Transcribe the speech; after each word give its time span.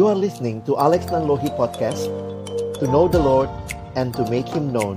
You 0.00 0.08
are 0.08 0.16
listening 0.16 0.64
to 0.64 0.80
Alex 0.80 1.12
Nanlohi 1.12 1.52
Podcast 1.60 2.08
To 2.80 2.88
know 2.88 3.04
the 3.04 3.20
Lord 3.20 3.52
and 4.00 4.16
to 4.16 4.24
make 4.32 4.48
Him 4.48 4.72
known. 4.72 4.96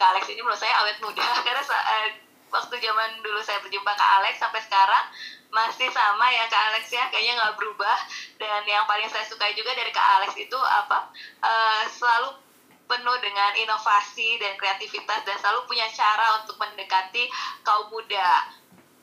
Kak 0.00 0.08
Alex 0.16 0.32
ini 0.32 0.40
menurut 0.40 0.56
saya 0.56 0.72
awet 0.80 0.96
muda 1.04 1.20
Karena 1.44 1.60
uh, 1.60 2.08
waktu 2.48 2.80
zaman 2.80 3.20
dulu 3.20 3.44
saya 3.44 3.60
berjumpa 3.60 3.92
Kak 3.92 4.10
Alex 4.24 4.40
sampai 4.40 4.64
sekarang 4.64 5.04
masih 5.52 5.92
sama 5.92 6.24
ya 6.32 6.48
Kak 6.48 6.64
Alex 6.72 6.88
ya 6.88 7.04
kayaknya 7.12 7.36
nggak 7.36 7.60
berubah. 7.60 7.98
Dan 8.40 8.64
yang 8.64 8.88
paling 8.88 9.12
saya 9.12 9.28
sukai 9.28 9.52
juga 9.52 9.76
dari 9.76 9.92
Kak 9.92 10.08
Alex 10.16 10.32
itu 10.40 10.56
apa? 10.56 11.12
Uh, 11.44 11.84
selalu 11.92 12.40
penuh 12.88 13.16
dengan 13.20 13.52
inovasi 13.60 14.40
dan 14.40 14.56
kreativitas 14.56 15.28
dan 15.28 15.36
selalu 15.44 15.68
punya 15.68 15.84
cara 15.92 16.40
untuk 16.40 16.56
mendekati 16.56 17.28
kaum 17.68 17.92
muda 17.92 18.61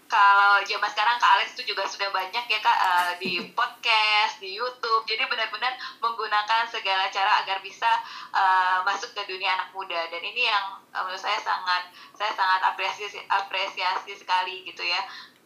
kalau 0.09 0.58
zaman 0.66 0.90
sekarang 0.90 1.22
Kak 1.22 1.31
Alex 1.38 1.54
itu 1.54 1.72
juga 1.72 1.86
sudah 1.86 2.09
banyak 2.09 2.45
ya 2.49 2.59
Kak 2.59 2.80
uh, 2.81 3.12
di 3.22 3.54
podcast, 3.54 4.41
di 4.41 4.58
YouTube. 4.58 5.05
Jadi 5.05 5.22
benar-benar 5.30 5.77
menggunakan 6.02 6.66
segala 6.66 7.13
cara 7.13 7.45
agar 7.45 7.62
bisa 7.62 7.88
uh, 8.34 8.82
masuk 8.90 9.13
ke 9.13 9.22
dunia 9.30 9.54
anak 9.54 9.70
muda. 9.70 10.09
Dan 10.09 10.26
ini 10.26 10.49
yang 10.49 10.82
uh, 10.98 11.05
menurut 11.05 11.22
saya 11.22 11.38
sangat 11.38 11.94
saya 12.18 12.34
sangat 12.34 12.62
apresiasi 12.73 13.22
apresiasi 13.30 14.18
sekali 14.18 14.66
gitu 14.66 14.82
ya. 14.82 14.99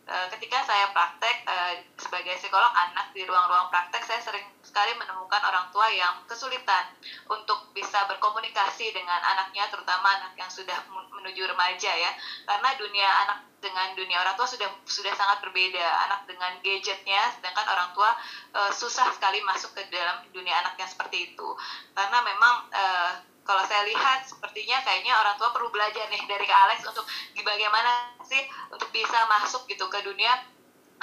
Ketika 0.04 0.60
saya 0.68 0.92
praktek 0.92 1.48
sebagai 1.96 2.36
psikolog 2.36 2.68
anak 2.76 3.16
di 3.16 3.24
ruang-ruang 3.24 3.72
praktek, 3.72 4.04
saya 4.04 4.20
sering 4.20 4.44
sekali 4.60 4.92
menemukan 5.00 5.40
orang 5.48 5.72
tua 5.72 5.88
yang 5.96 6.28
kesulitan 6.28 6.92
untuk 7.32 7.72
bisa 7.72 8.04
berkomunikasi 8.12 8.92
dengan 8.92 9.24
anaknya, 9.24 9.64
terutama 9.72 10.12
anak 10.20 10.36
yang 10.36 10.52
sudah 10.52 10.76
menuju 10.92 11.48
remaja 11.48 11.88
ya. 11.96 12.12
Karena 12.44 12.76
dunia 12.76 13.10
anak 13.24 13.48
dengan 13.64 13.96
dunia 13.96 14.20
orang 14.20 14.36
tua 14.36 14.44
sudah 14.44 14.68
sudah 14.84 15.16
sangat 15.16 15.40
berbeda. 15.40 15.88
Anak 16.12 16.28
dengan 16.28 16.60
gadgetnya 16.60 17.32
sedangkan 17.40 17.64
orang 17.72 17.90
tua 17.96 18.12
uh, 18.60 18.72
susah 18.76 19.08
sekali 19.16 19.40
masuk 19.48 19.72
ke 19.72 19.88
dalam 19.88 20.28
dunia 20.36 20.60
anak 20.60 20.76
yang 20.76 20.92
seperti 20.92 21.32
itu. 21.32 21.48
Karena 21.96 22.20
memang 22.20 22.68
uh, 22.76 23.12
kalau 23.48 23.64
saya 23.68 23.88
lihat 23.88 24.28
sepertinya 24.28 24.80
kayaknya 24.84 25.16
orang 25.16 25.36
tua 25.40 25.52
perlu 25.52 25.72
belajar 25.72 26.08
nih 26.12 26.24
dari 26.28 26.44
Kak 26.44 26.60
Alex 26.68 26.80
untuk 26.88 27.08
bagaimana 27.44 28.12
sih 28.24 28.44
untuk 28.72 28.88
bisa 28.92 29.24
masuk 29.28 29.68
gitu 29.68 29.88
ke 29.92 30.00
dunia 30.04 30.32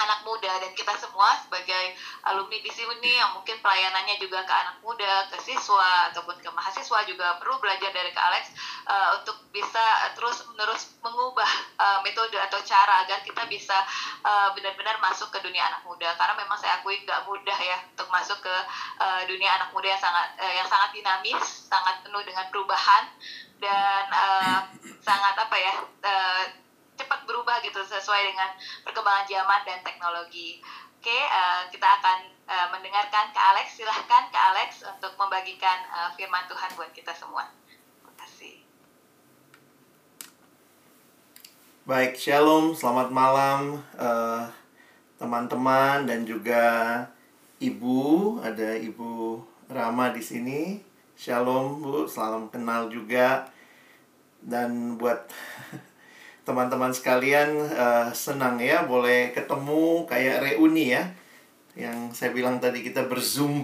anak 0.05 0.25
muda 0.25 0.51
dan 0.61 0.71
kita 0.73 0.93
semua 0.97 1.37
sebagai 1.41 1.95
alumni 2.25 2.57
di 2.61 2.71
sini 2.73 3.11
yang 3.17 3.37
mungkin 3.37 3.57
pelayanannya 3.61 4.17
juga 4.17 4.43
ke 4.45 4.53
anak 4.53 4.77
muda, 4.81 5.29
ke 5.29 5.37
siswa 5.41 6.11
ataupun 6.13 6.37
ke 6.41 6.49
mahasiswa 6.51 6.99
juga 7.05 7.37
perlu 7.41 7.57
belajar 7.61 7.89
dari 7.93 8.09
Kak 8.13 8.25
Alex 8.31 8.43
uh, 8.89 9.21
untuk 9.21 9.37
bisa 9.51 10.11
terus 10.17 10.45
menerus 10.51 10.95
mengubah 11.01 11.51
uh, 11.77 11.99
metode 12.05 12.37
atau 12.37 12.59
cara 12.63 13.05
agar 13.05 13.21
kita 13.25 13.43
bisa 13.49 13.77
uh, 14.25 14.49
benar-benar 14.53 14.97
masuk 15.01 15.29
ke 15.33 15.39
dunia 15.43 15.65
anak 15.65 15.81
muda. 15.85 16.13
Karena 16.15 16.33
memang 16.37 16.57
saya 16.57 16.79
akui 16.81 17.01
nggak 17.03 17.25
mudah 17.25 17.59
ya 17.59 17.77
untuk 17.93 18.07
masuk 18.09 18.39
ke 18.41 18.55
uh, 19.01 19.21
dunia 19.25 19.49
anak 19.57 19.69
muda 19.73 19.91
yang 19.93 20.01
sangat 20.01 20.27
uh, 20.39 20.53
yang 20.53 20.67
sangat 20.69 20.89
dinamis, 20.95 21.43
sangat 21.69 22.01
penuh 22.05 22.23
dengan 22.25 22.45
perubahan 22.49 23.03
dan 23.61 24.05
uh, 24.09 24.59
sangat 25.05 25.35
apa 25.37 25.57
ya 25.57 25.73
uh, 26.01 26.43
cepat 27.01 27.25
berubah 27.25 27.57
gitu 27.65 27.81
sesuai 27.81 28.21
dengan 28.29 28.53
perkembangan 28.85 29.25
zaman 29.25 29.61
dan 29.65 29.81
teknologi. 29.81 30.61
Oke, 31.01 31.17
uh, 31.17 31.65
kita 31.73 31.97
akan 31.97 32.29
uh, 32.45 32.67
mendengarkan 32.69 33.33
Kak 33.33 33.45
Alex. 33.57 33.73
Silahkan 33.73 34.29
Kak 34.29 34.45
Alex 34.53 34.85
untuk 34.85 35.17
membagikan 35.17 35.81
uh, 35.89 36.13
firman 36.13 36.45
Tuhan 36.45 36.69
buat 36.77 36.93
kita 36.93 37.09
semua. 37.17 37.49
Terima 37.65 38.13
kasih. 38.21 38.61
Baik, 41.89 42.13
shalom, 42.13 42.77
selamat 42.77 43.09
malam 43.09 43.81
teman-teman 45.17 46.05
uh, 46.05 46.07
dan 46.07 46.21
juga 46.21 46.65
ibu. 47.57 48.37
Ada 48.45 48.77
ibu 48.77 49.41
Rama 49.65 50.13
di 50.13 50.21
sini. 50.21 50.61
Shalom 51.17 51.81
Bu, 51.81 52.05
salam 52.05 52.45
kenal 52.53 52.93
juga. 52.93 53.49
Dan 54.37 55.01
buat 55.01 55.25
teman-teman 56.41 56.89
sekalian 56.89 57.69
uh, 57.77 58.09
senang 58.11 58.57
ya 58.57 58.85
boleh 58.85 59.33
ketemu 59.33 60.05
kayak 60.09 60.41
reuni 60.41 60.93
ya. 60.97 61.03
Yang 61.77 62.17
saya 62.17 62.35
bilang 62.35 62.59
tadi 62.59 62.83
kita 62.83 63.07
berzoom 63.07 63.63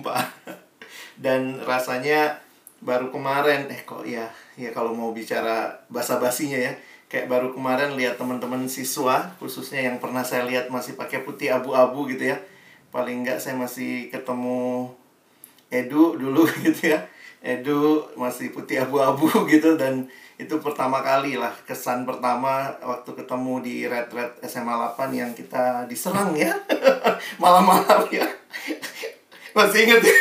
dan 1.24 1.60
rasanya 1.66 2.40
baru 2.78 3.10
kemarin 3.10 3.66
eh 3.74 3.82
kok 3.82 4.06
ya 4.06 4.30
ya 4.54 4.70
kalau 4.70 4.94
mau 4.94 5.10
bicara 5.10 5.82
basa 5.90 6.22
basinya 6.22 6.62
ya 6.62 6.78
kayak 7.10 7.26
baru 7.26 7.50
kemarin 7.50 7.98
lihat 7.98 8.22
teman-teman 8.22 8.70
siswa 8.70 9.34
khususnya 9.42 9.82
yang 9.82 9.98
pernah 9.98 10.22
saya 10.22 10.46
lihat 10.46 10.70
masih 10.70 10.94
pakai 10.94 11.26
putih 11.26 11.52
abu-abu 11.52 12.08
gitu 12.14 12.32
ya. 12.32 12.38
Paling 12.94 13.26
enggak 13.26 13.42
saya 13.44 13.58
masih 13.58 14.14
ketemu 14.14 14.94
Edu 15.68 16.16
dulu 16.16 16.48
gitu 16.66 16.96
ya 16.96 17.04
Edu 17.42 18.02
masih 18.18 18.50
putih 18.50 18.82
abu-abu 18.82 19.30
gitu 19.52 19.78
dan 19.78 20.10
itu 20.38 20.54
pertama 20.62 21.02
kali 21.02 21.34
lah 21.34 21.54
kesan 21.66 22.06
pertama 22.06 22.70
waktu 22.86 23.10
ketemu 23.18 23.54
di 23.66 23.76
Red 23.90 24.14
Red 24.14 24.32
SMA 24.46 24.70
8 24.94 25.10
yang 25.10 25.34
kita 25.34 25.90
diserang 25.90 26.38
ya 26.38 26.54
malam-malam 27.44 28.06
ya. 28.14 28.26
Masih 29.58 29.90
inget 29.90 30.02
ya? 30.06 30.18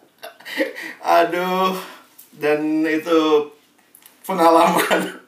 Aduh 1.24 1.72
dan 2.36 2.84
itu 2.84 3.48
pengalaman. 4.24 5.20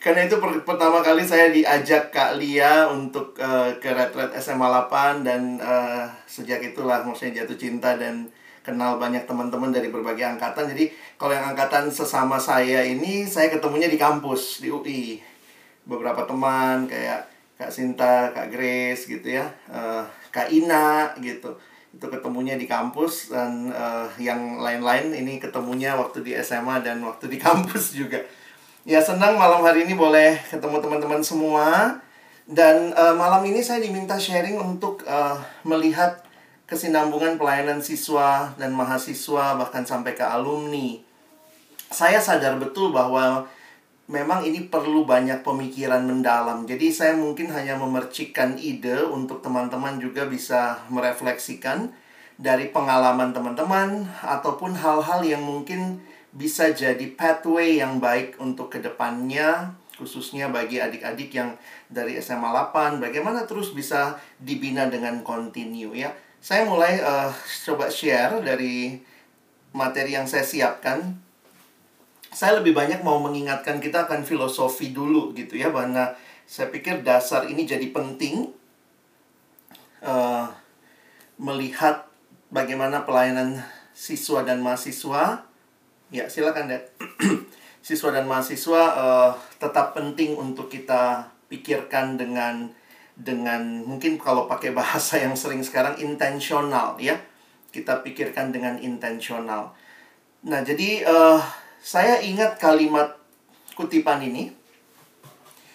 Karena 0.00 0.24
itu 0.24 0.40
per 0.40 0.64
pertama 0.64 1.04
kali 1.04 1.20
saya 1.22 1.52
diajak 1.52 2.08
Kak 2.08 2.40
Lia 2.40 2.88
untuk 2.88 3.36
uh, 3.36 3.68
ke 3.78 3.92
Red 3.92 4.16
Red 4.16 4.32
SMA 4.40 4.64
8 4.64 5.22
dan 5.22 5.60
uh, 5.60 6.08
sejak 6.24 6.64
itulah 6.64 7.04
maksudnya 7.04 7.44
jatuh 7.44 7.60
cinta 7.60 7.94
dan 8.00 8.26
kenal 8.60 9.00
banyak 9.00 9.24
teman-teman 9.24 9.72
dari 9.72 9.88
berbagai 9.88 10.36
angkatan. 10.36 10.70
Jadi 10.72 10.92
kalau 11.16 11.32
yang 11.32 11.52
angkatan 11.52 11.88
sesama 11.88 12.36
saya 12.36 12.84
ini 12.84 13.24
saya 13.24 13.48
ketemunya 13.48 13.88
di 13.88 13.96
kampus 13.96 14.60
di 14.60 14.68
UI. 14.68 15.20
Beberapa 15.84 16.28
teman 16.28 16.86
kayak 16.86 17.26
Kak 17.60 17.72
Sinta, 17.72 18.32
Kak 18.32 18.48
Grace 18.48 19.04
gitu 19.04 19.36
ya, 19.36 19.48
uh, 19.68 20.04
Kak 20.32 20.48
Ina 20.48 21.12
gitu. 21.20 21.56
Itu 21.90 22.06
ketemunya 22.06 22.54
di 22.54 22.64
kampus 22.64 23.34
dan 23.34 23.68
uh, 23.68 24.06
yang 24.16 24.60
lain-lain 24.62 25.12
ini 25.12 25.36
ketemunya 25.36 25.98
waktu 25.98 26.22
di 26.24 26.32
SMA 26.40 26.80
dan 26.80 27.04
waktu 27.04 27.28
di 27.28 27.36
kampus 27.46 27.96
juga. 27.96 28.20
Ya 28.88 29.04
senang 29.04 29.36
malam 29.36 29.60
hari 29.60 29.84
ini 29.84 29.92
boleh 29.92 30.40
ketemu 30.48 30.80
teman-teman 30.80 31.20
semua. 31.20 32.00
Dan 32.50 32.90
uh, 32.98 33.14
malam 33.14 33.46
ini 33.46 33.62
saya 33.62 33.78
diminta 33.78 34.18
sharing 34.18 34.58
untuk 34.58 35.06
uh, 35.06 35.38
melihat 35.62 36.18
kesinambungan 36.70 37.34
pelayanan 37.34 37.82
siswa 37.82 38.54
dan 38.54 38.70
mahasiswa 38.70 39.58
bahkan 39.58 39.82
sampai 39.82 40.14
ke 40.14 40.22
alumni. 40.22 41.02
Saya 41.90 42.22
sadar 42.22 42.62
betul 42.62 42.94
bahwa 42.94 43.50
memang 44.06 44.46
ini 44.46 44.70
perlu 44.70 45.02
banyak 45.02 45.42
pemikiran 45.42 46.06
mendalam. 46.06 46.62
Jadi 46.70 46.94
saya 46.94 47.18
mungkin 47.18 47.50
hanya 47.50 47.74
memercikkan 47.74 48.54
ide 48.62 49.02
untuk 49.02 49.42
teman-teman 49.42 49.98
juga 49.98 50.30
bisa 50.30 50.86
merefleksikan 50.86 51.90
dari 52.38 52.70
pengalaman 52.70 53.34
teman-teman 53.34 54.06
ataupun 54.22 54.78
hal-hal 54.78 55.26
yang 55.26 55.42
mungkin 55.42 55.98
bisa 56.30 56.70
jadi 56.70 57.10
pathway 57.18 57.82
yang 57.82 57.98
baik 57.98 58.38
untuk 58.38 58.70
ke 58.70 58.78
depannya 58.78 59.74
khususnya 59.98 60.48
bagi 60.48 60.80
adik-adik 60.80 61.28
yang 61.34 61.58
dari 61.90 62.16
SMA 62.22 62.48
8 62.72 63.02
bagaimana 63.02 63.44
terus 63.44 63.76
bisa 63.76 64.16
dibina 64.40 64.88
dengan 64.88 65.20
continue 65.20 65.92
ya 65.92 66.08
saya 66.40 66.64
mulai 66.64 66.96
uh, 67.04 67.28
coba 67.68 67.92
share 67.92 68.40
dari 68.40 68.96
materi 69.76 70.16
yang 70.16 70.24
saya 70.24 70.42
siapkan. 70.42 71.20
Saya 72.32 72.58
lebih 72.58 72.72
banyak 72.72 73.04
mau 73.04 73.20
mengingatkan 73.20 73.76
kita 73.78 74.08
akan 74.08 74.24
filosofi 74.24 74.96
dulu 74.96 75.36
gitu 75.36 75.60
ya, 75.60 75.68
karena 75.68 76.16
saya 76.48 76.72
pikir 76.72 77.04
dasar 77.04 77.44
ini 77.44 77.68
jadi 77.68 77.92
penting 77.92 78.48
uh, 80.00 80.48
melihat 81.36 82.08
bagaimana 82.48 83.04
pelayanan 83.04 83.60
siswa 83.92 84.40
dan 84.40 84.64
mahasiswa. 84.64 85.44
Ya, 86.10 86.24
silakan 86.32 86.72
deh. 86.72 86.82
siswa 87.86 88.16
dan 88.16 88.24
mahasiswa 88.24 88.82
uh, 88.96 89.32
tetap 89.60 89.92
penting 89.92 90.40
untuk 90.40 90.72
kita 90.72 91.28
pikirkan 91.52 92.16
dengan 92.16 92.72
dengan 93.20 93.84
mungkin 93.84 94.16
kalau 94.16 94.48
pakai 94.48 94.72
bahasa 94.72 95.20
yang 95.20 95.36
sering 95.36 95.60
sekarang 95.60 96.00
intensional 96.00 96.96
ya. 96.96 97.20
Kita 97.70 98.02
pikirkan 98.02 98.50
dengan 98.50 98.82
intensional 98.82 99.76
nah 100.40 100.64
jadi 100.64 101.04
uh, 101.04 101.40
saya 101.84 102.24
ingat 102.24 102.56
kalimat 102.56 103.16
kutipan 103.76 104.24
ini. 104.24 104.56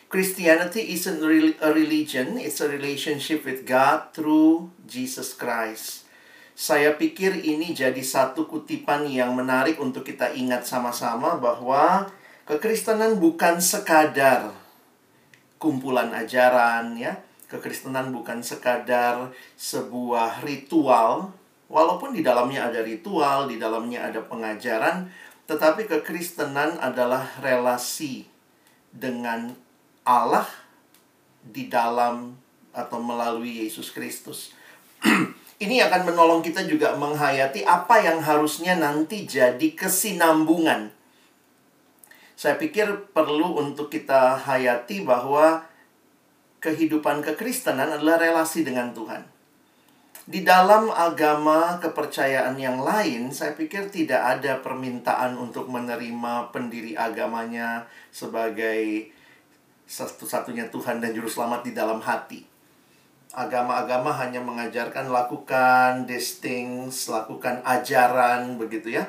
Christianity 0.06 0.96
isn't 0.96 1.20
a 1.60 1.70
religion 1.76 2.40
it's 2.40 2.64
a 2.64 2.70
relationship 2.70 3.44
with 3.44 3.68
God 3.68 4.16
through 4.16 4.72
Jesus 4.88 5.36
Christ. 5.36 6.08
Saya 6.56 6.96
pikir 6.96 7.36
ini 7.36 7.76
jadi 7.76 8.00
satu 8.00 8.48
kutipan 8.48 9.04
yang 9.12 9.36
menarik 9.36 9.76
untuk 9.76 10.08
kita 10.08 10.32
ingat 10.32 10.64
sama-sama 10.64 11.36
bahwa 11.36 12.08
kekristenan 12.48 13.20
bukan 13.20 13.60
sekadar 13.60 14.56
kumpulan 15.60 16.16
ajaran 16.16 16.96
ya 16.96 17.20
Kekristenan 17.46 18.10
bukan 18.10 18.42
sekadar 18.42 19.30
sebuah 19.54 20.42
ritual, 20.42 21.30
walaupun 21.70 22.14
di 22.14 22.26
dalamnya 22.26 22.70
ada 22.70 22.82
ritual, 22.82 23.46
di 23.46 23.62
dalamnya 23.62 24.10
ada 24.10 24.22
pengajaran, 24.26 25.10
tetapi 25.46 25.86
kekristenan 25.86 26.82
adalah 26.82 27.30
relasi 27.42 28.26
dengan 28.90 29.54
Allah 30.02 30.50
di 31.46 31.70
dalam 31.70 32.34
atau 32.74 32.98
melalui 32.98 33.66
Yesus 33.66 33.94
Kristus. 33.94 34.54
Ini 35.64 35.88
akan 35.88 36.12
menolong 36.12 36.42
kita 36.44 36.68
juga 36.68 37.00
menghayati 37.00 37.64
apa 37.64 38.04
yang 38.04 38.20
harusnya 38.20 38.76
nanti 38.76 39.24
jadi 39.24 39.72
kesinambungan. 39.72 40.92
Saya 42.36 42.60
pikir 42.60 43.16
perlu 43.16 43.56
untuk 43.56 43.88
kita 43.88 44.36
hayati 44.36 45.08
bahwa 45.08 45.64
kehidupan 46.66 47.22
kekristenan 47.22 47.94
adalah 47.94 48.18
relasi 48.18 48.66
dengan 48.66 48.90
Tuhan. 48.90 49.22
Di 50.26 50.42
dalam 50.42 50.90
agama 50.90 51.78
kepercayaan 51.78 52.58
yang 52.58 52.82
lain, 52.82 53.30
saya 53.30 53.54
pikir 53.54 53.94
tidak 53.94 54.42
ada 54.42 54.58
permintaan 54.58 55.38
untuk 55.38 55.70
menerima 55.70 56.50
pendiri 56.50 56.98
agamanya 56.98 57.86
sebagai 58.10 59.14
satu-satunya 59.86 60.74
Tuhan 60.74 60.98
dan 60.98 61.14
Juru 61.14 61.30
Selamat 61.30 61.62
di 61.62 61.78
dalam 61.78 62.02
hati 62.02 62.56
agama-agama 63.36 64.16
hanya 64.16 64.40
mengajarkan 64.40 65.12
lakukan 65.12 66.08
these 66.08 66.40
things, 66.40 67.12
lakukan 67.12 67.60
ajaran 67.68 68.56
begitu 68.56 68.96
ya. 68.96 69.04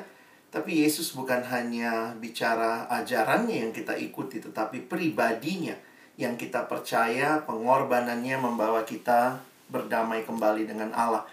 Tapi 0.51 0.83
Yesus 0.83 1.15
bukan 1.15 1.39
hanya 1.47 2.11
bicara 2.19 2.87
ajarannya 2.91 3.67
yang 3.67 3.71
kita 3.71 3.95
ikuti, 3.95 4.43
tetapi 4.43 4.87
pribadinya 4.91 5.75
yang 6.17 6.33
kita 6.33 6.65
percaya, 6.65 7.45
pengorbanannya 7.45 8.41
membawa 8.41 8.81
kita 8.81 9.37
berdamai 9.69 10.25
kembali 10.25 10.65
dengan 10.65 10.89
Allah. 10.97 11.23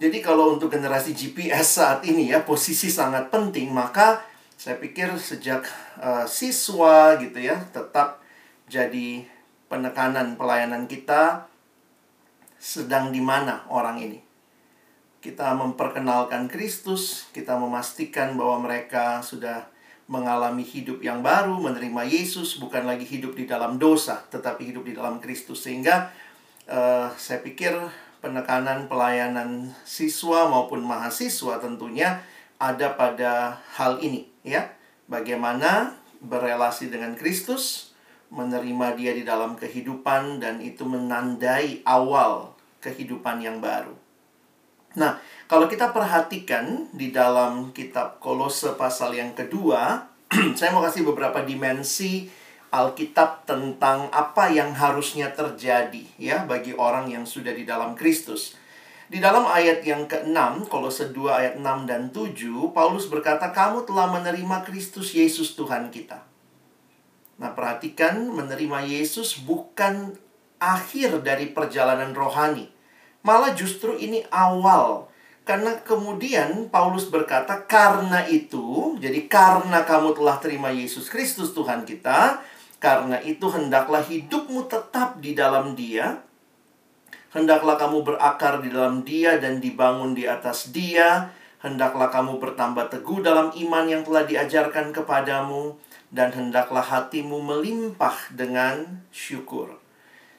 Jadi 0.00 0.24
kalau 0.24 0.56
untuk 0.56 0.72
generasi 0.72 1.12
GPS 1.12 1.78
saat 1.78 2.00
ini 2.08 2.32
ya 2.32 2.40
posisi 2.40 2.88
sangat 2.88 3.28
penting, 3.28 3.68
maka 3.68 4.24
saya 4.56 4.80
pikir 4.80 5.12
sejak 5.20 5.68
uh, 6.00 6.24
siswa 6.24 7.20
gitu 7.20 7.38
ya 7.42 7.60
tetap 7.74 8.22
jadi 8.70 9.26
penekanan 9.68 10.40
pelayanan 10.40 10.88
kita 10.88 11.50
sedang 12.56 13.12
di 13.12 13.20
mana 13.20 13.68
orang 13.68 14.00
ini. 14.00 14.20
Kita 15.22 15.54
memperkenalkan 15.54 16.46
Kristus, 16.46 17.28
kita 17.34 17.58
memastikan 17.58 18.34
bahwa 18.34 18.70
mereka 18.70 19.20
sudah 19.22 19.71
mengalami 20.10 20.66
hidup 20.66 21.00
yang 21.00 21.22
baru, 21.22 21.56
menerima 21.58 22.02
Yesus, 22.06 22.58
bukan 22.58 22.84
lagi 22.84 23.06
hidup 23.06 23.38
di 23.38 23.46
dalam 23.46 23.78
dosa, 23.78 24.22
tetapi 24.28 24.68
hidup 24.68 24.86
di 24.86 24.94
dalam 24.98 25.22
Kristus. 25.22 25.64
Sehingga 25.64 26.10
uh, 26.66 27.10
saya 27.14 27.40
pikir 27.40 27.74
penekanan 28.22 28.86
pelayanan 28.86 29.74
siswa 29.82 30.46
maupun 30.46 30.82
mahasiswa 30.86 31.58
tentunya 31.58 32.22
ada 32.62 32.94
pada 32.94 33.62
hal 33.74 33.98
ini, 33.98 34.30
ya. 34.46 34.70
Bagaimana 35.10 35.98
berelasi 36.22 36.88
dengan 36.88 37.18
Kristus, 37.18 37.92
menerima 38.32 38.96
dia 38.96 39.12
di 39.12 39.22
dalam 39.28 39.58
kehidupan 39.60 40.40
dan 40.40 40.64
itu 40.64 40.88
menandai 40.88 41.84
awal 41.84 42.56
kehidupan 42.80 43.44
yang 43.44 43.60
baru. 43.60 43.92
Nah, 44.96 45.20
kalau 45.52 45.68
kita 45.68 45.92
perhatikan 45.92 46.88
di 46.96 47.12
dalam 47.12 47.76
kitab 47.76 48.16
Kolose 48.24 48.72
pasal 48.72 49.12
yang 49.12 49.36
kedua, 49.36 50.08
saya 50.56 50.72
mau 50.72 50.80
kasih 50.80 51.04
beberapa 51.04 51.44
dimensi 51.44 52.24
Alkitab 52.72 53.44
tentang 53.44 54.08
apa 54.16 54.48
yang 54.48 54.72
harusnya 54.72 55.28
terjadi 55.28 56.08
ya 56.16 56.48
bagi 56.48 56.72
orang 56.72 57.12
yang 57.12 57.28
sudah 57.28 57.52
di 57.52 57.68
dalam 57.68 57.92
Kristus. 57.92 58.56
Di 59.12 59.20
dalam 59.20 59.44
ayat 59.44 59.84
yang 59.84 60.08
ke-6, 60.08 60.72
Kolose 60.72 61.12
2 61.12 61.28
ayat 61.28 61.54
6 61.60 61.84
dan 61.84 62.08
7, 62.08 62.72
Paulus 62.72 63.12
berkata, 63.12 63.52
"Kamu 63.52 63.84
telah 63.84 64.08
menerima 64.08 64.64
Kristus 64.64 65.12
Yesus 65.12 65.52
Tuhan 65.52 65.92
kita." 65.92 66.24
Nah, 67.36 67.52
perhatikan 67.52 68.24
menerima 68.24 68.88
Yesus 68.88 69.36
bukan 69.36 70.16
akhir 70.56 71.20
dari 71.20 71.52
perjalanan 71.52 72.16
rohani. 72.16 72.72
Malah 73.20 73.52
justru 73.52 74.00
ini 74.00 74.24
awal. 74.32 75.11
Karena 75.42 75.74
kemudian 75.82 76.70
Paulus 76.70 77.10
berkata, 77.10 77.66
karena 77.66 78.22
itu, 78.30 78.94
jadi 79.02 79.26
karena 79.26 79.82
kamu 79.82 80.14
telah 80.14 80.38
terima 80.38 80.70
Yesus 80.70 81.10
Kristus 81.10 81.50
Tuhan 81.50 81.82
kita, 81.82 82.38
karena 82.78 83.18
itu 83.18 83.50
hendaklah 83.50 84.06
hidupmu 84.06 84.70
tetap 84.70 85.18
di 85.18 85.34
dalam 85.34 85.74
dia, 85.74 86.22
hendaklah 87.34 87.74
kamu 87.74 88.06
berakar 88.06 88.62
di 88.62 88.70
dalam 88.70 89.02
dia 89.02 89.42
dan 89.42 89.58
dibangun 89.58 90.14
di 90.14 90.30
atas 90.30 90.70
dia, 90.70 91.34
hendaklah 91.58 92.06
kamu 92.06 92.38
bertambah 92.38 92.86
teguh 92.94 93.18
dalam 93.18 93.50
iman 93.50 93.84
yang 93.90 94.06
telah 94.06 94.22
diajarkan 94.22 94.94
kepadamu, 94.94 95.74
dan 96.14 96.30
hendaklah 96.30 96.86
hatimu 96.86 97.42
melimpah 97.42 98.30
dengan 98.30 99.02
syukur. 99.10 99.81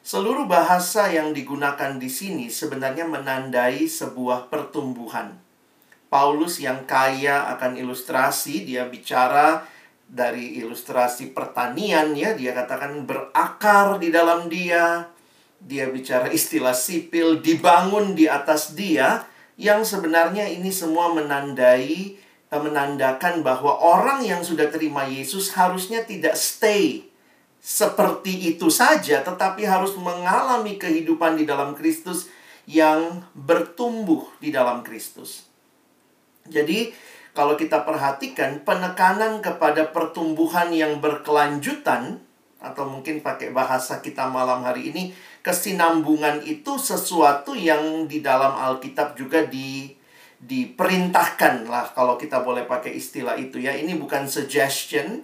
Seluruh 0.04 0.52
bahasa 0.52 1.08
yang 1.08 1.32
digunakan 1.32 1.96
di 1.96 2.12
sini 2.12 2.52
sebenarnya 2.52 3.08
menandai 3.08 3.88
sebuah 3.88 4.52
pertumbuhan. 4.52 5.40
Paulus 6.12 6.60
yang 6.60 6.84
kaya 6.84 7.48
akan 7.56 7.80
ilustrasi, 7.80 8.68
dia 8.68 8.84
bicara 8.84 9.64
dari 10.04 10.60
ilustrasi 10.60 11.32
pertanian 11.32 12.12
ya, 12.20 12.36
dia 12.36 12.52
katakan 12.52 13.08
berakar 13.08 13.96
di 13.96 14.12
dalam 14.12 14.52
dia. 14.52 15.08
Dia 15.64 15.88
bicara 15.88 16.28
istilah 16.28 16.76
sipil 16.76 17.40
dibangun 17.40 18.12
di 18.12 18.28
atas 18.28 18.76
dia 18.76 19.24
yang 19.56 19.88
sebenarnya 19.88 20.52
ini 20.52 20.68
semua 20.68 21.16
menandai 21.16 22.20
eh, 22.52 22.60
menandakan 22.60 23.40
bahwa 23.40 23.80
orang 23.80 24.20
yang 24.28 24.44
sudah 24.44 24.68
terima 24.68 25.08
Yesus 25.08 25.56
harusnya 25.56 26.04
tidak 26.04 26.36
stay 26.36 27.13
seperti 27.64 28.52
itu 28.52 28.68
saja, 28.68 29.24
tetapi 29.24 29.64
harus 29.64 29.96
mengalami 29.96 30.76
kehidupan 30.76 31.40
di 31.40 31.48
dalam 31.48 31.72
Kristus 31.72 32.28
yang 32.68 33.24
bertumbuh 33.32 34.28
di 34.44 34.52
dalam 34.52 34.84
Kristus. 34.84 35.48
Jadi, 36.44 36.92
kalau 37.32 37.56
kita 37.56 37.88
perhatikan 37.88 38.68
penekanan 38.68 39.40
kepada 39.40 39.88
pertumbuhan 39.96 40.76
yang 40.76 41.00
berkelanjutan 41.00 42.20
atau 42.60 42.84
mungkin 42.84 43.24
pakai 43.24 43.56
bahasa 43.56 44.04
kita 44.04 44.28
malam 44.28 44.68
hari 44.68 44.92
ini, 44.92 45.16
kesinambungan 45.40 46.44
itu 46.44 46.76
sesuatu 46.76 47.56
yang 47.56 48.12
di 48.12 48.20
dalam 48.20 48.60
Alkitab 48.60 49.16
juga 49.16 49.48
di 49.48 49.96
diperintahkan 50.44 51.72
lah 51.72 51.96
kalau 51.96 52.20
kita 52.20 52.44
boleh 52.44 52.68
pakai 52.68 52.92
istilah 53.00 53.40
itu 53.40 53.64
ya. 53.64 53.72
Ini 53.72 53.96
bukan 53.96 54.28
suggestion, 54.28 55.24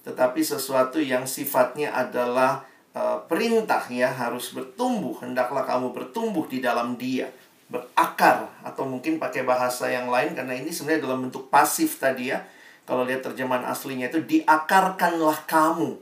tetapi 0.00 0.40
sesuatu 0.40 0.96
yang 0.96 1.28
sifatnya 1.28 1.92
adalah 1.92 2.64
uh, 2.96 3.20
perintah 3.28 3.84
ya 3.92 4.08
harus 4.08 4.52
bertumbuh. 4.56 5.20
Hendaklah 5.20 5.68
kamu 5.68 5.92
bertumbuh 5.92 6.48
di 6.48 6.64
dalam 6.64 6.96
dia. 6.96 7.28
Berakar 7.70 8.50
atau 8.66 8.82
mungkin 8.82 9.22
pakai 9.22 9.46
bahasa 9.46 9.86
yang 9.86 10.10
lain 10.10 10.34
karena 10.34 10.58
ini 10.58 10.74
sebenarnya 10.74 11.06
dalam 11.06 11.28
bentuk 11.28 11.52
pasif 11.52 12.00
tadi 12.00 12.32
ya. 12.32 12.42
Kalau 12.88 13.06
lihat 13.06 13.22
terjemahan 13.22 13.62
aslinya 13.68 14.10
itu 14.10 14.18
diakarkanlah 14.24 15.46
kamu. 15.46 15.94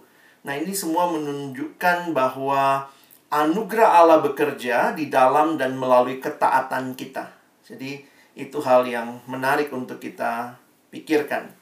Nah 0.47 0.55
ini 0.57 0.73
semua 0.73 1.11
menunjukkan 1.13 2.17
bahwa 2.17 2.89
anugerah 3.29 4.01
Allah 4.01 4.25
bekerja 4.25 4.97
di 4.97 5.13
dalam 5.13 5.61
dan 5.61 5.77
melalui 5.77 6.17
ketaatan 6.17 6.97
kita. 6.97 7.29
Jadi 7.69 8.01
itu 8.33 8.59
hal 8.65 8.89
yang 8.89 9.21
menarik 9.29 9.69
untuk 9.75 10.01
kita 10.01 10.57
pikirkan. 10.89 11.53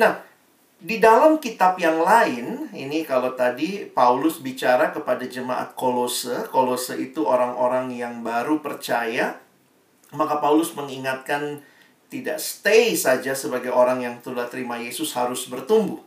Nah 0.00 0.24
di 0.84 1.00
dalam 1.00 1.40
kitab 1.40 1.80
yang 1.80 2.04
lain, 2.04 2.68
ini 2.76 3.08
kalau 3.08 3.32
tadi 3.32 3.88
Paulus 3.88 4.44
bicara 4.44 4.92
kepada 4.92 5.24
jemaat 5.24 5.72
Kolose, 5.72 6.44
Kolose 6.52 7.00
itu 7.00 7.24
orang-orang 7.24 7.88
yang 7.88 8.20
baru 8.20 8.60
percaya, 8.60 9.40
maka 10.12 10.44
Paulus 10.44 10.76
mengingatkan 10.76 11.64
tidak 12.12 12.36
stay 12.36 12.92
saja 12.92 13.32
sebagai 13.32 13.72
orang 13.72 14.04
yang 14.04 14.20
telah 14.20 14.44
terima 14.44 14.76
Yesus 14.76 15.16
harus 15.16 15.48
bertumbuh. 15.48 16.04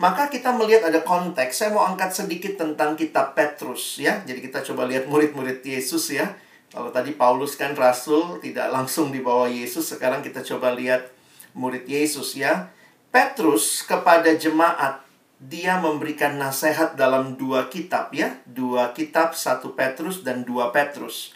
Maka 0.00 0.32
kita 0.32 0.56
melihat 0.56 0.88
ada 0.88 1.04
konteks. 1.04 1.60
Saya 1.60 1.76
mau 1.76 1.84
angkat 1.84 2.16
sedikit 2.16 2.56
tentang 2.56 2.96
kitab 2.96 3.36
Petrus 3.36 4.00
ya. 4.00 4.24
Jadi 4.24 4.40
kita 4.40 4.64
coba 4.72 4.88
lihat 4.88 5.04
murid-murid 5.04 5.60
Yesus 5.60 6.08
ya. 6.16 6.32
Kalau 6.72 6.88
tadi 6.88 7.12
Paulus 7.12 7.60
kan 7.60 7.76
rasul 7.76 8.40
tidak 8.40 8.72
langsung 8.72 9.12
dibawa 9.12 9.50
Yesus, 9.52 9.90
sekarang 9.90 10.24
kita 10.24 10.40
coba 10.46 10.72
lihat 10.72 11.12
murid 11.52 11.84
Yesus 11.84 12.38
ya. 12.38 12.72
Petrus 13.18 13.82
kepada 13.82 14.30
jemaat 14.38 15.02
dia 15.42 15.82
memberikan 15.82 16.38
nasihat 16.38 16.94
dalam 16.94 17.34
dua 17.34 17.66
kitab 17.66 18.14
ya, 18.14 18.38
dua 18.46 18.94
kitab 18.94 19.34
satu 19.34 19.74
Petrus 19.74 20.22
dan 20.22 20.46
dua 20.46 20.70
Petrus. 20.70 21.34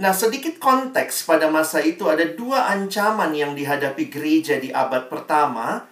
Nah, 0.00 0.16
sedikit 0.16 0.56
konteks 0.56 1.28
pada 1.28 1.52
masa 1.52 1.84
itu 1.84 2.08
ada 2.08 2.24
dua 2.24 2.72
ancaman 2.72 3.36
yang 3.36 3.52
dihadapi 3.52 4.08
gereja 4.08 4.56
di 4.56 4.72
abad 4.72 5.12
pertama. 5.12 5.84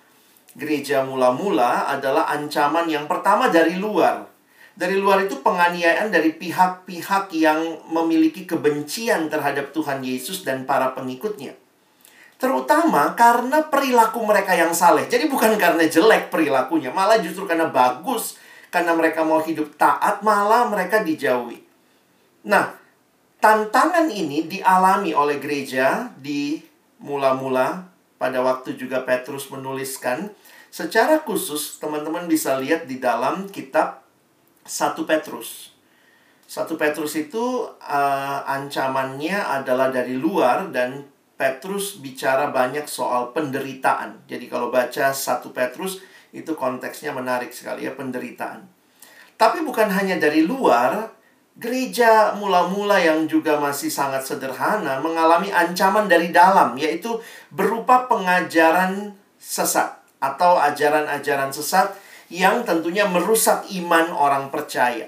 Gereja 0.56 1.04
mula-mula 1.04 1.92
adalah 1.92 2.32
ancaman 2.32 2.88
yang 2.88 3.04
pertama 3.04 3.52
dari 3.52 3.76
luar. 3.76 4.24
Dari 4.80 4.96
luar 4.96 5.28
itu 5.28 5.44
penganiayaan 5.44 6.08
dari 6.08 6.40
pihak-pihak 6.40 7.36
yang 7.36 7.84
memiliki 7.92 8.48
kebencian 8.48 9.28
terhadap 9.28 9.76
Tuhan 9.76 10.00
Yesus 10.00 10.40
dan 10.40 10.64
para 10.64 10.96
pengikutnya. 10.96 11.67
Terutama 12.38 13.18
karena 13.18 13.66
perilaku 13.66 14.22
mereka 14.22 14.54
yang 14.54 14.70
saleh. 14.70 15.10
Jadi 15.10 15.26
bukan 15.26 15.58
karena 15.58 15.82
jelek 15.82 16.30
perilakunya, 16.30 16.94
malah 16.94 17.18
justru 17.18 17.50
karena 17.50 17.66
bagus. 17.66 18.38
Karena 18.70 18.94
mereka 18.94 19.26
mau 19.26 19.42
hidup 19.42 19.74
taat, 19.74 20.22
malah 20.22 20.70
mereka 20.70 21.02
dijauhi. 21.02 21.58
Nah, 22.46 22.78
tantangan 23.42 24.06
ini 24.06 24.46
dialami 24.46 25.10
oleh 25.10 25.42
gereja 25.42 26.14
di 26.14 26.62
mula-mula 27.02 27.90
pada 28.22 28.38
waktu 28.38 28.78
juga 28.78 29.02
Petrus 29.02 29.50
menuliskan. 29.50 30.30
Secara 30.68 31.24
khusus, 31.26 31.80
teman-teman 31.82 32.30
bisa 32.30 32.54
lihat 32.60 32.86
di 32.86 33.02
dalam 33.02 33.50
kitab 33.50 34.04
1 34.68 34.94
Petrus. 35.08 35.74
1 36.46 36.64
Petrus 36.76 37.12
itu 37.18 37.66
uh, 37.66 38.40
ancamannya 38.44 39.36
adalah 39.36 39.88
dari 39.90 40.14
luar 40.14 40.68
dan 40.70 41.08
Petrus 41.38 42.02
bicara 42.02 42.50
banyak 42.50 42.90
soal 42.90 43.30
penderitaan. 43.30 44.26
Jadi 44.26 44.50
kalau 44.50 44.74
baca 44.74 45.14
satu 45.14 45.54
Petrus 45.54 46.02
itu 46.34 46.58
konteksnya 46.58 47.14
menarik 47.14 47.54
sekali 47.54 47.86
ya 47.86 47.94
penderitaan. 47.94 48.66
Tapi 49.38 49.62
bukan 49.62 49.86
hanya 49.94 50.18
dari 50.18 50.42
luar, 50.42 51.14
gereja 51.54 52.34
mula-mula 52.34 52.98
yang 52.98 53.30
juga 53.30 53.62
masih 53.62 53.86
sangat 53.86 54.26
sederhana 54.26 54.98
mengalami 54.98 55.54
ancaman 55.54 56.10
dari 56.10 56.34
dalam 56.34 56.74
yaitu 56.74 57.22
berupa 57.54 58.10
pengajaran 58.10 59.14
sesat 59.38 59.94
atau 60.18 60.58
ajaran-ajaran 60.58 61.54
sesat 61.54 61.94
yang 62.28 62.66
tentunya 62.66 63.06
merusak 63.06 63.62
iman 63.78 64.10
orang 64.10 64.50
percaya. 64.50 65.06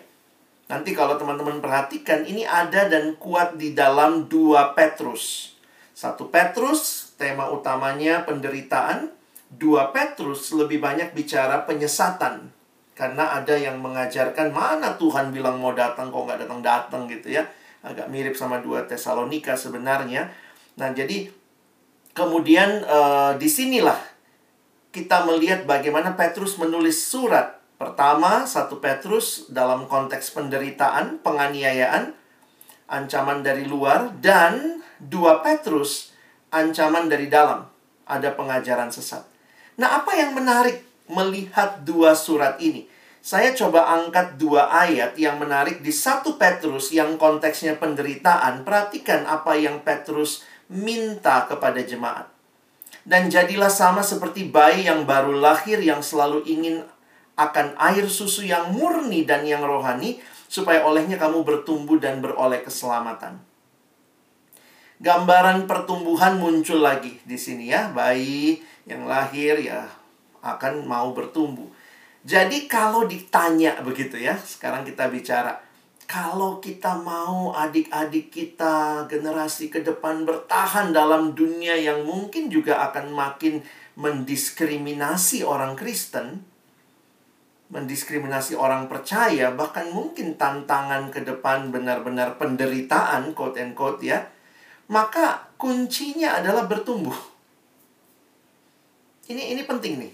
Nanti 0.70 0.94
kalau 0.94 1.18
teman-teman 1.18 1.58
perhatikan 1.58 2.22
ini 2.22 2.46
ada 2.46 2.86
dan 2.86 3.18
kuat 3.18 3.58
di 3.58 3.74
dalam 3.74 4.30
dua 4.30 4.70
Petrus. 4.78 5.58
Satu 6.00 6.32
Petrus, 6.32 7.12
tema 7.20 7.52
utamanya 7.52 8.24
penderitaan. 8.24 9.12
Dua 9.52 9.92
Petrus 9.92 10.48
lebih 10.56 10.80
banyak 10.80 11.12
bicara 11.12 11.68
penyesatan. 11.68 12.48
Karena 12.96 13.36
ada 13.36 13.52
yang 13.52 13.76
mengajarkan 13.84 14.48
mana 14.48 14.96
Tuhan 14.96 15.28
bilang 15.28 15.60
mau 15.60 15.76
datang 15.76 16.08
kok 16.08 16.24
nggak 16.24 16.48
datang-datang 16.48 17.04
gitu 17.04 17.36
ya. 17.36 17.44
Agak 17.84 18.08
mirip 18.08 18.32
sama 18.32 18.64
dua 18.64 18.88
Tesalonika 18.88 19.52
sebenarnya. 19.52 20.32
Nah 20.80 20.88
jadi 20.96 21.28
kemudian 22.16 22.80
uh, 22.88 23.36
di 23.36 23.52
sinilah 23.52 24.00
kita 24.96 25.28
melihat 25.28 25.68
bagaimana 25.68 26.16
Petrus 26.16 26.56
menulis 26.56 26.96
surat. 26.96 27.60
Pertama, 27.76 28.48
satu 28.48 28.80
Petrus 28.80 29.52
dalam 29.52 29.84
konteks 29.84 30.32
penderitaan, 30.32 31.20
penganiayaan, 31.20 32.16
ancaman 32.88 33.44
dari 33.44 33.68
luar, 33.68 34.16
dan 34.20 34.80
2 35.00 35.40
Petrus, 35.40 36.12
ancaman 36.52 37.08
dari 37.08 37.32
dalam. 37.32 37.64
Ada 38.04 38.36
pengajaran 38.36 38.92
sesat. 38.92 39.24
Nah, 39.80 40.02
apa 40.02 40.12
yang 40.12 40.36
menarik 40.36 40.84
melihat 41.08 41.80
dua 41.86 42.12
surat 42.12 42.60
ini? 42.60 42.84
Saya 43.20 43.52
coba 43.56 43.88
angkat 43.96 44.36
dua 44.36 44.68
ayat 44.68 45.16
yang 45.16 45.40
menarik 45.40 45.80
di 45.80 45.92
satu 45.92 46.36
Petrus 46.36 46.92
yang 46.92 47.16
konteksnya 47.16 47.78
penderitaan. 47.80 48.66
Perhatikan 48.66 49.24
apa 49.24 49.56
yang 49.56 49.80
Petrus 49.80 50.44
minta 50.68 51.48
kepada 51.48 51.80
jemaat. 51.80 52.28
Dan 53.06 53.32
jadilah 53.32 53.72
sama 53.72 54.04
seperti 54.04 54.52
bayi 54.52 54.84
yang 54.84 55.08
baru 55.08 55.32
lahir 55.32 55.80
yang 55.80 56.04
selalu 56.04 56.44
ingin 56.44 56.84
akan 57.40 57.72
air 57.80 58.04
susu 58.04 58.44
yang 58.44 58.76
murni 58.76 59.24
dan 59.24 59.48
yang 59.48 59.64
rohani, 59.64 60.20
supaya 60.50 60.84
olehnya 60.84 61.16
kamu 61.16 61.40
bertumbuh 61.40 61.96
dan 61.96 62.20
beroleh 62.20 62.60
keselamatan 62.60 63.49
gambaran 65.00 65.64
pertumbuhan 65.64 66.36
muncul 66.36 66.84
lagi 66.84 67.16
di 67.24 67.40
sini 67.40 67.72
ya. 67.72 67.88
Bayi 67.90 68.60
yang 68.84 69.08
lahir 69.08 69.56
ya 69.58 69.88
akan 70.44 70.84
mau 70.84 71.10
bertumbuh. 71.16 71.66
Jadi 72.20 72.68
kalau 72.68 73.08
ditanya 73.08 73.80
begitu 73.80 74.20
ya, 74.20 74.36
sekarang 74.36 74.84
kita 74.84 75.08
bicara 75.08 75.56
kalau 76.10 76.58
kita 76.58 76.98
mau 77.00 77.54
adik-adik 77.54 78.34
kita 78.34 79.06
generasi 79.06 79.70
ke 79.70 79.80
depan 79.80 80.26
bertahan 80.26 80.90
dalam 80.90 81.38
dunia 81.38 81.78
yang 81.78 82.02
mungkin 82.02 82.50
juga 82.50 82.82
akan 82.90 83.14
makin 83.14 83.62
mendiskriminasi 83.94 85.46
orang 85.46 85.78
Kristen, 85.78 86.42
mendiskriminasi 87.70 88.58
orang 88.58 88.90
percaya, 88.90 89.54
bahkan 89.54 89.86
mungkin 89.94 90.34
tantangan 90.34 91.14
ke 91.14 91.22
depan 91.22 91.70
benar-benar 91.70 92.42
penderitaan, 92.42 93.30
quote 93.30 93.62
and 93.62 93.78
quote 93.78 94.02
ya 94.02 94.26
maka 94.90 95.46
kuncinya 95.54 96.42
adalah 96.42 96.66
bertumbuh. 96.66 97.14
Ini 99.30 99.54
ini 99.54 99.62
penting 99.62 100.02
nih. 100.02 100.12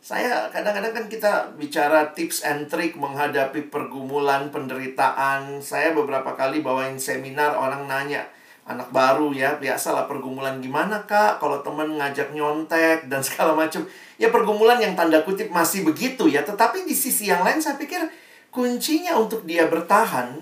Saya 0.00 0.48
kadang-kadang 0.48 0.92
kan 0.96 1.06
kita 1.08 1.32
bicara 1.56 2.12
tips 2.16 2.44
and 2.44 2.68
trick 2.68 2.96
menghadapi 2.96 3.68
pergumulan, 3.68 4.48
penderitaan. 4.48 5.60
Saya 5.60 5.92
beberapa 5.92 6.32
kali 6.32 6.64
bawain 6.64 6.96
seminar 6.96 7.56
orang 7.56 7.84
nanya, 7.84 8.24
anak 8.64 8.88
baru 8.88 9.32
ya, 9.36 9.56
biasalah 9.60 10.08
pergumulan 10.08 10.60
gimana 10.64 11.04
kak 11.04 11.40
kalau 11.40 11.60
temen 11.60 12.00
ngajak 12.00 12.32
nyontek 12.32 13.08
dan 13.12 13.20
segala 13.28 13.52
macam. 13.52 13.84
Ya 14.16 14.32
pergumulan 14.32 14.80
yang 14.80 14.96
tanda 14.96 15.20
kutip 15.20 15.52
masih 15.52 15.84
begitu 15.84 16.28
ya, 16.32 16.40
tetapi 16.40 16.88
di 16.88 16.96
sisi 16.96 17.28
yang 17.28 17.44
lain 17.44 17.60
saya 17.60 17.76
pikir 17.76 18.00
kuncinya 18.48 19.20
untuk 19.20 19.44
dia 19.44 19.68
bertahan 19.68 20.40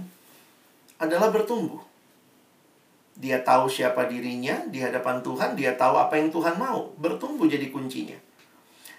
adalah 1.03 1.35
bertumbuh. 1.35 1.92
Dia 3.23 3.39
tahu 3.47 3.71
siapa 3.71 4.11
dirinya 4.11 4.67
di 4.67 4.83
hadapan 4.83 5.23
Tuhan, 5.23 5.55
dia 5.55 5.79
tahu 5.79 5.95
apa 5.95 6.19
yang 6.19 6.35
Tuhan 6.35 6.59
mau. 6.59 6.91
Bertumbuh 6.99 7.47
jadi 7.47 7.71
kuncinya. 7.71 8.19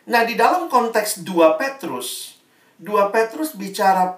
Nah, 0.08 0.24
di 0.24 0.40
dalam 0.40 0.72
konteks 0.72 1.28
2 1.28 1.60
Petrus, 1.60 2.40
2 2.80 3.12
Petrus 3.12 3.52
bicara 3.60 4.16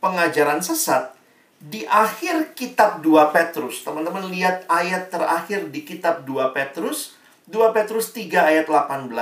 pengajaran 0.00 0.64
sesat 0.64 1.12
di 1.60 1.84
akhir 1.84 2.56
kitab 2.56 3.04
2 3.04 3.28
Petrus. 3.28 3.84
Teman-teman 3.84 4.28
lihat 4.32 4.64
ayat 4.72 5.12
terakhir 5.12 5.68
di 5.68 5.84
kitab 5.84 6.24
2 6.24 6.56
Petrus, 6.56 7.16
2 7.48 7.76
Petrus 7.76 8.08
3 8.12 8.40
ayat 8.40 8.66
18. 8.68 9.12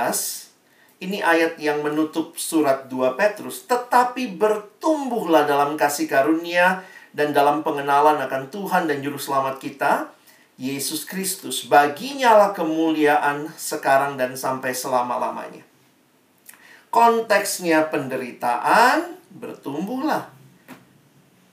Ini 1.03 1.19
ayat 1.19 1.59
yang 1.59 1.83
menutup 1.83 2.39
surat 2.39 2.87
2 2.87 3.19
Petrus, 3.19 3.67
tetapi 3.67 4.39
bertumbuhlah 4.39 5.43
dalam 5.43 5.75
kasih 5.75 6.07
karunia 6.07 6.87
dan 7.13 7.29
dalam 7.31 7.61
pengenalan 7.61 8.17
akan 8.25 8.49
Tuhan 8.49 8.89
dan 8.89 8.99
Juru 9.05 9.21
Selamat 9.21 9.61
kita, 9.61 10.09
Yesus 10.57 11.05
Kristus. 11.05 11.69
Baginya 11.69 12.33
lah 12.33 12.51
kemuliaan 12.51 13.53
sekarang 13.53 14.17
dan 14.17 14.33
sampai 14.33 14.73
selama-lamanya. 14.73 15.61
Konteksnya 16.89 17.89
penderitaan, 17.89 19.17
bertumbuhlah. 19.33 20.29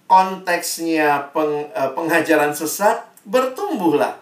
Konteksnya 0.05 1.33
peng, 1.33 1.71
uh, 1.73 1.93
pengajaran 1.97 2.53
sesat, 2.53 3.09
bertumbuhlah. 3.25 4.21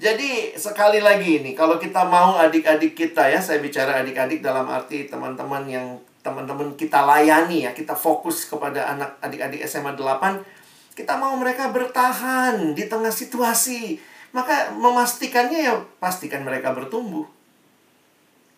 Jadi 0.00 0.56
sekali 0.56 0.96
lagi 1.04 1.44
ini, 1.44 1.52
kalau 1.52 1.76
kita 1.76 2.08
mau 2.08 2.40
adik-adik 2.40 2.96
kita 2.96 3.28
ya, 3.28 3.36
saya 3.36 3.60
bicara 3.60 4.00
adik-adik 4.00 4.40
dalam 4.40 4.64
arti 4.64 5.04
teman-teman 5.04 5.68
yang 5.68 6.00
teman-teman 6.20 6.76
kita 6.76 7.04
layani 7.04 7.64
ya, 7.68 7.72
kita 7.72 7.96
fokus 7.96 8.44
kepada 8.44 8.92
anak 8.92 9.16
adik-adik 9.24 9.64
SMA 9.64 9.96
8, 9.96 10.44
kita 10.92 11.16
mau 11.16 11.32
mereka 11.40 11.72
bertahan 11.72 12.76
di 12.76 12.84
tengah 12.84 13.12
situasi. 13.12 13.96
Maka 14.30 14.70
memastikannya 14.76 15.60
ya 15.66 15.74
pastikan 15.98 16.46
mereka 16.46 16.70
bertumbuh. 16.70 17.26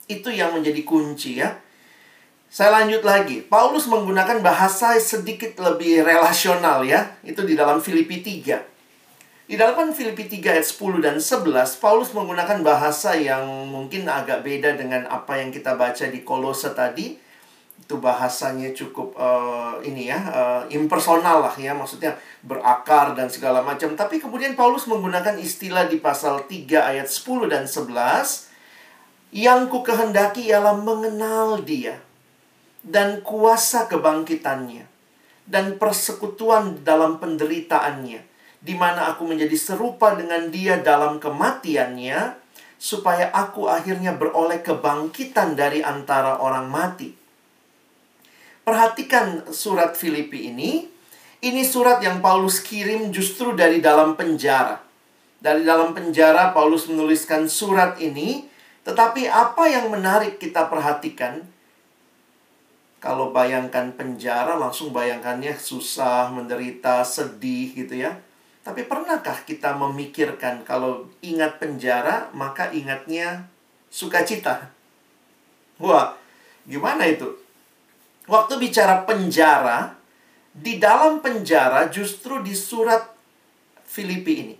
Itu 0.05 0.29
yang 0.29 0.53
menjadi 0.53 0.83
kunci 0.85 1.41
ya. 1.41 1.57
Saya 2.53 2.69
lanjut 2.83 3.01
lagi. 3.01 3.41
Paulus 3.41 3.89
menggunakan 3.89 4.45
bahasa 4.45 4.93
sedikit 5.01 5.57
lebih 5.57 6.05
relasional 6.05 6.85
ya. 6.85 7.17
Itu 7.25 7.49
di 7.49 7.57
dalam 7.57 7.81
Filipi 7.81 8.21
3. 8.21 9.49
Di 9.49 9.57
dalam 9.57 9.97
Filipi 9.97 10.29
3 10.29 10.61
ayat 10.61 10.67
10 10.69 11.01
dan 11.01 11.17
11, 11.17 11.81
Paulus 11.81 12.13
menggunakan 12.13 12.61
bahasa 12.61 13.17
yang 13.17 13.49
mungkin 13.73 14.05
agak 14.05 14.45
beda 14.45 14.77
dengan 14.77 15.09
apa 15.09 15.41
yang 15.41 15.49
kita 15.49 15.81
baca 15.81 16.05
di 16.13 16.21
Kolose 16.21 16.77
tadi 16.77 17.32
itu 17.83 17.99
bahasanya 17.99 18.71
cukup 18.71 19.19
uh, 19.19 19.83
ini 19.83 20.07
ya 20.07 20.23
uh, 20.31 20.63
impersonal 20.71 21.43
lah 21.43 21.55
ya 21.59 21.75
maksudnya 21.75 22.15
berakar 22.47 23.19
dan 23.19 23.27
segala 23.27 23.59
macam. 23.59 23.99
Tapi 23.99 24.23
kemudian 24.23 24.55
Paulus 24.55 24.87
menggunakan 24.87 25.35
istilah 25.43 25.91
di 25.91 25.99
pasal 25.99 26.47
3 26.47 26.63
ayat 26.79 27.11
10 27.11 27.51
dan 27.51 27.67
11 27.67 29.35
yang 29.35 29.67
ku 29.67 29.83
kehendaki 29.83 30.47
ialah 30.47 30.79
mengenal 30.79 31.59
dia 31.67 31.99
dan 32.87 33.25
kuasa 33.27 33.91
kebangkitannya 33.91 34.87
dan 35.49 35.81
persekutuan 35.81 36.87
dalam 36.87 37.19
penderitaannya 37.19 38.21
di 38.63 38.75
mana 38.79 39.11
aku 39.11 39.27
menjadi 39.27 39.59
serupa 39.59 40.15
dengan 40.15 40.55
dia 40.55 40.79
dalam 40.79 41.19
kematiannya 41.19 42.39
supaya 42.79 43.31
aku 43.35 43.67
akhirnya 43.67 44.15
beroleh 44.15 44.63
kebangkitan 44.63 45.59
dari 45.59 45.83
antara 45.83 46.39
orang 46.39 46.71
mati 46.71 47.22
Perhatikan 48.63 49.51
surat 49.51 49.99
Filipi 49.99 50.55
ini. 50.55 50.87
Ini 51.43 51.67
surat 51.67 51.99
yang 51.99 52.23
Paulus 52.23 52.63
kirim 52.63 53.11
justru 53.11 53.59
dari 53.59 53.83
dalam 53.83 54.15
penjara. 54.15 54.79
Dari 55.43 55.67
dalam 55.67 55.91
penjara 55.91 56.55
Paulus 56.55 56.87
menuliskan 56.87 57.51
surat 57.51 57.99
ini, 57.99 58.47
tetapi 58.87 59.27
apa 59.27 59.67
yang 59.67 59.91
menarik 59.91 60.39
kita 60.39 60.71
perhatikan? 60.71 61.43
Kalau 63.03 63.35
bayangkan 63.35 63.91
penjara 63.99 64.55
langsung 64.55 64.95
bayangkannya 64.95 65.59
susah, 65.59 66.31
menderita, 66.31 67.03
sedih 67.03 67.75
gitu 67.75 67.99
ya. 67.99 68.15
Tapi 68.63 68.87
pernahkah 68.87 69.43
kita 69.43 69.75
memikirkan 69.75 70.63
kalau 70.63 71.11
ingat 71.19 71.59
penjara, 71.59 72.31
maka 72.31 72.71
ingatnya 72.71 73.51
sukacita? 73.91 74.71
Wah, 75.83 76.15
gimana 76.63 77.11
itu? 77.11 77.42
Waktu 78.33 78.57
bicara 78.57 79.05
penjara, 79.05 79.93
di 80.57 80.81
dalam 80.81 81.21
penjara 81.21 81.93
justru 81.93 82.41
di 82.41 82.57
surat 82.57 83.13
Filipi 83.85 84.33
ini. 84.41 84.57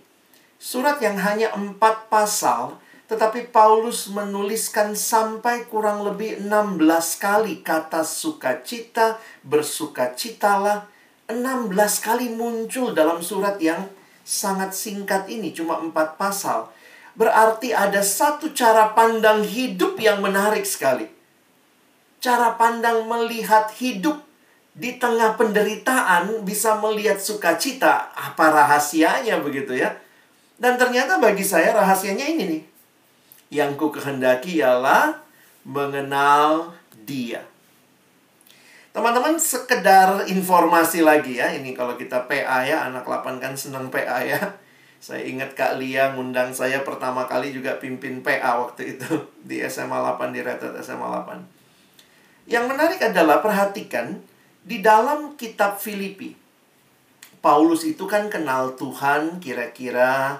Surat 0.61 1.01
yang 1.01 1.17
hanya 1.17 1.57
empat 1.57 2.05
pasal, 2.05 2.77
tetapi 3.09 3.49
Paulus 3.49 4.13
menuliskan 4.13 4.93
sampai 4.93 5.65
kurang 5.65 6.05
lebih 6.05 6.45
16 6.45 7.17
kali 7.17 7.65
kata 7.65 8.05
sukacita, 8.05 9.17
bersukacitalah, 9.41 10.85
16 11.33 11.73
kali 11.97 12.29
muncul 12.29 12.93
dalam 12.93 13.25
surat 13.25 13.57
yang 13.57 13.89
sangat 14.21 14.77
singkat 14.77 15.25
ini, 15.25 15.49
cuma 15.49 15.81
empat 15.81 16.21
pasal. 16.21 16.69
Berarti 17.17 17.73
ada 17.73 18.05
satu 18.05 18.53
cara 18.53 18.93
pandang 18.93 19.41
hidup 19.41 19.97
yang 19.97 20.21
menarik 20.21 20.65
sekali. 20.65 21.12
Cara 22.23 22.55
pandang 22.55 23.03
melihat 23.03 23.67
hidup 23.75 24.15
di 24.71 24.95
tengah 24.95 25.35
penderitaan 25.35 26.47
bisa 26.47 26.79
melihat 26.79 27.19
sukacita. 27.19 28.15
Apa 28.15 28.47
rahasianya 28.47 29.43
begitu 29.43 29.75
ya? 29.75 29.91
Dan 30.55 30.79
ternyata 30.79 31.19
bagi 31.19 31.43
saya 31.43 31.75
rahasianya 31.75 32.23
ini 32.23 32.43
nih. 32.47 32.63
Yang 33.59 33.75
ku 33.75 33.91
kehendaki 33.91 34.63
ialah 34.63 35.19
mengenal 35.67 36.71
dia. 37.03 37.43
Teman-teman 38.95 39.35
sekedar 39.35 40.23
informasi 40.23 41.03
lagi 41.03 41.43
ya. 41.43 41.51
Ini 41.51 41.75
kalau 41.75 41.99
kita 41.99 42.23
PA 42.31 42.63
ya, 42.63 42.87
anak 42.87 43.03
8 43.03 43.43
kan 43.43 43.51
senang 43.59 43.91
PA 43.91 44.23
ya. 44.23 44.39
Saya 45.03 45.27
ingat 45.27 45.59
Kak 45.59 45.75
Lia 45.75 46.15
ngundang 46.15 46.55
saya 46.55 46.87
pertama 46.87 47.27
kali 47.27 47.51
juga 47.51 47.75
pimpin 47.83 48.23
PA 48.23 48.63
waktu 48.63 48.95
itu 48.95 49.11
di 49.43 49.59
SMA 49.67 49.99
8 49.99 50.31
di 50.31 50.39
Retret 50.39 50.79
SMA 50.79 51.03
8. 51.03 51.62
Yang 52.47 52.65
menarik 52.69 52.99
adalah 52.99 53.39
perhatikan 53.39 54.19
di 54.63 54.83
dalam 54.83 55.35
kitab 55.39 55.79
Filipi. 55.79 56.35
Paulus 57.43 57.83
itu 57.83 58.07
kan 58.07 58.31
kenal 58.31 58.79
Tuhan 58.79 59.43
kira-kira 59.43 60.39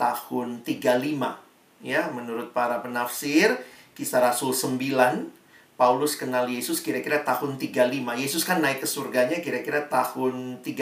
tahun 0.00 0.64
35 0.64 1.84
ya 1.84 2.08
menurut 2.08 2.56
para 2.56 2.80
penafsir 2.80 3.52
kisah 3.92 4.22
Rasul 4.22 4.56
9 4.56 5.38
Paulus 5.78 6.18
kenal 6.18 6.50
Yesus 6.50 6.82
kira-kira 6.82 7.22
tahun 7.22 7.54
35. 7.54 8.02
Yesus 8.18 8.42
kan 8.42 8.58
naik 8.58 8.82
ke 8.82 8.88
surganya 8.90 9.38
kira-kira 9.38 9.86
tahun 9.86 10.58
33 10.66 10.74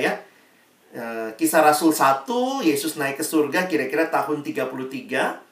ya. 0.00 0.24
E, 0.88 1.36
kisah 1.36 1.60
Rasul 1.60 1.92
1, 1.92 2.64
Yesus 2.64 2.96
naik 2.96 3.20
ke 3.20 3.24
surga 3.28 3.68
kira-kira 3.68 4.08
tahun 4.08 4.40
33. 4.40 5.51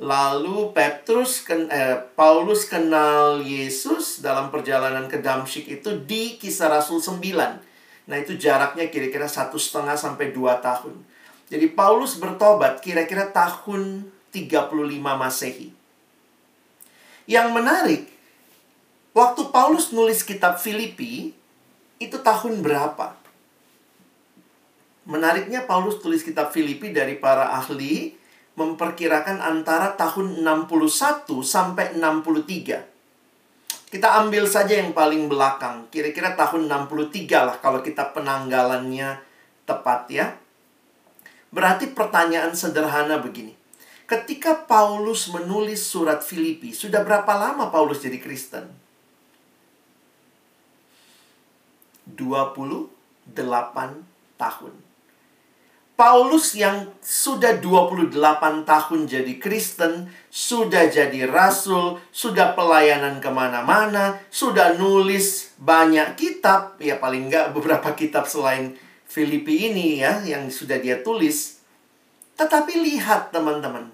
Lalu 0.00 0.72
Petrus, 0.72 1.44
eh, 1.48 2.00
Paulus 2.16 2.64
kenal 2.64 3.44
Yesus 3.44 4.24
dalam 4.24 4.48
perjalanan 4.48 5.04
ke 5.12 5.20
Damsyik 5.20 5.68
itu 5.68 5.92
di 6.08 6.40
kisah 6.40 6.72
Rasul 6.72 7.04
9. 7.04 7.60
Nah 8.08 8.16
itu 8.16 8.34
jaraknya 8.40 8.88
kira-kira 8.88 9.28
satu 9.28 9.60
setengah 9.60 10.00
sampai 10.00 10.32
dua 10.32 10.56
tahun. 10.64 10.96
Jadi 11.52 11.68
Paulus 11.76 12.16
bertobat 12.16 12.80
kira-kira 12.80 13.28
tahun 13.28 14.08
35 14.32 15.20
Masehi. 15.20 15.68
Yang 17.28 17.48
menarik, 17.52 18.02
Waktu 19.10 19.50
Paulus 19.50 19.90
nulis 19.90 20.22
kitab 20.22 20.62
Filipi, 20.62 21.34
itu 21.98 22.16
tahun 22.22 22.62
berapa? 22.62 23.18
Menariknya 25.02 25.66
Paulus 25.66 25.98
tulis 25.98 26.22
kitab 26.22 26.54
Filipi 26.54 26.94
dari 26.94 27.18
para 27.18 27.50
ahli 27.50 28.14
memperkirakan 28.60 29.40
antara 29.40 29.96
tahun 29.96 30.44
61 30.44 31.24
sampai 31.40 31.96
63. 31.96 33.88
Kita 33.88 34.08
ambil 34.20 34.44
saja 34.44 34.76
yang 34.76 34.92
paling 34.92 35.32
belakang, 35.32 35.88
kira-kira 35.88 36.36
tahun 36.36 36.68
63 36.68 37.48
lah 37.48 37.56
kalau 37.58 37.80
kita 37.80 38.12
penanggalannya 38.12 39.18
tepat 39.64 40.00
ya. 40.12 40.36
Berarti 41.50 41.90
pertanyaan 41.90 42.52
sederhana 42.54 43.18
begini. 43.18 43.56
Ketika 44.06 44.68
Paulus 44.68 45.32
menulis 45.32 45.82
surat 45.82 46.20
Filipi, 46.22 46.76
sudah 46.76 47.02
berapa 47.02 47.30
lama 47.34 47.72
Paulus 47.72 48.04
jadi 48.04 48.20
Kristen? 48.20 48.68
28 52.10 52.90
tahun. 54.38 54.89
Paulus 56.00 56.56
yang 56.56 56.96
sudah 57.04 57.60
28 57.60 58.16
tahun 58.64 59.00
jadi 59.04 59.36
Kristen, 59.36 60.08
sudah 60.32 60.88
jadi 60.88 61.28
rasul, 61.28 62.00
sudah 62.08 62.56
pelayanan 62.56 63.20
ke 63.20 63.28
mana-mana, 63.28 64.16
sudah 64.32 64.80
nulis 64.80 65.52
banyak 65.60 66.16
kitab, 66.16 66.80
ya 66.80 66.96
paling 66.96 67.28
nggak 67.28 67.52
beberapa 67.52 67.92
kitab 67.92 68.24
selain 68.24 68.80
Filipi 69.04 69.68
ini 69.68 70.00
ya, 70.00 70.24
yang 70.24 70.48
sudah 70.48 70.80
dia 70.80 71.04
tulis. 71.04 71.60
Tetapi 72.40 72.80
lihat 72.80 73.36
teman-teman, 73.36 73.92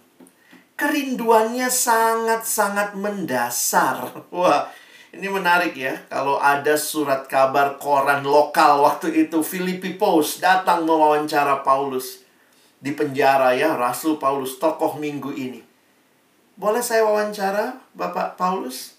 kerinduannya 0.79 1.67
sangat-sangat 1.67 2.95
mendasar. 2.95 4.15
Wah, 4.31 4.71
ini 5.17 5.33
menarik 5.33 5.73
ya, 5.73 5.97
kalau 6.13 6.37
ada 6.37 6.77
surat 6.77 7.25
kabar 7.25 7.81
koran 7.81 8.21
lokal 8.21 8.85
waktu 8.85 9.27
itu, 9.27 9.41
Filipi 9.41 9.97
Post 9.97 10.45
datang 10.45 10.85
mewawancara 10.85 11.65
Paulus 11.65 12.21
di 12.77 12.93
penjara 12.93 13.57
ya, 13.57 13.75
Rasul 13.75 14.21
Paulus, 14.21 14.61
tokoh 14.61 15.01
minggu 15.01 15.33
ini. 15.33 15.65
Boleh 16.57 16.85
saya 16.85 17.09
wawancara 17.09 17.81
Bapak 17.97 18.37
Paulus? 18.37 18.97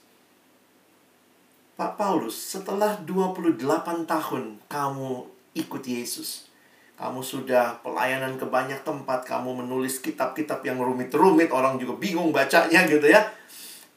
Pak 1.78 1.94
Paulus, 1.94 2.34
setelah 2.34 2.98
28 3.06 3.62
tahun 4.10 4.58
kamu 4.66 5.12
ikut 5.54 5.84
Yesus, 5.86 6.50
kamu 6.98 7.22
sudah 7.22 7.78
pelayanan 7.86 8.42
ke 8.42 8.46
banyak 8.50 8.82
tempat, 8.82 9.22
kamu 9.30 9.62
menulis 9.62 10.02
kitab-kitab 10.02 10.66
yang 10.66 10.82
rumit-rumit, 10.82 11.54
orang 11.54 11.78
juga 11.78 11.94
bingung 12.02 12.34
bacanya 12.34 12.90
gitu 12.90 13.06
ya 13.06 13.30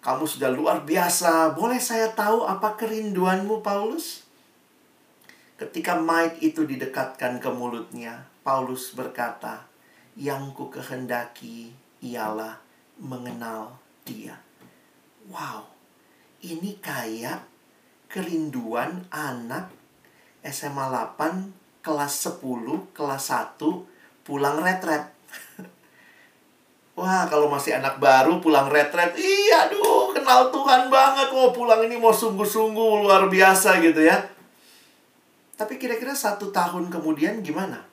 kamu 0.01 0.25
sudah 0.25 0.49
luar 0.49 0.85
biasa. 0.85 1.53
Boleh 1.53 1.77
saya 1.77 2.09
tahu 2.13 2.49
apa 2.49 2.77
kerinduanmu, 2.77 3.61
Paulus? 3.61 4.25
Ketika 5.61 6.01
Mike 6.01 6.41
itu 6.41 6.65
didekatkan 6.65 7.37
ke 7.37 7.53
mulutnya, 7.53 8.25
Paulus 8.41 8.97
berkata, 8.97 9.69
"Yang 10.17 10.57
ku 10.57 10.65
kehendaki 10.73 11.77
ialah 12.01 12.57
mengenal 12.97 13.77
Dia." 14.09 14.41
Wow, 15.29 15.69
ini 16.41 16.81
kayak 16.81 17.45
kerinduan 18.09 19.05
anak 19.13 19.69
SMA 20.41 20.89
8 20.89 21.53
kelas 21.85 22.25
10, 22.25 22.89
kelas 22.97 23.29
1 23.29 23.85
pulang 24.25 24.65
retret. 24.65 25.10
Wah, 26.99 27.25
kalau 27.31 27.47
masih 27.47 27.79
anak 27.79 28.03
baru 28.03 28.43
pulang 28.43 28.67
retret, 28.67 29.15
iya 29.15 29.71
aduh, 29.71 30.11
kenal 30.11 30.51
Tuhan 30.51 30.91
banget. 30.91 31.31
Mau 31.31 31.55
pulang 31.55 31.81
ini 31.87 31.95
mau 31.95 32.11
sungguh-sungguh 32.11 33.07
luar 33.07 33.31
biasa 33.31 33.79
gitu 33.79 34.03
ya. 34.03 34.19
Tapi 35.55 35.79
kira-kira 35.79 36.17
satu 36.17 36.51
tahun 36.51 36.91
kemudian 36.91 37.47
gimana? 37.47 37.87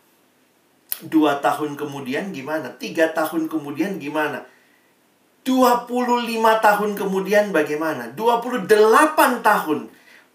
Dua 1.06 1.38
tahun 1.38 1.78
kemudian 1.78 2.34
gimana? 2.34 2.74
Tiga 2.76 3.14
tahun 3.14 3.46
kemudian 3.46 4.02
gimana? 4.02 4.44
25 5.46 5.88
tahun 6.60 6.92
kemudian 6.98 7.56
bagaimana? 7.56 8.12
28 8.18 8.68
tahun. 9.46 9.80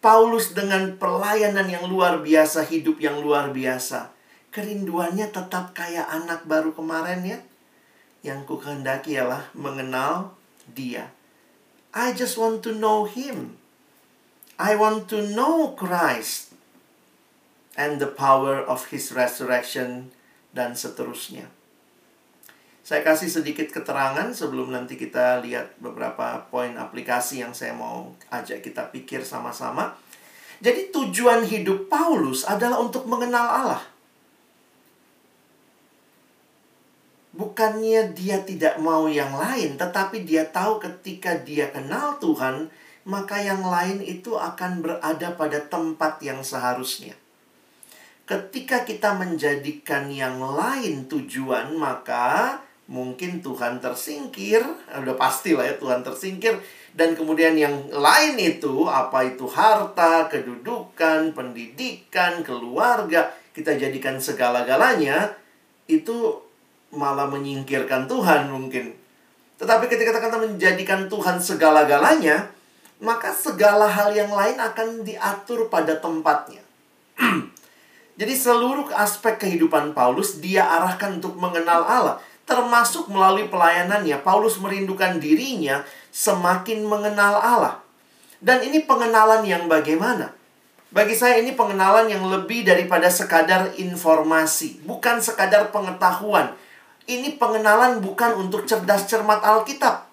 Paulus 0.03 0.57
dengan 0.57 0.97
pelayanan 0.97 1.69
yang 1.69 1.85
luar 1.87 2.25
biasa, 2.25 2.65
hidup 2.67 2.99
yang 2.99 3.21
luar 3.21 3.53
biasa. 3.53 4.11
Kerinduannya 4.49 5.29
tetap 5.29 5.77
kayak 5.77 6.09
anak 6.09 6.49
baru 6.49 6.73
kemarin 6.73 7.21
ya 7.27 7.39
yang 8.23 8.47
ku 8.47 8.59
kehendaki 8.59 9.19
ialah 9.19 9.51
mengenal 9.53 10.35
dia. 10.71 11.11
I 11.93 12.15
just 12.17 12.39
want 12.39 12.65
to 12.65 12.73
know 12.73 13.05
him. 13.05 13.61
I 14.57 14.79
want 14.79 15.11
to 15.11 15.21
know 15.21 15.75
Christ 15.75 16.55
and 17.75 17.99
the 17.99 18.09
power 18.09 18.63
of 18.63 18.89
his 18.95 19.11
resurrection 19.13 20.15
dan 20.55 20.79
seterusnya. 20.79 21.51
Saya 22.83 23.07
kasih 23.07 23.31
sedikit 23.31 23.71
keterangan 23.71 24.35
sebelum 24.35 24.75
nanti 24.75 24.99
kita 24.99 25.39
lihat 25.43 25.79
beberapa 25.79 26.47
poin 26.51 26.75
aplikasi 26.75 27.43
yang 27.43 27.55
saya 27.55 27.75
mau 27.75 28.11
ajak 28.31 28.59
kita 28.63 28.91
pikir 28.91 29.23
sama-sama. 29.23 29.95
Jadi 30.63 30.95
tujuan 30.95 31.47
hidup 31.47 31.91
Paulus 31.91 32.47
adalah 32.47 32.79
untuk 32.79 33.07
mengenal 33.07 33.47
Allah. 33.47 33.83
Bukannya 37.33 38.13
dia 38.13 38.45
tidak 38.45 38.77
mau 38.77 39.09
yang 39.09 39.33
lain, 39.33 39.81
tetapi 39.81 40.29
dia 40.29 40.45
tahu 40.45 40.77
ketika 40.77 41.33
dia 41.41 41.73
kenal 41.73 42.21
Tuhan, 42.21 42.69
maka 43.09 43.41
yang 43.41 43.65
lain 43.65 44.05
itu 44.05 44.37
akan 44.37 44.85
berada 44.85 45.33
pada 45.33 45.59
tempat 45.65 46.21
yang 46.21 46.45
seharusnya. 46.45 47.17
Ketika 48.29 48.85
kita 48.85 49.17
menjadikan 49.17 50.13
yang 50.13 50.39
lain 50.45 51.09
tujuan, 51.09 51.73
maka 51.75 52.61
mungkin 52.87 53.41
Tuhan 53.41 53.81
tersingkir, 53.81 54.61
udah 54.93 55.17
pasti 55.17 55.57
lah 55.57 55.73
ya 55.73 55.75
Tuhan 55.81 56.05
tersingkir, 56.05 56.61
dan 56.93 57.17
kemudian 57.17 57.57
yang 57.57 57.89
lain 57.89 58.37
itu, 58.37 58.85
apa 58.85 59.25
itu 59.25 59.49
harta, 59.49 60.29
kedudukan, 60.29 61.33
pendidikan, 61.33 62.45
keluarga, 62.45 63.33
kita 63.57 63.81
jadikan 63.81 64.21
segala-galanya, 64.21 65.33
itu 65.89 66.37
malah 66.93 67.27
menyingkirkan 67.27 68.07
Tuhan 68.07 68.53
mungkin. 68.53 68.93
Tetapi 69.57 69.89
ketika 69.89 70.21
kita 70.21 70.39
menjadikan 70.39 71.09
Tuhan 71.09 71.41
segala-galanya, 71.41 72.53
maka 73.03 73.35
segala 73.35 73.91
hal 73.91 74.15
yang 74.15 74.31
lain 74.31 74.61
akan 74.61 75.03
diatur 75.03 75.67
pada 75.73 75.99
tempatnya. 75.99 76.63
Jadi 78.21 78.35
seluruh 78.37 78.93
aspek 78.93 79.41
kehidupan 79.41 79.97
Paulus 79.97 80.39
dia 80.39 80.69
arahkan 80.69 81.19
untuk 81.19 81.35
mengenal 81.41 81.83
Allah, 81.83 82.17
termasuk 82.45 83.09
melalui 83.09 83.49
pelayanannya. 83.49 84.21
Paulus 84.21 84.61
merindukan 84.61 85.17
dirinya 85.17 85.83
semakin 86.13 86.85
mengenal 86.85 87.41
Allah. 87.41 87.75
Dan 88.43 88.63
ini 88.67 88.85
pengenalan 88.85 89.47
yang 89.49 89.71
bagaimana? 89.71 90.35
Bagi 90.93 91.17
saya 91.17 91.41
ini 91.41 91.57
pengenalan 91.57 92.13
yang 92.13 92.29
lebih 92.29 92.69
daripada 92.69 93.09
sekadar 93.09 93.73
informasi, 93.81 94.85
bukan 94.85 95.25
sekadar 95.25 95.73
pengetahuan, 95.73 96.53
ini 97.11 97.35
pengenalan 97.35 97.99
bukan 97.99 98.39
untuk 98.39 98.63
cerdas 98.69 99.11
cermat 99.11 99.43
Alkitab. 99.43 100.07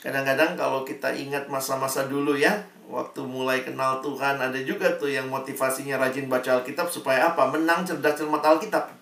Kadang-kadang 0.00 0.56
kalau 0.56 0.86
kita 0.86 1.12
ingat 1.12 1.50
masa-masa 1.50 2.06
dulu 2.06 2.38
ya, 2.38 2.64
waktu 2.88 3.20
mulai 3.26 3.66
kenal 3.66 4.00
Tuhan 4.00 4.40
ada 4.40 4.56
juga 4.62 4.96
tuh 4.96 5.12
yang 5.12 5.28
motivasinya 5.28 6.00
rajin 6.00 6.30
baca 6.30 6.62
Alkitab 6.62 6.88
supaya 6.88 7.34
apa? 7.34 7.50
Menang 7.50 7.84
cerdas 7.84 8.16
cermat 8.16 8.40
Alkitab. 8.40 8.94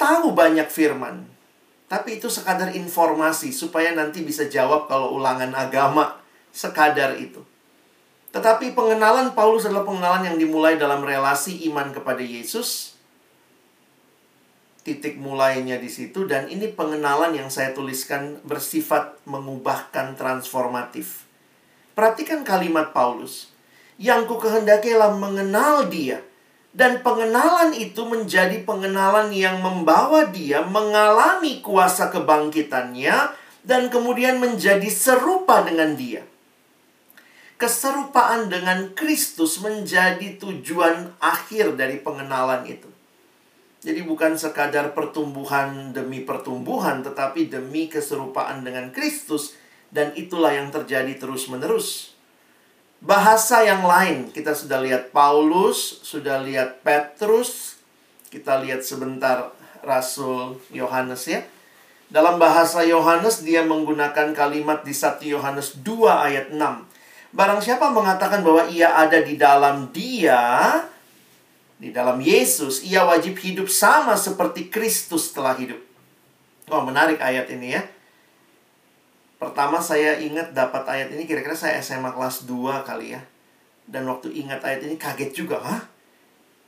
Tahu 0.00 0.32
banyak 0.32 0.66
firman, 0.70 1.28
tapi 1.90 2.16
itu 2.16 2.32
sekadar 2.32 2.72
informasi 2.72 3.52
supaya 3.52 3.92
nanti 3.92 4.24
bisa 4.24 4.48
jawab 4.48 4.88
kalau 4.88 5.12
ulangan 5.12 5.52
agama. 5.52 6.16
Sekadar 6.52 7.16
itu. 7.16 7.40
Tetapi 8.32 8.72
pengenalan 8.72 9.36
Paulus 9.36 9.68
adalah 9.68 9.84
pengenalan 9.84 10.24
yang 10.32 10.36
dimulai 10.40 10.80
dalam 10.80 11.04
relasi 11.04 11.68
iman 11.68 11.92
kepada 11.92 12.24
Yesus 12.24 12.91
titik 14.82 15.14
mulainya 15.18 15.78
di 15.78 15.86
situ 15.86 16.26
dan 16.26 16.50
ini 16.50 16.70
pengenalan 16.74 17.34
yang 17.38 17.46
saya 17.46 17.70
tuliskan 17.70 18.42
bersifat 18.42 19.22
mengubahkan 19.26 20.18
transformatif. 20.18 21.26
Perhatikan 21.94 22.42
kalimat 22.42 22.90
Paulus. 22.90 23.54
Yang 23.96 24.34
ku 24.34 24.36
kehendakilah 24.42 25.14
mengenal 25.14 25.86
dia. 25.86 26.24
Dan 26.72 27.04
pengenalan 27.04 27.76
itu 27.76 28.00
menjadi 28.08 28.64
pengenalan 28.64 29.28
yang 29.28 29.60
membawa 29.60 30.32
dia 30.32 30.64
mengalami 30.64 31.60
kuasa 31.60 32.08
kebangkitannya 32.08 33.36
dan 33.60 33.92
kemudian 33.92 34.40
menjadi 34.40 34.88
serupa 34.88 35.60
dengan 35.68 35.92
dia. 35.94 36.24
Keserupaan 37.60 38.48
dengan 38.48 38.90
Kristus 38.96 39.60
menjadi 39.60 40.34
tujuan 40.40 41.12
akhir 41.20 41.76
dari 41.78 42.00
pengenalan 42.00 42.64
itu. 42.66 42.91
Jadi 43.82 44.06
bukan 44.06 44.38
sekadar 44.38 44.94
pertumbuhan 44.94 45.90
demi 45.90 46.22
pertumbuhan, 46.22 47.02
tetapi 47.02 47.50
demi 47.50 47.90
keserupaan 47.90 48.62
dengan 48.62 48.94
Kristus. 48.94 49.58
Dan 49.90 50.14
itulah 50.14 50.54
yang 50.54 50.70
terjadi 50.70 51.18
terus-menerus. 51.18 52.14
Bahasa 53.02 53.66
yang 53.66 53.82
lain, 53.82 54.30
kita 54.30 54.54
sudah 54.54 54.78
lihat 54.78 55.10
Paulus, 55.10 56.00
sudah 56.06 56.38
lihat 56.40 56.86
Petrus, 56.86 57.82
kita 58.30 58.62
lihat 58.62 58.86
sebentar 58.86 59.50
Rasul 59.82 60.62
Yohanes 60.70 61.26
ya. 61.26 61.42
Dalam 62.06 62.38
bahasa 62.38 62.86
Yohanes, 62.86 63.42
dia 63.42 63.66
menggunakan 63.66 64.30
kalimat 64.30 64.86
di 64.86 64.94
1 64.94 65.18
Yohanes 65.26 65.82
2 65.82 66.06
ayat 66.08 66.46
6. 66.54 66.86
Barang 67.34 67.58
siapa 67.58 67.90
mengatakan 67.90 68.46
bahwa 68.46 68.70
ia 68.70 68.94
ada 68.94 69.18
di 69.18 69.34
dalam 69.34 69.90
dia, 69.90 70.38
di 71.82 71.90
dalam 71.90 72.22
Yesus, 72.22 72.86
ia 72.86 73.02
wajib 73.02 73.34
hidup 73.42 73.66
sama 73.66 74.14
seperti 74.14 74.70
Kristus 74.70 75.34
telah 75.34 75.58
hidup. 75.58 75.82
Oh, 76.70 76.86
menarik 76.86 77.18
ayat 77.18 77.50
ini 77.50 77.74
ya. 77.74 77.82
Pertama 79.42 79.82
saya 79.82 80.22
ingat 80.22 80.54
dapat 80.54 80.86
ayat 80.86 81.10
ini 81.10 81.26
kira-kira 81.26 81.58
saya 81.58 81.82
SMA 81.82 82.14
kelas 82.14 82.46
2 82.46 82.86
kali 82.86 83.18
ya. 83.18 83.22
Dan 83.82 84.06
waktu 84.06 84.30
ingat 84.30 84.62
ayat 84.62 84.86
ini 84.86 84.94
kaget 84.94 85.34
juga, 85.34 85.58
hah? 85.58 85.82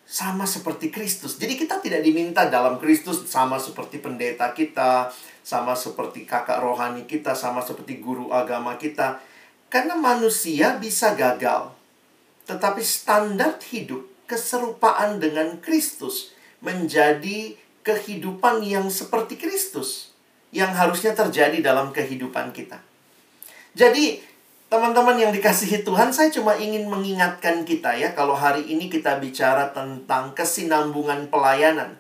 Sama 0.03 0.51
seperti 0.51 0.91
Kristus. 0.91 1.39
Jadi 1.39 1.63
kita 1.63 1.79
tidak 1.79 2.03
diminta 2.03 2.51
dalam 2.51 2.83
Kristus 2.83 3.23
sama 3.31 3.63
seperti 3.63 4.03
pendeta 4.03 4.51
kita, 4.51 5.15
sama 5.47 5.79
seperti 5.79 6.27
kakak 6.27 6.59
rohani 6.59 7.07
kita, 7.07 7.39
sama 7.39 7.63
seperti 7.63 8.03
guru 8.03 8.35
agama 8.35 8.75
kita. 8.75 9.23
Karena 9.71 9.95
manusia 9.95 10.75
bisa 10.75 11.15
gagal. 11.15 11.71
Tetapi 12.51 12.83
standar 12.83 13.63
hidup 13.71 14.14
keserupaan 14.25 15.21
dengan 15.21 15.61
Kristus 15.61 16.33
menjadi 16.65 17.57
kehidupan 17.85 18.65
yang 18.65 18.89
seperti 18.89 19.37
Kristus 19.37 20.15
yang 20.55 20.73
harusnya 20.73 21.13
terjadi 21.13 21.61
dalam 21.61 21.91
kehidupan 21.91 22.55
kita. 22.55 22.79
Jadi, 23.75 24.23
teman-teman 24.71 25.19
yang 25.19 25.35
dikasihi 25.35 25.83
Tuhan, 25.83 26.15
saya 26.15 26.31
cuma 26.31 26.55
ingin 26.55 26.87
mengingatkan 26.87 27.67
kita 27.67 27.99
ya, 27.99 28.15
kalau 28.15 28.39
hari 28.39 28.63
ini 28.71 28.87
kita 28.87 29.19
bicara 29.19 29.75
tentang 29.75 30.31
kesinambungan 30.33 31.27
pelayanan. 31.27 31.99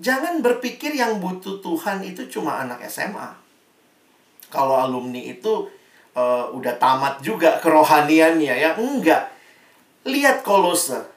Jangan 0.00 0.40
berpikir 0.40 0.96
yang 0.96 1.20
butuh 1.20 1.60
Tuhan 1.60 2.00
itu 2.00 2.24
cuma 2.32 2.64
anak 2.64 2.80
SMA. 2.88 3.36
Kalau 4.48 4.80
alumni 4.80 5.20
itu 5.20 5.68
uh, 6.16 6.48
udah 6.48 6.80
tamat 6.80 7.20
juga 7.20 7.60
kerohaniannya 7.60 8.54
ya, 8.56 8.72
enggak. 8.80 9.28
Lihat 10.08 10.40
Kolose, 10.40 11.11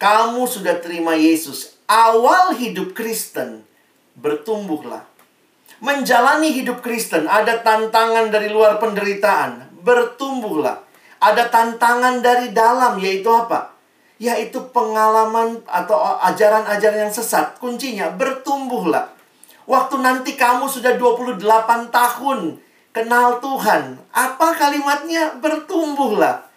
kamu 0.00 0.48
sudah 0.48 0.80
terima 0.80 1.12
Yesus. 1.12 1.76
Awal 1.84 2.56
hidup 2.56 2.96
Kristen 2.96 3.68
bertumbuhlah. 4.16 5.04
Menjalani 5.84 6.56
hidup 6.56 6.80
Kristen 6.80 7.28
ada 7.28 7.60
tantangan 7.60 8.32
dari 8.32 8.48
luar 8.48 8.80
penderitaan, 8.80 9.76
bertumbuhlah. 9.84 10.80
Ada 11.20 11.52
tantangan 11.52 12.24
dari 12.24 12.56
dalam 12.56 12.96
yaitu 12.96 13.28
apa? 13.28 13.76
Yaitu 14.16 14.72
pengalaman 14.72 15.60
atau 15.68 16.00
ajaran-ajaran 16.24 17.08
yang 17.08 17.12
sesat. 17.12 17.60
Kuncinya 17.60 18.08
bertumbuhlah. 18.12 19.12
Waktu 19.68 20.00
nanti 20.00 20.32
kamu 20.36 20.64
sudah 20.68 20.96
28 20.96 21.44
tahun 21.92 22.56
kenal 22.96 23.40
Tuhan, 23.44 24.00
apa 24.12 24.48
kalimatnya? 24.56 25.36
Bertumbuhlah. 25.40 26.49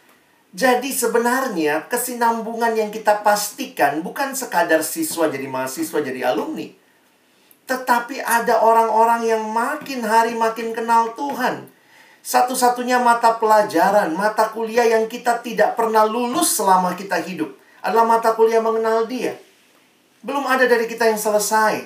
Jadi 0.54 0.94
sebenarnya 0.94 1.90
kesinambungan 1.90 2.78
yang 2.78 2.94
kita 2.94 3.26
pastikan 3.26 4.06
bukan 4.06 4.38
sekadar 4.38 4.86
siswa 4.86 5.26
jadi 5.26 5.50
mahasiswa 5.50 5.98
jadi 5.98 6.30
alumni. 6.30 6.70
Tetapi 7.66 8.22
ada 8.22 8.62
orang-orang 8.62 9.26
yang 9.26 9.42
makin 9.50 10.06
hari 10.06 10.38
makin 10.38 10.78
kenal 10.78 11.18
Tuhan. 11.18 11.74
Satu-satunya 12.22 13.02
mata 13.02 13.42
pelajaran, 13.42 14.14
mata 14.14 14.54
kuliah 14.54 14.86
yang 14.86 15.10
kita 15.10 15.42
tidak 15.42 15.74
pernah 15.74 16.06
lulus 16.06 16.54
selama 16.54 16.94
kita 16.94 17.18
hidup 17.18 17.50
adalah 17.82 18.06
mata 18.06 18.38
kuliah 18.38 18.62
mengenal 18.62 19.10
Dia. 19.10 19.34
Belum 20.22 20.46
ada 20.46 20.70
dari 20.70 20.86
kita 20.86 21.10
yang 21.10 21.20
selesai. 21.20 21.84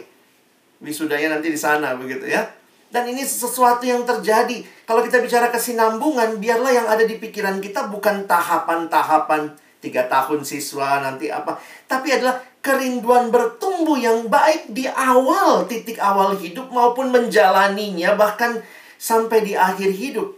Wisudanya 0.84 1.40
nanti 1.40 1.50
di 1.50 1.58
sana 1.58 1.96
begitu 1.98 2.28
ya. 2.28 2.57
Dan 2.88 3.04
ini 3.12 3.24
sesuatu 3.24 3.84
yang 3.84 4.08
terjadi. 4.08 4.64
Kalau 4.88 5.04
kita 5.04 5.20
bicara 5.20 5.52
kesinambungan, 5.52 6.40
biarlah 6.40 6.72
yang 6.72 6.88
ada 6.88 7.04
di 7.04 7.20
pikiran 7.20 7.60
kita 7.60 7.92
bukan 7.92 8.24
tahapan-tahapan 8.24 9.52
tiga 9.84 10.08
tahun 10.08 10.42
siswa 10.48 11.04
nanti 11.04 11.30
apa. 11.30 11.60
Tapi 11.86 12.16
adalah 12.16 12.42
kerinduan 12.64 13.30
bertumbuh 13.30 13.96
yang 13.96 14.28
baik 14.28 14.72
di 14.72 14.88
awal, 14.90 15.68
titik 15.70 16.02
awal 16.02 16.36
hidup 16.36 16.68
maupun 16.74 17.12
menjalaninya 17.14 18.18
bahkan 18.18 18.60
sampai 18.98 19.46
di 19.46 19.54
akhir 19.54 19.94
hidup. 19.94 20.36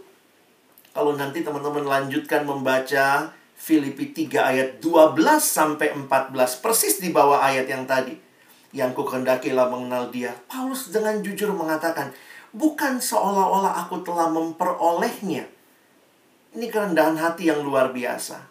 Kalau 0.90 1.14
nanti 1.14 1.46
teman-teman 1.46 1.86
lanjutkan 1.86 2.42
membaca 2.42 3.30
Filipi 3.60 4.10
3 4.10 4.50
ayat 4.50 4.68
12 4.82 5.16
sampai 5.38 5.92
14 5.92 6.64
persis 6.64 6.98
di 6.98 7.12
bawah 7.12 7.44
ayat 7.44 7.68
yang 7.68 7.84
tadi. 7.84 8.16
Yang 8.70 8.96
ku 8.96 9.02
kehendakilah 9.04 9.66
mengenal 9.66 10.08
dia. 10.14 10.32
Paulus 10.46 10.94
dengan 10.94 11.18
jujur 11.20 11.50
mengatakan, 11.52 12.14
bukan 12.50 12.98
seolah-olah 12.98 13.86
aku 13.86 14.02
telah 14.02 14.30
memperolehnya. 14.30 15.46
Ini 16.50 16.66
kerendahan 16.66 17.14
hati 17.18 17.46
yang 17.50 17.62
luar 17.62 17.94
biasa. 17.94 18.50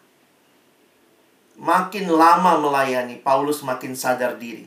makin 1.59 2.07
lama 2.07 2.55
melayani, 2.55 3.19
Paulus 3.19 3.59
makin 3.67 3.91
sadar 3.91 4.39
diri. 4.39 4.63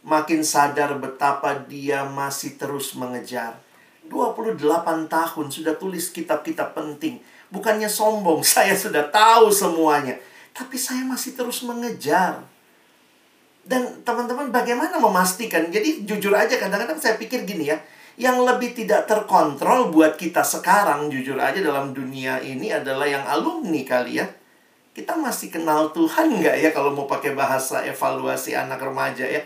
Makin 0.00 0.40
sadar 0.40 0.96
betapa 0.96 1.52
dia 1.68 2.08
masih 2.08 2.56
terus 2.56 2.96
mengejar. 2.96 3.60
28 4.08 4.60
tahun 5.08 5.46
sudah 5.52 5.76
tulis 5.76 6.08
kitab-kitab 6.08 6.72
penting. 6.72 7.20
Bukannya 7.52 7.92
sombong, 7.92 8.40
saya 8.56 8.72
sudah 8.72 9.12
tahu 9.12 9.52
semuanya. 9.52 10.16
Tapi 10.56 10.80
saya 10.80 11.04
masih 11.04 11.36
terus 11.36 11.60
mengejar. 11.60 12.40
Dan 13.64 14.04
teman-teman 14.04 14.52
bagaimana 14.52 15.00
memastikan? 15.00 15.72
Jadi 15.72 16.04
jujur 16.04 16.36
aja 16.36 16.56
kadang-kadang 16.56 17.00
saya 17.00 17.16
pikir 17.16 17.48
gini 17.48 17.72
ya. 17.72 17.80
Yang 18.14 18.46
lebih 18.46 18.70
tidak 18.78 19.10
terkontrol 19.10 19.90
buat 19.90 20.14
kita 20.14 20.46
sekarang 20.46 21.10
jujur 21.10 21.34
aja 21.34 21.58
dalam 21.58 21.90
dunia 21.90 22.38
ini 22.38 22.70
adalah 22.70 23.10
yang 23.10 23.26
alumni 23.26 23.82
kali 23.82 24.22
ya. 24.22 24.26
Kita 24.94 25.18
masih 25.18 25.50
kenal 25.50 25.90
Tuhan 25.90 26.38
nggak 26.38 26.56
ya 26.62 26.70
kalau 26.70 26.94
mau 26.94 27.10
pakai 27.10 27.34
bahasa 27.34 27.82
evaluasi 27.82 28.54
anak 28.54 28.78
remaja 28.78 29.26
ya. 29.26 29.42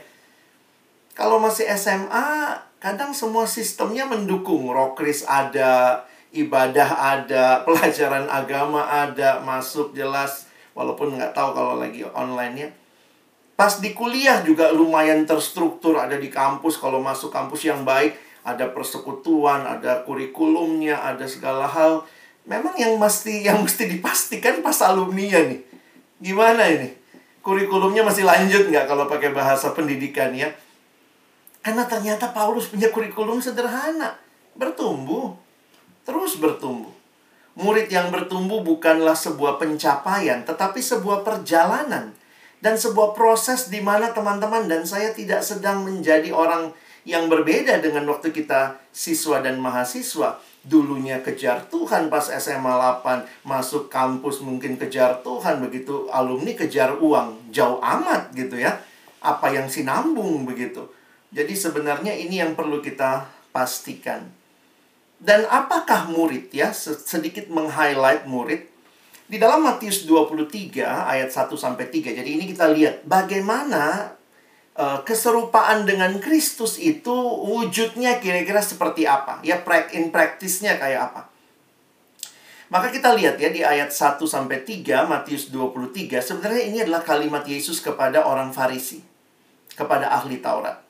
Kalau 1.17 1.41
masih 1.41 1.65
SMA, 1.75 2.61
kadang 2.77 3.17
semua 3.17 3.49
sistemnya 3.49 4.05
mendukung. 4.05 4.69
Rokris 4.69 5.25
ada, 5.25 6.05
ibadah 6.37 7.17
ada, 7.17 7.47
pelajaran 7.67 8.29
agama 8.29 8.85
ada, 8.85 9.41
masuk 9.41 9.97
jelas 9.97 10.47
walaupun 10.77 11.17
nggak 11.17 11.33
tahu 11.33 11.57
kalau 11.57 11.81
lagi 11.81 12.05
online 12.05 12.55
ya. 12.55 12.69
Pas 13.59 13.81
di 13.83 13.91
kuliah 13.91 14.45
juga 14.47 14.71
lumayan 14.71 15.27
terstruktur, 15.27 15.99
ada 15.99 16.15
di 16.15 16.31
kampus, 16.31 16.79
kalau 16.79 17.03
masuk 17.03 17.35
kampus 17.35 17.67
yang 17.67 17.83
baik, 17.83 18.28
ada 18.55 18.73
persekutuan, 18.73 19.69
ada 19.69 20.01
kurikulumnya, 20.09 20.97
ada 20.97 21.29
segala 21.29 21.69
hal. 21.69 22.09
Memang 22.49 22.73
yang 22.81 22.97
mesti 22.97 23.41
yang 23.47 23.61
mesti 23.61 23.85
dipastikan 23.89 24.65
pas 24.65 24.81
alumni 24.81 25.45
nih. 25.45 25.61
Gimana 26.19 26.67
ini? 26.67 26.89
Kurikulumnya 27.45 28.03
masih 28.03 28.27
lanjut 28.27 28.69
nggak 28.69 28.89
kalau 28.89 29.07
pakai 29.07 29.31
bahasa 29.33 29.73
pendidikan 29.77 30.35
ya? 30.35 30.51
Karena 31.63 31.85
ternyata 31.85 32.33
Paulus 32.33 32.73
punya 32.73 32.89
kurikulum 32.89 33.39
sederhana. 33.39 34.17
Bertumbuh. 34.57 35.37
Terus 36.09 36.41
bertumbuh. 36.41 36.91
Murid 37.59 37.91
yang 37.91 38.15
bertumbuh 38.15 38.63
bukanlah 38.63 39.19
sebuah 39.19 39.59
pencapaian, 39.59 40.47
tetapi 40.47 40.79
sebuah 40.79 41.27
perjalanan 41.27 42.15
dan 42.63 42.75
sebuah 42.79 43.15
proses 43.19 43.71
di 43.71 43.83
mana 43.83 44.15
teman-teman 44.15 44.71
dan 44.71 44.87
saya 44.87 45.11
tidak 45.11 45.43
sedang 45.43 45.83
menjadi 45.83 46.31
orang 46.31 46.71
yang 47.09 47.33
berbeda 47.33 47.81
dengan 47.81 48.05
waktu 48.13 48.37
kita 48.37 48.77
siswa 48.93 49.41
dan 49.41 49.57
mahasiswa. 49.57 50.37
Dulunya 50.61 51.25
kejar 51.25 51.65
Tuhan 51.73 52.13
pas 52.13 52.29
SMA 52.29 52.69
8, 52.69 53.49
masuk 53.49 53.89
kampus 53.89 54.45
mungkin 54.45 54.77
kejar 54.77 55.25
Tuhan, 55.25 55.65
begitu 55.65 56.13
alumni 56.13 56.53
kejar 56.53 57.01
uang. 57.01 57.49
Jauh 57.49 57.81
amat 57.81 58.37
gitu 58.37 58.61
ya. 58.61 58.77
Apa 59.25 59.49
yang 59.57 59.73
sinambung 59.73 60.45
begitu. 60.45 60.85
Jadi 61.33 61.57
sebenarnya 61.57 62.13
ini 62.13 62.45
yang 62.45 62.53
perlu 62.53 62.85
kita 62.85 63.25
pastikan. 63.49 64.29
Dan 65.17 65.49
apakah 65.49 66.13
murid 66.13 66.53
ya? 66.53 66.77
Sedikit 66.77 67.49
meng-highlight 67.49 68.29
murid. 68.29 68.69
Di 69.29 69.41
dalam 69.41 69.65
Matius 69.65 70.05
23 70.05 70.85
ayat 70.85 71.33
1 71.33 71.57
sampai 71.57 71.89
3. 71.89 72.13
Jadi 72.13 72.29
ini 72.29 72.45
kita 72.45 72.69
lihat 72.69 73.09
bagaimana 73.09 74.13
keserupaan 74.79 75.83
dengan 75.83 76.23
Kristus 76.23 76.79
itu 76.79 77.11
wujudnya 77.43 78.23
kira-kira 78.23 78.63
seperti 78.63 79.11
apa? 79.11 79.43
Ya 79.43 79.59
in 79.91 80.15
practice-nya 80.15 80.79
kayak 80.79 81.11
apa? 81.11 81.23
Maka 82.69 82.93
kita 82.93 83.17
lihat 83.17 83.41
ya 83.41 83.49
di 83.51 83.65
ayat 83.65 83.91
1 83.91 84.23
sampai 84.23 84.63
3 84.63 85.09
Matius 85.09 85.51
23 85.51 86.21
sebenarnya 86.21 86.63
ini 86.69 86.79
adalah 86.85 87.01
kalimat 87.01 87.43
Yesus 87.43 87.81
kepada 87.81 88.23
orang 88.29 88.53
Farisi, 88.53 89.01
kepada 89.73 90.13
ahli 90.13 90.39
Taurat 90.39 90.89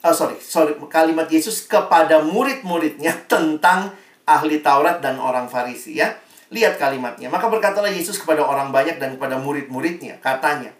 oh 0.00 0.14
sorry, 0.16 0.36
sorry, 0.40 0.72
kalimat 0.88 1.28
Yesus 1.28 1.68
kepada 1.68 2.24
murid-muridnya 2.24 3.12
tentang 3.32 3.92
ahli 4.24 4.64
Taurat 4.64 5.04
dan 5.04 5.20
orang 5.20 5.48
Farisi 5.50 6.00
ya. 6.00 6.16
Lihat 6.50 6.82
kalimatnya. 6.82 7.30
Maka 7.30 7.46
berkatalah 7.46 7.94
Yesus 7.94 8.18
kepada 8.18 8.42
orang 8.42 8.74
banyak 8.74 8.98
dan 8.98 9.14
kepada 9.14 9.38
murid-muridnya. 9.38 10.18
Katanya, 10.18 10.74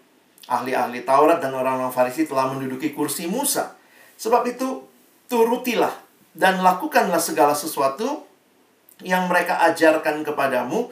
ahli-ahli 0.51 1.07
Taurat 1.07 1.39
dan 1.39 1.55
orang-orang 1.55 1.95
Farisi 1.95 2.27
telah 2.27 2.51
menduduki 2.51 2.91
kursi 2.91 3.31
Musa. 3.31 3.71
Sebab 4.19 4.43
itu, 4.51 4.83
turutilah 5.31 5.95
dan 6.35 6.59
lakukanlah 6.59 7.23
segala 7.23 7.55
sesuatu 7.55 8.27
yang 8.99 9.31
mereka 9.31 9.63
ajarkan 9.71 10.27
kepadamu. 10.27 10.91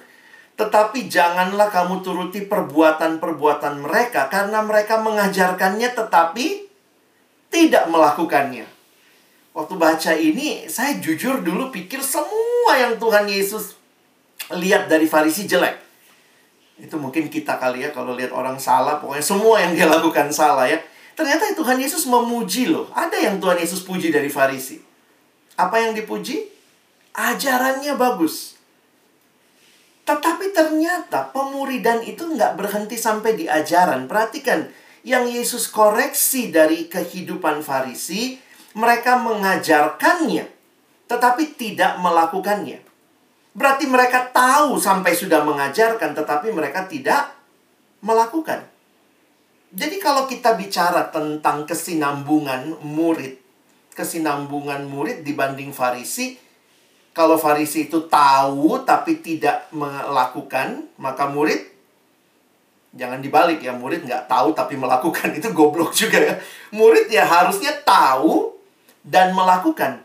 Tetapi 0.56 1.08
janganlah 1.08 1.72
kamu 1.72 2.04
turuti 2.04 2.44
perbuatan-perbuatan 2.44 3.84
mereka 3.84 4.28
karena 4.28 4.60
mereka 4.60 5.00
mengajarkannya 5.00 5.96
tetapi 5.96 6.68
tidak 7.48 7.88
melakukannya. 7.88 8.68
Waktu 9.56 9.76
baca 9.76 10.12
ini, 10.20 10.68
saya 10.68 11.00
jujur 11.00 11.40
dulu 11.44 11.72
pikir 11.72 12.04
semua 12.04 12.76
yang 12.76 13.00
Tuhan 13.00 13.28
Yesus 13.28 13.80
lihat 14.52 14.92
dari 14.92 15.08
Farisi 15.08 15.48
jelek. 15.48 15.89
Itu 16.80 16.96
mungkin 16.96 17.28
kita 17.28 17.60
kali 17.60 17.84
ya, 17.84 17.92
kalau 17.92 18.16
lihat 18.16 18.32
orang 18.32 18.56
salah, 18.56 18.98
pokoknya 19.04 19.22
semua 19.24 19.60
yang 19.60 19.76
dia 19.76 19.86
lakukan 19.86 20.32
salah 20.32 20.66
ya. 20.66 20.80
Ternyata 21.14 21.52
Tuhan 21.52 21.76
Yesus 21.76 22.08
memuji 22.08 22.72
loh. 22.72 22.88
Ada 22.96 23.20
yang 23.20 23.44
Tuhan 23.44 23.60
Yesus 23.60 23.84
puji 23.84 24.08
dari 24.08 24.32
Farisi. 24.32 24.80
Apa 25.60 25.84
yang 25.84 25.92
dipuji? 25.92 26.48
Ajarannya 27.12 28.00
bagus. 28.00 28.56
Tetapi 30.08 30.56
ternyata 30.56 31.30
pemuridan 31.36 32.02
itu 32.02 32.24
nggak 32.24 32.56
berhenti 32.56 32.96
sampai 32.96 33.36
di 33.36 33.46
ajaran. 33.46 34.08
Perhatikan, 34.08 34.72
yang 35.04 35.28
Yesus 35.28 35.68
koreksi 35.70 36.50
dari 36.50 36.88
kehidupan 36.90 37.62
Farisi, 37.62 38.40
mereka 38.76 39.20
mengajarkannya, 39.20 40.46
tetapi 41.08 41.44
tidak 41.56 42.00
melakukannya. 42.00 42.89
Berarti 43.54 43.90
mereka 43.90 44.30
tahu 44.30 44.78
sampai 44.78 45.14
sudah 45.14 45.42
mengajarkan, 45.44 46.14
tetapi 46.14 46.54
mereka 46.54 46.86
tidak 46.86 47.34
melakukan. 48.00 48.64
Jadi 49.70 50.02
kalau 50.02 50.26
kita 50.26 50.58
bicara 50.58 51.14
tentang 51.14 51.66
kesinambungan 51.66 52.82
murid, 52.82 53.38
kesinambungan 53.94 54.86
murid 54.90 55.22
dibanding 55.22 55.70
Farisi, 55.70 56.38
kalau 57.14 57.38
Farisi 57.38 57.90
itu 57.90 58.10
tahu 58.10 58.82
tapi 58.86 59.22
tidak 59.22 59.70
melakukan, 59.74 60.90
maka 60.98 61.30
murid 61.30 61.80
Jangan 62.90 63.22
dibalik 63.22 63.62
ya, 63.62 63.70
murid 63.70 64.02
nggak 64.02 64.26
tahu 64.26 64.50
tapi 64.58 64.74
melakukan 64.74 65.30
itu 65.38 65.54
goblok 65.54 65.94
juga 65.94 66.18
ya. 66.18 66.36
Murid 66.74 67.14
ya 67.14 67.22
harusnya 67.26 67.74
tahu 67.86 68.58
dan 69.06 69.34
melakukan. 69.38 70.02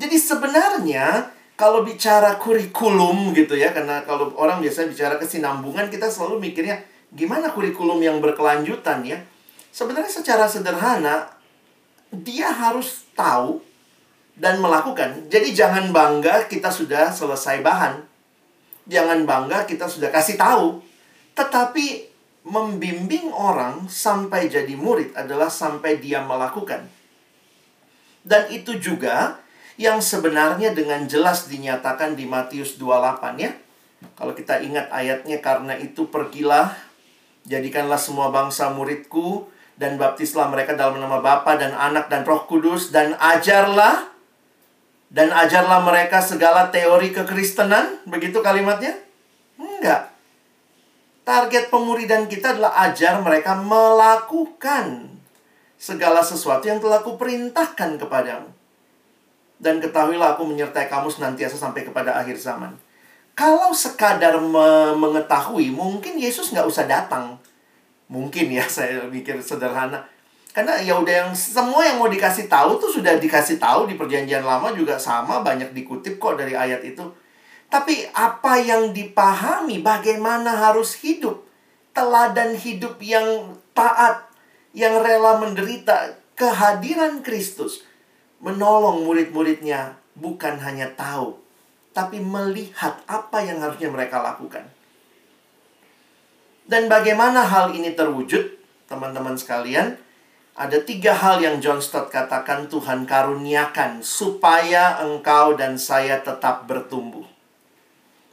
Jadi 0.00 0.16
sebenarnya 0.16 1.28
kalau 1.54 1.84
bicara 1.86 2.40
kurikulum 2.40 3.36
gitu 3.36 3.54
ya, 3.54 3.70
karena 3.70 4.02
kalau 4.02 4.32
orang 4.34 4.58
biasa 4.58 4.88
bicara 4.88 5.20
kesinambungan 5.20 5.92
kita 5.92 6.08
selalu 6.08 6.50
mikirnya 6.50 6.80
gimana 7.12 7.52
kurikulum 7.52 8.00
yang 8.00 8.18
berkelanjutan 8.18 9.04
ya. 9.04 9.20
Sebenarnya 9.72 10.12
secara 10.12 10.48
sederhana 10.48 11.32
dia 12.12 12.52
harus 12.52 13.08
tahu 13.16 13.60
dan 14.36 14.60
melakukan. 14.60 15.28
Jadi 15.28 15.52
jangan 15.52 15.92
bangga 15.92 16.48
kita 16.48 16.72
sudah 16.72 17.12
selesai 17.12 17.60
bahan. 17.60 18.04
Jangan 18.88 19.24
bangga 19.24 19.64
kita 19.68 19.88
sudah 19.88 20.12
kasih 20.12 20.36
tahu. 20.36 20.80
Tetapi 21.32 22.12
membimbing 22.42 23.30
orang 23.30 23.86
sampai 23.86 24.50
jadi 24.50 24.74
murid 24.74 25.14
adalah 25.14 25.48
sampai 25.48 26.02
dia 26.02 26.20
melakukan. 26.26 26.84
Dan 28.22 28.50
itu 28.50 28.78
juga 28.78 29.38
yang 29.80 30.00
sebenarnya 30.04 30.76
dengan 30.76 31.08
jelas 31.08 31.48
dinyatakan 31.48 32.16
di 32.16 32.28
Matius 32.28 32.76
28 32.76 33.40
ya. 33.40 33.52
Kalau 34.18 34.34
kita 34.34 34.58
ingat 34.60 34.90
ayatnya 34.90 35.38
karena 35.38 35.78
itu 35.78 36.10
pergilah 36.10 36.74
jadikanlah 37.46 37.98
semua 37.98 38.30
bangsa 38.34 38.70
muridku 38.74 39.46
dan 39.78 39.98
baptislah 39.98 40.50
mereka 40.50 40.74
dalam 40.76 40.98
nama 40.98 41.18
Bapa 41.22 41.58
dan 41.58 41.74
Anak 41.74 42.10
dan 42.10 42.26
Roh 42.26 42.44
Kudus 42.46 42.94
dan 42.94 43.14
ajarlah 43.18 44.12
dan 45.12 45.28
ajarlah 45.28 45.84
mereka 45.84 46.24
segala 46.24 46.72
teori 46.72 47.12
kekristenan, 47.12 48.00
begitu 48.08 48.40
kalimatnya? 48.40 48.96
Enggak. 49.60 50.08
Target 51.22 51.68
pemuridan 51.68 52.26
kita 52.32 52.56
adalah 52.56 52.88
ajar 52.88 53.20
mereka 53.20 53.52
melakukan 53.54 55.12
segala 55.76 56.24
sesuatu 56.24 56.64
yang 56.64 56.80
telah 56.80 57.04
kuperintahkan 57.04 58.00
kepadamu. 58.00 58.61
Dan 59.62 59.78
ketahuilah 59.78 60.34
aku 60.34 60.42
menyertai 60.42 60.90
kamu 60.90 61.06
senantiasa 61.06 61.54
sampai 61.54 61.86
kepada 61.86 62.18
akhir 62.18 62.34
zaman. 62.34 62.74
Kalau 63.38 63.70
sekadar 63.70 64.34
me 64.42 64.98
mengetahui, 64.98 65.70
mungkin 65.70 66.18
Yesus 66.18 66.50
nggak 66.50 66.66
usah 66.66 66.90
datang. 66.90 67.38
Mungkin 68.10 68.50
ya, 68.50 68.66
saya 68.82 69.06
pikir 69.06 69.38
sederhana. 69.38 70.02
Karena 70.50 70.76
ya 70.82 70.98
udah 70.98 71.14
yang 71.24 71.32
semua 71.32 71.80
yang 71.86 71.96
mau 71.96 72.10
dikasih 72.10 72.50
tahu 72.50 72.76
tuh 72.76 72.90
sudah 73.00 73.16
dikasih 73.16 73.56
tahu 73.56 73.88
di 73.88 73.96
perjanjian 73.96 74.44
lama 74.44 74.74
juga 74.76 75.00
sama 75.00 75.40
banyak 75.40 75.72
dikutip 75.72 76.18
kok 76.18 76.36
dari 76.36 76.52
ayat 76.52 76.84
itu. 76.84 77.08
Tapi 77.72 78.04
apa 78.12 78.60
yang 78.60 78.92
dipahami 78.92 79.80
bagaimana 79.80 80.52
harus 80.52 80.92
hidup 81.00 81.40
teladan 81.96 82.56
hidup 82.56 83.00
yang 83.00 83.56
taat, 83.76 84.28
yang 84.72 85.00
rela 85.00 85.40
menderita, 85.40 86.20
kehadiran 86.36 87.20
Kristus 87.20 87.84
menolong 88.42 89.06
murid-muridnya 89.06 89.96
bukan 90.18 90.58
hanya 90.60 90.90
tahu, 90.98 91.38
tapi 91.94 92.18
melihat 92.18 92.98
apa 93.06 93.38
yang 93.46 93.62
harusnya 93.62 93.88
mereka 93.88 94.18
lakukan. 94.18 94.66
Dan 96.66 96.90
bagaimana 96.90 97.46
hal 97.46 97.70
ini 97.72 97.94
terwujud, 97.94 98.58
teman-teman 98.90 99.38
sekalian? 99.38 99.94
Ada 100.52 100.84
tiga 100.84 101.16
hal 101.16 101.40
yang 101.40 101.64
John 101.64 101.80
Stott 101.80 102.12
katakan 102.12 102.68
Tuhan 102.68 103.08
karuniakan 103.08 104.04
supaya 104.04 105.00
engkau 105.00 105.56
dan 105.56 105.80
saya 105.80 106.20
tetap 106.20 106.68
bertumbuh. 106.68 107.24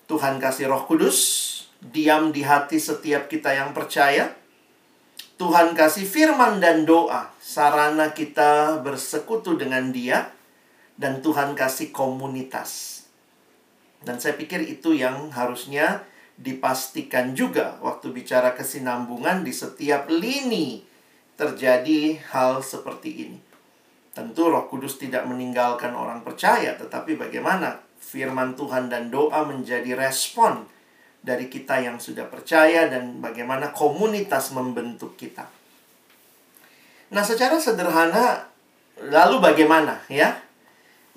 Tuhan 0.09 0.41
kasih 0.41 0.67
roh 0.67 0.83
kudus, 0.83 1.19
diam 1.79 2.35
di 2.35 2.43
hati 2.43 2.75
setiap 2.75 3.31
kita 3.31 3.55
yang 3.55 3.71
percaya. 3.71 4.35
Tuhan 5.39 5.71
kasih 5.71 6.03
firman 6.03 6.59
dan 6.59 6.83
doa, 6.83 7.31
sarana 7.39 8.11
kita 8.11 8.83
bersekutu 8.83 9.55
dengan 9.55 9.95
dia. 9.95 10.35
Dan 10.99 11.23
Tuhan 11.23 11.55
kasih 11.55 11.95
komunitas. 11.95 13.01
Dan 14.03 14.19
saya 14.19 14.35
pikir 14.35 14.67
itu 14.67 14.91
yang 14.91 15.31
harusnya 15.31 16.03
dipastikan 16.35 17.31
juga 17.31 17.79
waktu 17.79 18.11
bicara 18.11 18.51
kesinambungan 18.51 19.47
di 19.47 19.55
setiap 19.55 20.11
lini 20.11 20.83
terjadi 21.39 22.19
hal 22.35 22.59
seperti 22.59 23.31
ini. 23.31 23.39
Tentu 24.11 24.51
Roh 24.51 24.67
Kudus 24.67 24.99
tidak 24.99 25.23
meninggalkan 25.23 25.95
orang 25.95 26.19
percaya, 26.19 26.75
tetapi 26.75 27.15
bagaimana 27.15 27.79
firman 28.03 28.59
Tuhan 28.59 28.91
dan 28.91 29.07
doa 29.07 29.47
menjadi 29.47 29.95
respon 29.95 30.67
dari 31.19 31.51
kita 31.51 31.83
yang 31.83 31.99
sudah 31.99 32.27
percaya 32.31 32.87
dan 32.87 33.19
bagaimana 33.19 33.75
komunitas 33.75 34.55
membentuk 34.55 35.19
kita. 35.19 35.45
Nah, 37.09 37.23
secara 37.25 37.57
sederhana 37.59 38.47
lalu 38.99 39.41
bagaimana 39.41 40.03
ya? 40.07 40.39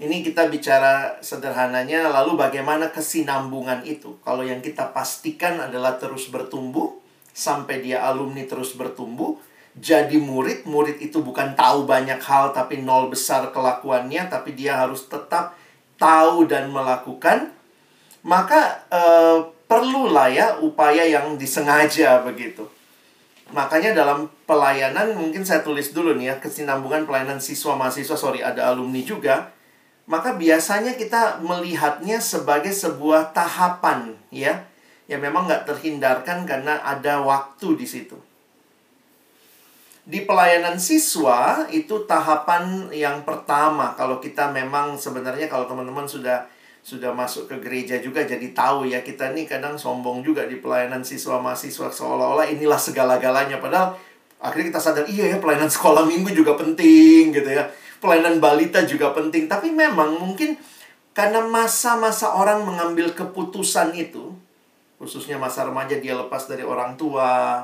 Ini 0.03 0.25
kita 0.25 0.49
bicara 0.51 1.21
sederhananya 1.23 2.11
lalu 2.11 2.35
bagaimana 2.35 2.91
kesinambungan 2.91 3.87
itu? 3.87 4.19
Kalau 4.25 4.43
yang 4.43 4.59
kita 4.59 4.91
pastikan 4.91 5.63
adalah 5.63 6.01
terus 6.01 6.27
bertumbuh 6.33 6.97
sampai 7.31 7.85
dia 7.85 8.03
alumni 8.03 8.43
terus 8.49 8.75
bertumbuh, 8.75 9.37
jadi 9.73 10.21
murid, 10.21 10.69
murid 10.69 11.01
itu 11.01 11.25
bukan 11.25 11.57
tahu 11.57 11.89
banyak 11.89 12.21
hal 12.21 12.53
tapi 12.53 12.85
nol 12.85 13.09
besar 13.09 13.53
kelakuannya, 13.53 14.29
tapi 14.33 14.53
dia 14.53 14.81
harus 14.81 15.07
tetap 15.07 15.57
tahu 15.97 16.45
dan 16.45 16.69
melakukan, 16.69 17.53
maka 18.27 18.85
eh, 18.93 19.39
perlulah 19.73 20.29
ya 20.29 20.61
upaya 20.61 21.09
yang 21.09 21.41
disengaja 21.41 22.21
begitu. 22.21 22.69
Makanya 23.57 23.97
dalam 23.97 24.29
pelayanan 24.45 25.17
mungkin 25.17 25.41
saya 25.41 25.65
tulis 25.65 25.97
dulu 25.97 26.13
nih 26.21 26.33
ya 26.33 26.35
kesinambungan 26.37 27.09
pelayanan 27.09 27.41
siswa 27.41 27.73
mahasiswa 27.73 28.17
sorry 28.21 28.45
ada 28.45 28.69
alumni 28.69 29.01
juga. 29.01 29.49
Maka 30.05 30.37
biasanya 30.37 31.01
kita 31.01 31.41
melihatnya 31.41 32.21
sebagai 32.21 32.75
sebuah 32.77 33.33
tahapan 33.33 34.13
ya 34.29 34.69
yang 35.09 35.25
memang 35.25 35.49
nggak 35.49 35.65
terhindarkan 35.65 36.45
karena 36.45 36.85
ada 36.85 37.25
waktu 37.25 37.81
di 37.81 37.87
situ 37.89 38.19
di 40.03 40.27
pelayanan 40.27 40.83
siswa 40.83 41.71
itu 41.71 42.03
tahapan 42.11 42.91
yang 42.91 43.23
pertama 43.23 43.95
kalau 43.95 44.19
kita 44.19 44.51
memang 44.51 44.99
sebenarnya 44.99 45.47
kalau 45.47 45.71
teman-teman 45.71 46.03
sudah 46.03 46.43
sudah 46.83 47.15
masuk 47.15 47.47
ke 47.47 47.57
gereja 47.63 48.03
juga 48.03 48.27
jadi 48.27 48.51
tahu 48.51 48.91
ya 48.91 49.07
kita 49.07 49.31
nih 49.31 49.47
kadang 49.47 49.79
sombong 49.79 50.27
juga 50.27 50.51
di 50.51 50.59
pelayanan 50.59 51.07
siswa 51.07 51.39
mahasiswa 51.39 51.87
seolah-olah 51.87 52.51
inilah 52.51 52.79
segala-galanya. 52.79 53.63
Padahal 53.63 53.95
akhirnya 54.43 54.75
kita 54.75 54.83
sadar 54.83 55.07
iya 55.07 55.31
ya 55.31 55.39
pelayanan 55.39 55.71
sekolah 55.79 56.03
minggu 56.03 56.35
juga 56.35 56.59
penting 56.59 57.31
gitu 57.31 57.47
ya. 57.47 57.71
Pelayanan 58.03 58.43
balita 58.43 58.83
juga 58.83 59.15
penting. 59.15 59.47
Tapi 59.47 59.71
memang 59.71 60.19
mungkin 60.19 60.59
karena 61.15 61.47
masa-masa 61.47 62.35
orang 62.35 62.67
mengambil 62.67 63.15
keputusan 63.15 63.95
itu 63.95 64.35
khususnya 65.03 65.35
masa 65.35 65.67
remaja 65.67 65.99
dia 65.99 66.15
lepas 66.15 66.47
dari 66.47 66.63
orang 66.63 66.95
tua 66.95 67.59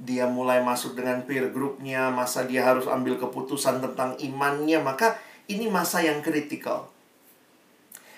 dia 0.00 0.26
mulai 0.26 0.58
masuk 0.58 0.98
dengan 0.98 1.22
peer 1.22 1.54
groupnya, 1.54 2.10
masa 2.10 2.42
dia 2.44 2.66
harus 2.66 2.90
ambil 2.90 3.14
keputusan 3.14 3.78
tentang 3.78 4.18
imannya, 4.18 4.82
maka 4.82 5.14
ini 5.46 5.70
masa 5.70 6.02
yang 6.02 6.18
kritikal. 6.18 6.90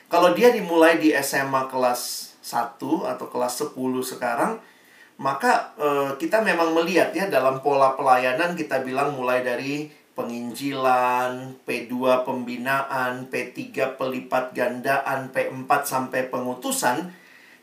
Kalau 0.06 0.30
dia 0.38 0.54
dimulai 0.54 1.02
di 1.02 1.10
SMA 1.18 1.66
kelas 1.66 2.34
1 2.46 2.78
atau 2.78 3.26
kelas 3.26 3.74
10 3.74 3.74
sekarang, 4.06 4.62
maka 5.18 5.74
e, 5.74 5.88
kita 6.22 6.46
memang 6.46 6.70
melihat 6.78 7.10
ya 7.10 7.26
dalam 7.26 7.58
pola 7.58 7.98
pelayanan 7.98 8.54
kita 8.54 8.86
bilang 8.86 9.18
mulai 9.18 9.42
dari 9.42 9.90
penginjilan, 10.14 11.60
P2 11.66 12.24
pembinaan, 12.24 13.28
P3 13.28 13.98
pelipat 13.98 14.54
gandaan, 14.54 15.28
P4 15.34 15.70
sampai 15.84 16.30
pengutusan, 16.30 17.12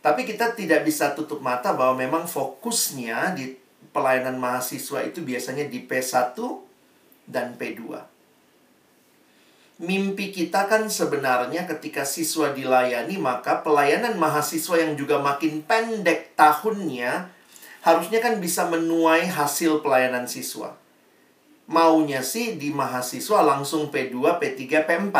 tapi 0.03 0.27
kita 0.27 0.53
tidak 0.53 0.83
bisa 0.83 1.15
tutup 1.17 1.39
mata 1.41 1.73
bahwa 1.73 1.97
memang 1.97 2.27
fokusnya 2.27 3.39
di 3.39 3.55
pelayanan 3.95 4.35
mahasiswa 4.35 4.99
itu 5.01 5.23
biasanya 5.23 5.65
di 5.71 5.87
P1 5.87 6.35
dan 7.25 7.55
P2. 7.55 8.12
Mimpi 9.83 10.31
kita 10.31 10.71
kan 10.71 10.87
sebenarnya 10.87 11.67
ketika 11.67 12.07
siswa 12.07 12.55
dilayani, 12.55 13.19
maka 13.19 13.59
pelayanan 13.59 14.15
mahasiswa 14.15 14.79
yang 14.79 14.95
juga 14.95 15.19
makin 15.19 15.59
pendek 15.67 16.39
tahunnya, 16.39 17.27
harusnya 17.83 18.23
kan 18.23 18.39
bisa 18.39 18.63
menuai 18.71 19.27
hasil 19.27 19.83
pelayanan 19.83 20.23
siswa. 20.23 20.79
Maunya 21.67 22.23
sih 22.23 22.55
di 22.55 22.71
mahasiswa 22.71 23.43
langsung 23.43 23.91
P2, 23.91 24.39
P3, 24.39 24.87
P4. 24.87 25.17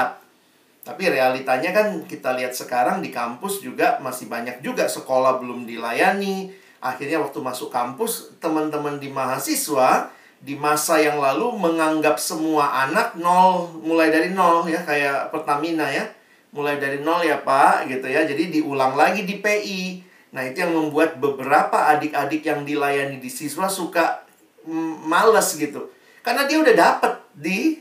Tapi 0.84 1.04
realitanya 1.12 1.76
kan 1.76 1.88
kita 2.08 2.32
lihat 2.36 2.56
sekarang 2.56 3.04
di 3.04 3.12
kampus 3.12 3.60
juga 3.60 4.00
masih 4.00 4.32
banyak 4.32 4.64
juga 4.64 4.88
sekolah 4.88 5.44
belum 5.44 5.68
dilayani, 5.68 6.64
Akhirnya 6.84 7.24
waktu 7.24 7.40
masuk 7.40 7.72
kampus, 7.72 8.36
teman-teman 8.44 9.00
di 9.00 9.08
mahasiswa 9.08 10.12
di 10.44 10.60
masa 10.60 11.00
yang 11.00 11.24
lalu 11.24 11.56
menganggap 11.56 12.20
semua 12.20 12.84
anak 12.84 13.16
nol, 13.16 13.80
mulai 13.80 14.12
dari 14.12 14.36
nol 14.36 14.68
ya, 14.68 14.84
kayak 14.84 15.32
Pertamina 15.32 15.88
ya. 15.88 16.04
Mulai 16.52 16.78
dari 16.78 17.00
nol 17.00 17.24
ya 17.24 17.40
Pak, 17.40 17.88
gitu 17.88 18.12
ya. 18.12 18.28
Jadi 18.28 18.60
diulang 18.60 19.00
lagi 19.00 19.24
di 19.24 19.40
PI. 19.40 20.04
Nah 20.36 20.44
itu 20.44 20.68
yang 20.68 20.76
membuat 20.76 21.16
beberapa 21.18 21.88
adik-adik 21.96 22.44
yang 22.44 22.68
dilayani 22.68 23.24
di 23.24 23.32
siswa 23.32 23.72
suka 23.72 24.28
mm, 24.68 25.08
males 25.08 25.56
gitu. 25.56 25.90
Karena 26.20 26.44
dia 26.44 26.60
udah 26.60 26.76
dapet 26.76 27.14
di 27.32 27.80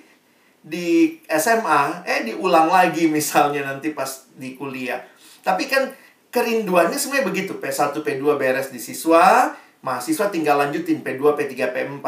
di 0.63 1.19
SMA, 1.27 2.07
eh 2.07 2.23
diulang 2.23 2.71
lagi 2.71 3.11
misalnya 3.11 3.67
nanti 3.67 3.91
pas 3.91 4.31
di 4.39 4.55
kuliah. 4.55 5.03
Tapi 5.43 5.67
kan 5.67 5.91
kerinduannya 6.31 6.95
sebenarnya 6.95 7.27
begitu. 7.27 7.53
P1, 7.59 7.99
P2 7.99 8.25
beres 8.39 8.71
di 8.71 8.79
siswa, 8.79 9.51
mahasiswa 9.83 10.31
tinggal 10.31 10.63
lanjutin 10.63 11.03
P2, 11.03 11.35
P3, 11.35 11.53
P4. 11.75 12.07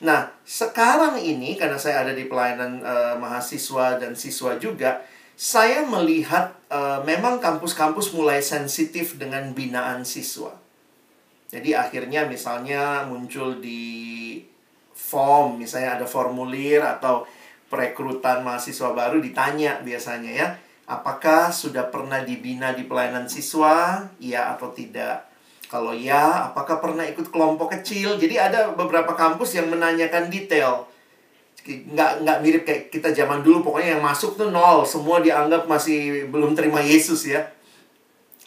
Nah, 0.00 0.32
sekarang 0.44 1.20
ini 1.20 1.60
karena 1.60 1.76
saya 1.76 2.08
ada 2.08 2.16
di 2.16 2.24
pelayanan 2.24 2.80
uh, 2.80 3.14
mahasiswa 3.20 4.00
dan 4.00 4.16
siswa 4.16 4.56
juga, 4.56 5.04
saya 5.36 5.84
melihat 5.84 6.56
uh, 6.72 7.04
memang 7.04 7.36
kampus-kampus 7.40 8.16
mulai 8.16 8.40
sensitif 8.40 9.20
dengan 9.20 9.52
binaan 9.52 10.04
siswa. 10.04 10.56
Jadi 11.52 11.76
akhirnya 11.76 12.24
misalnya 12.24 13.04
muncul 13.04 13.60
di 13.60 14.40
form, 14.96 15.60
misalnya 15.60 16.00
ada 16.00 16.06
formulir 16.08 16.80
atau 16.80 17.28
perekrutan 17.68 18.42
mahasiswa 18.42 18.90
baru 18.96 19.20
ditanya 19.20 19.78
biasanya 19.84 20.32
ya 20.32 20.48
Apakah 20.90 21.54
sudah 21.54 21.86
pernah 21.86 22.26
dibina 22.26 22.74
di 22.74 22.82
pelayanan 22.82 23.30
siswa? 23.30 24.10
Ya 24.18 24.50
atau 24.50 24.74
tidak? 24.74 25.29
Kalau 25.70 25.94
ya, 25.94 26.50
apakah 26.50 26.82
pernah 26.82 27.06
ikut 27.06 27.30
kelompok 27.30 27.78
kecil? 27.78 28.18
Jadi 28.18 28.34
ada 28.34 28.74
beberapa 28.74 29.14
kampus 29.14 29.54
yang 29.54 29.70
menanyakan 29.70 30.26
detail. 30.26 30.90
Nggak, 31.62 32.26
nggak 32.26 32.38
mirip 32.42 32.62
kayak 32.66 32.82
kita 32.90 33.14
zaman 33.14 33.46
dulu, 33.46 33.62
pokoknya 33.62 33.94
yang 33.94 34.02
masuk 34.02 34.34
tuh 34.34 34.50
nol. 34.50 34.82
Semua 34.82 35.22
dianggap 35.22 35.70
masih 35.70 36.26
belum 36.26 36.58
terima 36.58 36.82
Yesus 36.82 37.22
ya. 37.22 37.46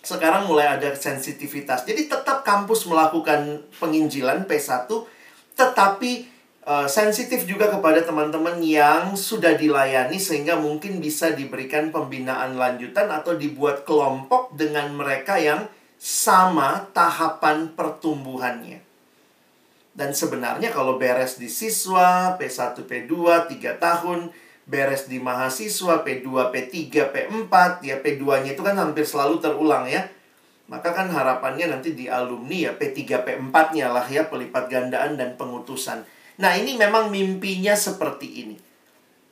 Sekarang 0.04 0.52
mulai 0.52 0.76
ada 0.76 0.92
sensitivitas. 0.92 1.88
Jadi 1.88 2.12
tetap 2.12 2.44
kampus 2.44 2.92
melakukan 2.92 3.72
penginjilan 3.80 4.44
P1, 4.44 4.92
tetapi 5.56 6.28
uh, 6.68 6.92
sensitif 6.92 7.48
juga 7.48 7.72
kepada 7.72 8.04
teman-teman 8.04 8.60
yang 8.60 9.16
sudah 9.16 9.56
dilayani 9.56 10.20
sehingga 10.20 10.60
mungkin 10.60 11.00
bisa 11.00 11.32
diberikan 11.32 11.88
pembinaan 11.88 12.60
lanjutan 12.60 13.08
atau 13.08 13.40
dibuat 13.40 13.88
kelompok 13.88 14.52
dengan 14.60 14.92
mereka 14.92 15.40
yang 15.40 15.72
sama 16.04 16.92
tahapan 16.92 17.72
pertumbuhannya. 17.80 18.84
Dan 19.96 20.12
sebenarnya 20.12 20.76
kalau 20.76 21.00
beres 21.00 21.40
di 21.40 21.48
siswa 21.48 22.36
P1, 22.36 22.76
P2, 22.84 23.14
3 23.48 23.80
tahun, 23.80 24.28
beres 24.68 25.08
di 25.08 25.24
mahasiswa 25.24 26.04
P2, 26.04 26.28
P3, 26.28 26.76
P4, 27.08 27.54
ya 27.88 27.96
P2-nya 28.04 28.52
itu 28.52 28.60
kan 28.60 28.76
hampir 28.76 29.08
selalu 29.08 29.40
terulang 29.40 29.88
ya. 29.88 30.12
Maka 30.68 30.92
kan 30.92 31.08
harapannya 31.08 31.72
nanti 31.72 31.96
di 31.96 32.12
alumni 32.12 32.68
ya 32.68 32.72
P3 32.76 33.24
P4-nya 33.24 33.88
lah 33.88 34.04
ya 34.12 34.28
pelipat 34.28 34.68
gandaan 34.68 35.16
dan 35.16 35.40
pengutusan. 35.40 36.04
Nah, 36.36 36.52
ini 36.60 36.76
memang 36.76 37.08
mimpinya 37.14 37.80
seperti 37.80 38.44
ini. 38.44 38.56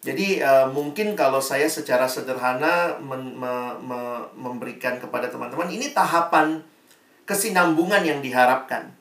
Jadi 0.01 0.41
uh, 0.41 0.65
mungkin 0.73 1.13
kalau 1.13 1.37
saya 1.37 1.69
secara 1.69 2.09
sederhana 2.09 2.97
men, 2.97 3.37
me, 3.37 3.53
me, 3.85 3.99
memberikan 4.33 4.97
kepada 4.97 5.29
teman-teman 5.29 5.69
ini 5.69 5.93
tahapan 5.93 6.65
kesinambungan 7.29 8.01
yang 8.01 8.17
diharapkan. 8.17 8.97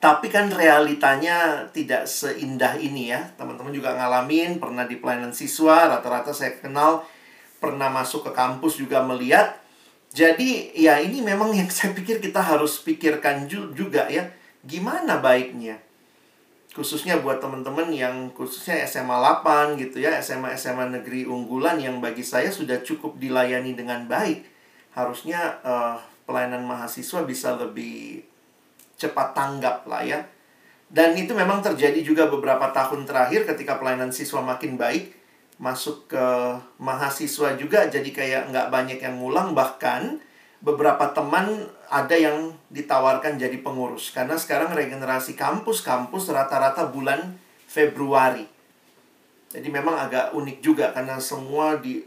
Tapi 0.00 0.32
kan 0.32 0.52
realitanya 0.52 1.68
tidak 1.72 2.04
seindah 2.04 2.76
ini 2.76 3.12
ya. 3.12 3.20
Teman-teman 3.40 3.72
juga 3.72 3.96
ngalamin, 3.96 4.60
pernah 4.60 4.84
di 4.84 5.00
pelayanan 5.00 5.32
siswa, 5.32 5.88
rata-rata 5.88 6.32
saya 6.32 6.56
kenal 6.60 7.04
pernah 7.60 7.92
masuk 7.92 8.28
ke 8.28 8.32
kampus 8.36 8.80
juga 8.80 9.00
melihat. 9.04 9.60
Jadi 10.12 10.76
ya 10.76 11.00
ini 11.00 11.24
memang 11.24 11.56
yang 11.56 11.68
saya 11.76 11.96
pikir 11.96 12.20
kita 12.20 12.40
harus 12.44 12.84
pikirkan 12.84 13.48
juga 13.48 14.08
ya. 14.12 14.28
Gimana 14.60 15.24
baiknya? 15.24 15.80
Khususnya 16.70 17.18
buat 17.18 17.42
teman-teman 17.42 17.90
yang 17.90 18.30
khususnya 18.30 18.86
SMA 18.86 19.12
8 19.42 19.74
gitu 19.78 19.98
ya, 19.98 20.14
SMA-SMA 20.22 20.94
negeri 21.00 21.26
unggulan 21.26 21.82
yang 21.82 21.98
bagi 21.98 22.22
saya 22.22 22.48
sudah 22.50 22.78
cukup 22.86 23.18
dilayani 23.18 23.74
dengan 23.74 24.06
baik. 24.06 24.46
Harusnya 24.94 25.58
uh, 25.66 25.98
pelayanan 26.26 26.62
mahasiswa 26.62 27.26
bisa 27.26 27.58
lebih 27.58 28.22
cepat 28.94 29.34
tanggap 29.34 29.86
lah 29.90 30.02
ya. 30.06 30.20
Dan 30.90 31.14
itu 31.14 31.34
memang 31.34 31.62
terjadi 31.62 32.02
juga 32.02 32.26
beberapa 32.26 32.70
tahun 32.74 33.06
terakhir 33.06 33.46
ketika 33.46 33.78
pelayanan 33.78 34.10
siswa 34.10 34.42
makin 34.42 34.74
baik, 34.74 35.14
masuk 35.60 36.08
ke 36.10 36.26
mahasiswa 36.80 37.54
juga 37.60 37.86
jadi 37.86 38.10
kayak 38.10 38.42
nggak 38.48 38.68
banyak 38.72 38.98
yang 38.98 39.20
ngulang 39.20 39.52
bahkan 39.52 40.16
beberapa 40.64 41.12
teman 41.12 41.68
ada 41.90 42.14
yang 42.14 42.54
ditawarkan 42.70 43.34
jadi 43.34 43.58
pengurus 43.58 44.14
karena 44.14 44.38
sekarang 44.38 44.70
regenerasi 44.70 45.34
kampus-kampus 45.34 46.30
rata-rata 46.30 46.86
bulan 46.86 47.34
Februari. 47.66 48.46
Jadi 49.50 49.66
memang 49.66 49.98
agak 49.98 50.30
unik 50.30 50.58
juga 50.62 50.94
karena 50.94 51.18
semua 51.18 51.74
di 51.82 51.98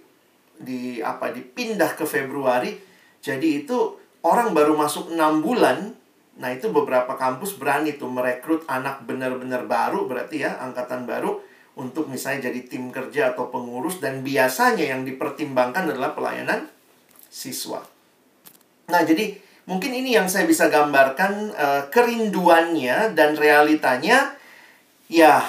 di 0.56 1.04
apa 1.04 1.36
dipindah 1.36 2.00
ke 2.00 2.08
Februari. 2.08 2.80
Jadi 3.20 3.68
itu 3.68 4.00
orang 4.24 4.56
baru 4.56 4.80
masuk 4.80 5.12
enam 5.12 5.44
bulan. 5.44 5.92
Nah, 6.40 6.50
itu 6.50 6.72
beberapa 6.72 7.14
kampus 7.20 7.60
berani 7.60 8.00
tuh 8.00 8.10
merekrut 8.10 8.66
anak 8.66 9.04
benar-benar 9.06 9.68
baru 9.68 10.08
berarti 10.08 10.48
ya, 10.48 10.58
angkatan 10.64 11.06
baru 11.06 11.44
untuk 11.78 12.08
misalnya 12.08 12.50
jadi 12.50 12.66
tim 12.66 12.90
kerja 12.90 13.36
atau 13.36 13.52
pengurus 13.52 14.00
dan 14.00 14.24
biasanya 14.26 14.96
yang 14.96 15.06
dipertimbangkan 15.06 15.92
adalah 15.94 16.16
pelayanan 16.16 16.72
siswa. 17.28 17.86
Nah, 18.90 19.02
jadi 19.06 19.43
mungkin 19.66 19.92
ini 19.96 20.16
yang 20.16 20.28
saya 20.28 20.44
bisa 20.44 20.68
gambarkan 20.68 21.54
uh, 21.56 21.82
kerinduannya 21.88 23.16
dan 23.16 23.36
realitanya. 23.40 24.36
Ya, 25.12 25.46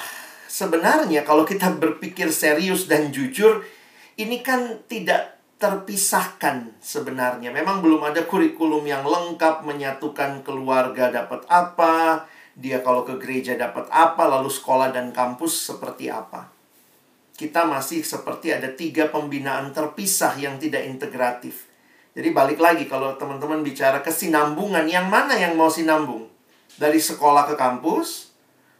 sebenarnya 0.50 1.24
kalau 1.26 1.42
kita 1.42 1.72
berpikir 1.74 2.30
serius 2.30 2.86
dan 2.86 3.10
jujur, 3.10 3.64
ini 4.14 4.42
kan 4.44 4.82
tidak 4.86 5.34
terpisahkan 5.58 6.76
sebenarnya. 6.82 7.48
Memang 7.48 7.80
belum 7.80 8.04
ada 8.04 8.26
kurikulum 8.26 8.84
yang 8.84 9.06
lengkap 9.06 9.64
menyatukan 9.64 10.44
keluarga 10.44 11.08
dapat 11.08 11.46
apa, 11.48 12.28
dia 12.54 12.84
kalau 12.84 13.02
ke 13.02 13.18
gereja 13.18 13.58
dapat 13.58 13.88
apa, 13.90 14.28
lalu 14.28 14.50
sekolah 14.52 14.92
dan 14.94 15.10
kampus 15.10 15.72
seperti 15.72 16.12
apa. 16.12 16.52
Kita 17.34 17.66
masih 17.66 18.06
seperti 18.06 18.54
ada 18.54 18.70
tiga 18.70 19.10
pembinaan 19.10 19.74
terpisah 19.74 20.38
yang 20.38 20.54
tidak 20.60 20.86
integratif. 20.86 21.66
Jadi 22.14 22.30
balik 22.30 22.62
lagi 22.62 22.86
kalau 22.86 23.18
teman-teman 23.18 23.66
bicara 23.66 23.98
kesinambungan, 23.98 24.86
yang 24.86 25.10
mana 25.10 25.34
yang 25.34 25.58
mau 25.58 25.66
sinambung? 25.66 26.30
Dari 26.78 27.02
sekolah 27.02 27.50
ke 27.50 27.58
kampus, 27.58 28.30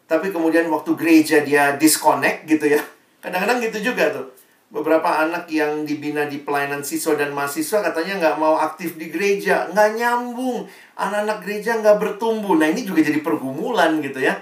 tapi 0.06 0.30
kemudian 0.30 0.70
waktu 0.70 0.94
gereja 0.94 1.42
dia 1.42 1.74
disconnect 1.74 2.46
gitu 2.46 2.78
ya. 2.78 2.82
Kadang-kadang 3.22 3.58
gitu 3.58 3.90
juga 3.90 4.14
tuh. 4.14 4.30
Beberapa 4.70 5.22
anak 5.22 5.50
yang 5.50 5.82
dibina 5.82 6.26
di 6.26 6.42
pelayanan 6.42 6.82
siswa 6.82 7.14
dan 7.14 7.30
mahasiswa 7.30 7.78
katanya 7.82 8.18
nggak 8.22 8.36
mau 8.38 8.58
aktif 8.58 8.98
di 8.98 9.10
gereja. 9.10 9.66
Nggak 9.70 9.90
nyambung. 9.98 10.66
Anak-anak 10.98 11.38
gereja 11.42 11.78
nggak 11.78 11.98
bertumbuh. 11.98 12.54
Nah 12.58 12.70
ini 12.70 12.86
juga 12.86 13.02
jadi 13.02 13.18
pergumulan 13.18 13.98
gitu 14.02 14.22
ya. 14.22 14.34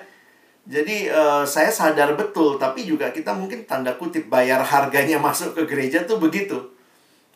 Jadi 0.69 1.09
uh, 1.09 1.45
saya 1.49 1.73
sadar 1.73 2.17
betul, 2.17 2.55
tapi 2.55 2.87
juga 2.87 3.11
kita 3.11 3.35
mungkin 3.35 3.65
tanda 3.65 3.97
kutip 3.97 4.29
bayar 4.29 4.61
harganya 4.61 5.17
masuk 5.27 5.57
ke 5.57 5.65
gereja 5.65 6.05
tuh 6.05 6.21
begitu 6.21 6.72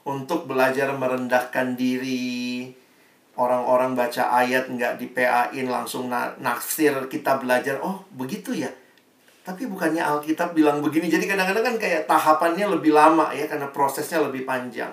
untuk 0.07 0.47
belajar 0.47 0.95
merendahkan 0.95 1.75
diri. 1.75 2.71
Orang-orang 3.37 3.93
baca 3.93 4.33
ayat 4.33 4.73
nggak 4.73 4.97
di 4.97 5.13
PA-in 5.13 5.69
langsung 5.69 6.09
na 6.09 6.33
naksir 6.41 7.11
kita 7.13 7.37
belajar. 7.37 7.83
Oh, 7.85 8.07
begitu 8.15 8.57
ya. 8.57 8.71
Tapi 9.45 9.69
bukannya 9.69 10.01
Alkitab 10.01 10.57
bilang 10.57 10.81
begini. 10.81 11.13
Jadi 11.13 11.29
kadang-kadang 11.29 11.75
kan 11.75 11.77
kayak 11.77 12.09
tahapannya 12.09 12.67
lebih 12.79 12.97
lama 12.97 13.31
ya 13.37 13.45
karena 13.45 13.69
prosesnya 13.69 14.25
lebih 14.25 14.49
panjang. 14.49 14.91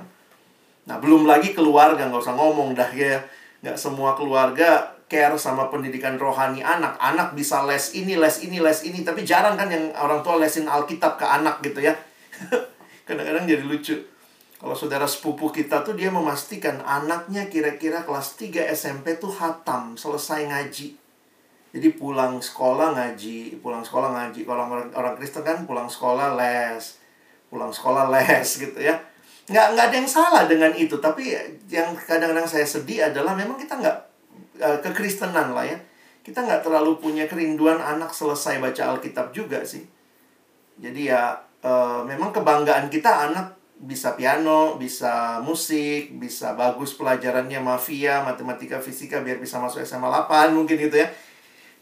Nah, 0.84 1.00
belum 1.00 1.24
lagi 1.24 1.56
keluarga 1.56 2.04
nggak 2.04 2.20
usah 2.20 2.36
ngomong 2.36 2.76
dah 2.76 2.92
ya. 2.92 3.24
Nggak 3.64 3.80
semua 3.80 4.12
keluarga 4.20 4.92
care 5.08 5.40
sama 5.40 5.72
pendidikan 5.72 6.20
rohani 6.20 6.60
anak. 6.60 7.00
Anak 7.00 7.32
bisa 7.32 7.64
les 7.64 7.96
ini, 7.96 8.20
les 8.20 8.44
ini, 8.44 8.60
les 8.60 8.84
ini. 8.84 9.08
Tapi 9.08 9.24
jarang 9.24 9.56
kan 9.56 9.72
yang 9.72 9.88
orang 9.96 10.20
tua 10.20 10.36
lesin 10.36 10.68
Alkitab 10.68 11.16
ke 11.16 11.24
anak 11.24 11.64
gitu 11.64 11.80
ya. 11.80 11.96
Kadang-kadang 13.08 13.48
jadi 13.48 13.64
lucu. 13.64 14.13
Kalau 14.64 14.80
saudara 14.80 15.04
sepupu 15.04 15.52
kita 15.52 15.84
tuh 15.84 15.92
dia 15.92 16.08
memastikan 16.08 16.80
anaknya 16.88 17.52
kira-kira 17.52 18.08
kelas 18.08 18.40
3 18.40 18.72
SMP 18.72 19.20
tuh 19.20 19.28
hatam, 19.36 20.00
selesai 20.00 20.48
ngaji. 20.48 20.96
Jadi 21.76 21.88
pulang 22.00 22.40
sekolah 22.40 22.96
ngaji, 22.96 23.60
pulang 23.60 23.84
sekolah 23.84 24.16
ngaji. 24.16 24.48
Kalau 24.48 24.64
orang, 24.72 24.88
orang 24.96 25.20
Kristen 25.20 25.44
kan 25.44 25.68
pulang 25.68 25.92
sekolah 25.92 26.40
les, 26.40 26.96
pulang 27.52 27.76
sekolah 27.76 28.08
les 28.08 28.48
gitu 28.64 28.80
ya. 28.80 28.96
Nggak, 29.52 29.68
nggak 29.76 29.86
ada 29.92 29.96
yang 30.00 30.08
salah 30.08 30.44
dengan 30.48 30.72
itu. 30.72 30.96
Tapi 30.96 31.36
yang 31.68 31.92
kadang-kadang 32.00 32.48
saya 32.48 32.64
sedih 32.64 33.12
adalah 33.12 33.36
memang 33.36 33.60
kita 33.60 33.76
nggak 33.76 33.98
uh, 34.64 34.80
kekristenan 34.80 35.52
lah 35.52 35.68
ya. 35.68 35.76
Kita 36.24 36.40
nggak 36.40 36.64
terlalu 36.64 37.04
punya 37.04 37.28
kerinduan 37.28 37.84
anak 37.84 38.16
selesai 38.16 38.64
baca 38.64 38.96
Alkitab 38.96 39.36
juga 39.36 39.60
sih. 39.68 39.84
Jadi 40.80 41.12
ya 41.12 41.36
uh, 41.68 42.00
memang 42.08 42.32
kebanggaan 42.32 42.88
kita 42.88 43.28
anak 43.28 43.63
bisa 43.84 44.16
piano, 44.16 44.80
bisa 44.80 45.44
musik, 45.44 46.16
bisa 46.16 46.56
bagus 46.56 46.96
pelajarannya 46.96 47.60
mafia, 47.60 48.24
matematika, 48.24 48.80
fisika 48.80 49.20
biar 49.20 49.44
bisa 49.44 49.60
masuk 49.60 49.84
SMA 49.84 50.08
8 50.08 50.56
mungkin 50.56 50.80
gitu 50.80 50.96
ya. 50.96 51.12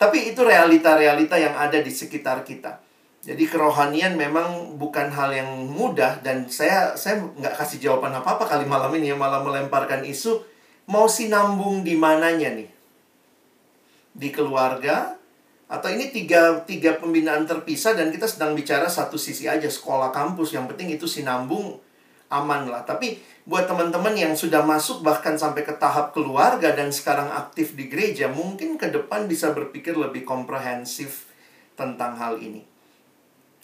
Tapi 0.01 0.33
itu 0.33 0.41
realita-realita 0.41 1.37
yang 1.37 1.53
ada 1.53 1.77
di 1.77 1.93
sekitar 1.93 2.41
kita. 2.41 2.81
Jadi 3.21 3.45
kerohanian 3.45 4.17
memang 4.17 4.81
bukan 4.81 5.13
hal 5.13 5.29
yang 5.29 5.69
mudah 5.69 6.25
dan 6.25 6.49
saya 6.49 6.97
saya 6.97 7.21
nggak 7.21 7.53
kasih 7.53 7.77
jawaban 7.77 8.17
apa-apa 8.17 8.49
kali 8.49 8.65
malam 8.65 8.89
ini 8.97 9.13
ya 9.13 9.17
malah 9.17 9.45
melemparkan 9.45 10.01
isu 10.01 10.41
mau 10.89 11.05
sinambung 11.05 11.85
di 11.85 11.93
mananya 11.93 12.49
nih. 12.49 12.69
Di 14.17 14.33
keluarga 14.33 15.21
atau 15.69 15.87
ini 15.93 16.09
tiga, 16.09 16.65
tiga 16.65 16.97
pembinaan 16.97 17.45
terpisah 17.45 17.93
dan 17.93 18.09
kita 18.09 18.25
sedang 18.25 18.57
bicara 18.57 18.89
satu 18.89 19.21
sisi 19.21 19.45
aja 19.45 19.69
sekolah 19.69 20.09
kampus 20.09 20.57
yang 20.57 20.65
penting 20.65 20.97
itu 20.97 21.05
sinambung 21.05 21.77
aman 22.31 22.71
lah. 22.71 22.87
Tapi 22.87 23.19
buat 23.43 23.67
teman-teman 23.67 24.15
yang 24.15 24.33
sudah 24.33 24.63
masuk 24.63 25.03
bahkan 25.03 25.35
sampai 25.35 25.67
ke 25.67 25.75
tahap 25.75 26.15
keluarga 26.15 26.71
dan 26.71 26.89
sekarang 26.89 27.27
aktif 27.27 27.75
di 27.75 27.91
gereja, 27.91 28.31
mungkin 28.31 28.79
ke 28.79 28.87
depan 28.87 29.27
bisa 29.27 29.51
berpikir 29.51 29.93
lebih 29.99 30.23
komprehensif 30.23 31.27
tentang 31.75 32.15
hal 32.15 32.39
ini. 32.39 32.63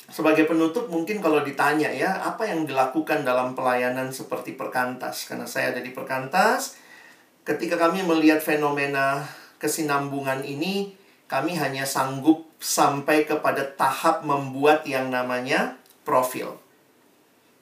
Sebagai 0.07 0.47
penutup 0.47 0.87
mungkin 0.87 1.19
kalau 1.19 1.43
ditanya 1.43 1.91
ya, 1.91 2.23
apa 2.23 2.47
yang 2.47 2.63
dilakukan 2.63 3.27
dalam 3.27 3.55
pelayanan 3.55 4.11
seperti 4.11 4.55
perkantas? 4.55 5.27
Karena 5.27 5.43
saya 5.43 5.75
ada 5.75 5.83
di 5.83 5.91
perkantas, 5.91 6.79
ketika 7.43 7.75
kami 7.75 8.07
melihat 8.07 8.39
fenomena 8.39 9.27
kesinambungan 9.59 10.47
ini, 10.47 10.95
kami 11.27 11.59
hanya 11.59 11.83
sanggup 11.83 12.47
sampai 12.57 13.27
kepada 13.27 13.67
tahap 13.75 14.23
membuat 14.23 14.87
yang 14.87 15.11
namanya 15.11 15.75
profil. 16.07 16.55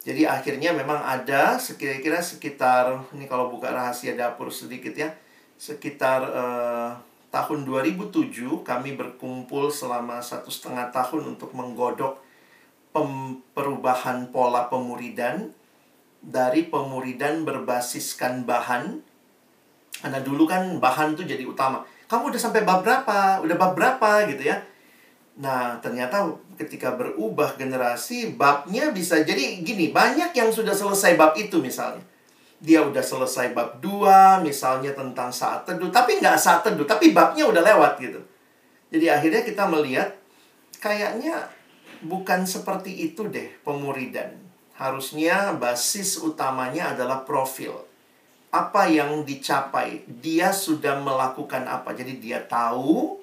Jadi 0.05 0.21
akhirnya 0.21 0.69
memang 0.69 1.01
ada 1.01 1.57
sekira-kira 1.57 2.21
sekitar 2.21 3.09
ini 3.17 3.25
kalau 3.25 3.49
buka 3.49 3.73
rahasia 3.73 4.13
dapur 4.13 4.53
sedikit 4.53 4.93
ya, 4.93 5.09
sekitar 5.57 6.21
uh, 6.29 6.93
tahun 7.33 7.65
2007 7.65 8.61
kami 8.61 8.93
berkumpul 8.93 9.73
selama 9.73 10.21
satu 10.21 10.53
setengah 10.53 10.93
tahun 10.93 11.35
untuk 11.35 11.57
menggodok 11.57 12.21
perubahan 13.51 14.29
pola 14.29 14.69
pemuridan 14.69 15.49
dari 16.21 16.69
pemuridan 16.69 17.41
berbasiskan 17.41 18.45
bahan. 18.45 19.01
Karena 20.05 20.21
dulu 20.21 20.45
kan 20.45 20.77
bahan 20.77 21.17
tuh 21.17 21.25
jadi 21.25 21.41
utama. 21.43 21.81
Kamu 22.05 22.29
udah 22.29 22.39
sampai 22.39 22.61
bab 22.61 22.85
berapa? 22.85 23.41
Udah 23.41 23.57
bab 23.57 23.73
berapa 23.73 24.29
gitu 24.29 24.53
ya? 24.53 24.61
Nah, 25.36 25.83
ternyata 25.83 26.31
ketika 26.55 26.95
berubah 26.95 27.59
generasi, 27.59 28.31
babnya 28.39 28.95
bisa 28.95 29.19
jadi 29.19 29.59
gini, 29.59 29.91
banyak 29.91 30.31
yang 30.31 30.47
sudah 30.47 30.71
selesai 30.71 31.19
bab 31.19 31.36
itu 31.36 31.59
misalnya. 31.59 32.03
dia 32.65 32.81
udah 32.81 33.03
selesai 33.03 33.51
bab 33.51 33.83
2 33.83 34.41
misalnya 34.41 34.95
tentang 34.95 35.29
saat 35.29 35.67
teduh 35.67 35.91
tapi 35.91 36.23
nggak 36.23 36.39
saat 36.39 36.63
teduh 36.63 36.88
tapi 36.88 37.11
babnya 37.11 37.45
udah 37.45 37.61
lewat 37.61 37.99
gitu. 37.99 38.21
Jadi 38.89 39.05
akhirnya 39.11 39.41
kita 39.43 39.67
melihat 39.67 40.15
kayaknya 40.79 41.51
bukan 42.01 42.47
seperti 42.47 43.11
itu 43.11 43.27
deh 43.27 43.51
pemuridan. 43.61 44.39
Harusnya 44.75 45.55
basis 45.55 46.19
utamanya 46.19 46.95
adalah 46.95 47.23
profil. 47.23 47.86
Apa 48.51 48.88
yang 48.88 49.27
dicapai 49.27 50.07
dia 50.07 50.55
sudah 50.55 50.99
melakukan 51.03 51.67
apa. 51.67 51.91
Jadi 51.91 52.23
dia 52.23 52.39
tahu 52.39 53.19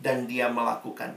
dan 0.00 0.24
dia 0.24 0.48
melakukan 0.48 1.12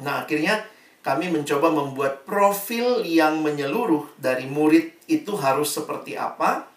nah 0.00 0.24
akhirnya 0.24 0.64
kami 1.00 1.32
mencoba 1.32 1.72
membuat 1.72 2.28
profil 2.28 3.00
yang 3.08 3.40
menyeluruh 3.40 4.04
dari 4.20 4.44
murid 4.44 4.92
itu 5.08 5.32
harus 5.32 5.72
seperti 5.72 6.12
apa 6.12 6.68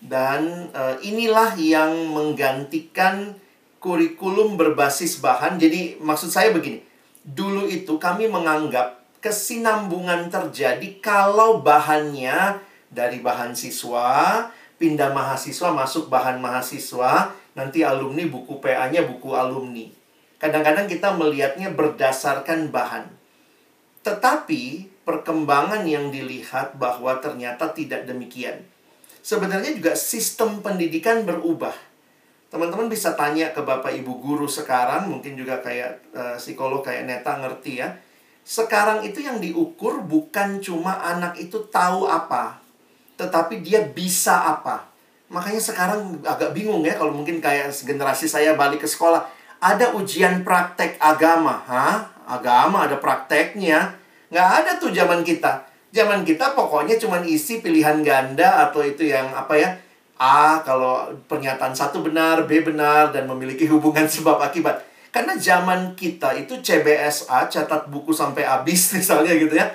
dan 0.00 0.72
uh, 0.72 0.96
inilah 1.04 1.52
yang 1.60 2.08
menggantikan 2.08 3.36
kurikulum 3.84 4.56
berbasis 4.56 5.20
bahan. 5.20 5.60
Jadi 5.60 6.00
maksud 6.00 6.32
saya 6.32 6.56
begini, 6.56 6.80
dulu 7.20 7.68
itu 7.68 8.00
kami 8.00 8.32
menganggap 8.32 9.04
kesinambungan 9.20 10.32
terjadi 10.32 10.96
kalau 11.04 11.60
bahannya 11.60 12.64
dari 12.88 13.20
bahan 13.20 13.52
siswa 13.52 14.48
pindah 14.80 15.12
mahasiswa 15.12 15.76
masuk 15.76 16.08
bahan 16.08 16.40
mahasiswa, 16.40 17.36
nanti 17.52 17.84
alumni 17.84 18.24
buku 18.24 18.56
PA-nya 18.64 19.04
buku 19.04 19.36
alumni. 19.36 19.99
Kadang-kadang 20.40 20.88
kita 20.88 21.12
melihatnya 21.12 21.68
berdasarkan 21.70 22.72
bahan. 22.72 23.12
Tetapi 24.00 24.88
perkembangan 25.04 25.84
yang 25.84 26.08
dilihat 26.08 26.80
bahwa 26.80 27.20
ternyata 27.20 27.68
tidak 27.76 28.08
demikian. 28.08 28.64
Sebenarnya 29.20 29.76
juga 29.76 29.92
sistem 29.92 30.64
pendidikan 30.64 31.28
berubah. 31.28 31.76
Teman-teman 32.48 32.88
bisa 32.88 33.12
tanya 33.14 33.52
ke 33.52 33.60
Bapak 33.60 33.92
Ibu 33.92 34.16
guru 34.18 34.48
sekarang, 34.48 35.12
mungkin 35.12 35.36
juga 35.36 35.60
kayak 35.60 36.02
uh, 36.16 36.36
psikolog 36.40 36.80
kayak 36.80 37.04
Neta 37.04 37.36
ngerti 37.36 37.84
ya. 37.84 37.94
Sekarang 38.40 39.04
itu 39.04 39.20
yang 39.20 39.38
diukur 39.38 40.02
bukan 40.02 40.58
cuma 40.64 40.98
anak 41.04 41.36
itu 41.38 41.62
tahu 41.68 42.08
apa, 42.08 42.58
tetapi 43.20 43.60
dia 43.60 43.84
bisa 43.84 44.56
apa. 44.56 44.88
Makanya 45.30 45.62
sekarang 45.62 46.18
agak 46.26 46.50
bingung 46.50 46.82
ya 46.82 46.98
kalau 46.98 47.14
mungkin 47.14 47.38
kayak 47.38 47.70
generasi 47.70 48.26
saya 48.26 48.58
balik 48.58 48.82
ke 48.82 48.88
sekolah, 48.90 49.22
ada 49.60 49.92
ujian 49.92 50.40
praktek 50.40 50.96
agama, 50.96 51.60
Hah? 51.68 52.20
agama 52.30 52.86
ada 52.86 52.96
prakteknya. 52.96 53.98
Nggak 54.30 54.48
ada 54.62 54.70
tuh 54.78 54.94
zaman 54.94 55.26
kita. 55.26 55.66
Zaman 55.90 56.22
kita 56.22 56.54
pokoknya 56.54 56.94
cuma 57.02 57.18
isi 57.26 57.58
pilihan 57.58 57.98
ganda 58.06 58.70
atau 58.70 58.80
itu 58.86 59.10
yang 59.10 59.34
apa 59.34 59.58
ya. 59.58 59.70
A 60.20 60.62
kalau 60.62 61.10
pernyataan 61.26 61.74
satu 61.74 62.04
benar, 62.04 62.46
B 62.46 62.62
benar, 62.62 63.10
dan 63.10 63.26
memiliki 63.26 63.66
hubungan 63.66 64.06
sebab 64.06 64.38
akibat. 64.38 64.86
Karena 65.10 65.34
zaman 65.34 65.98
kita 65.98 66.38
itu 66.38 66.62
CBSA, 66.62 67.50
catat 67.50 67.90
buku 67.90 68.14
sampai 68.14 68.46
habis 68.46 68.86
misalnya 68.96 69.34
gitu 69.34 69.58
ya. 69.58 69.66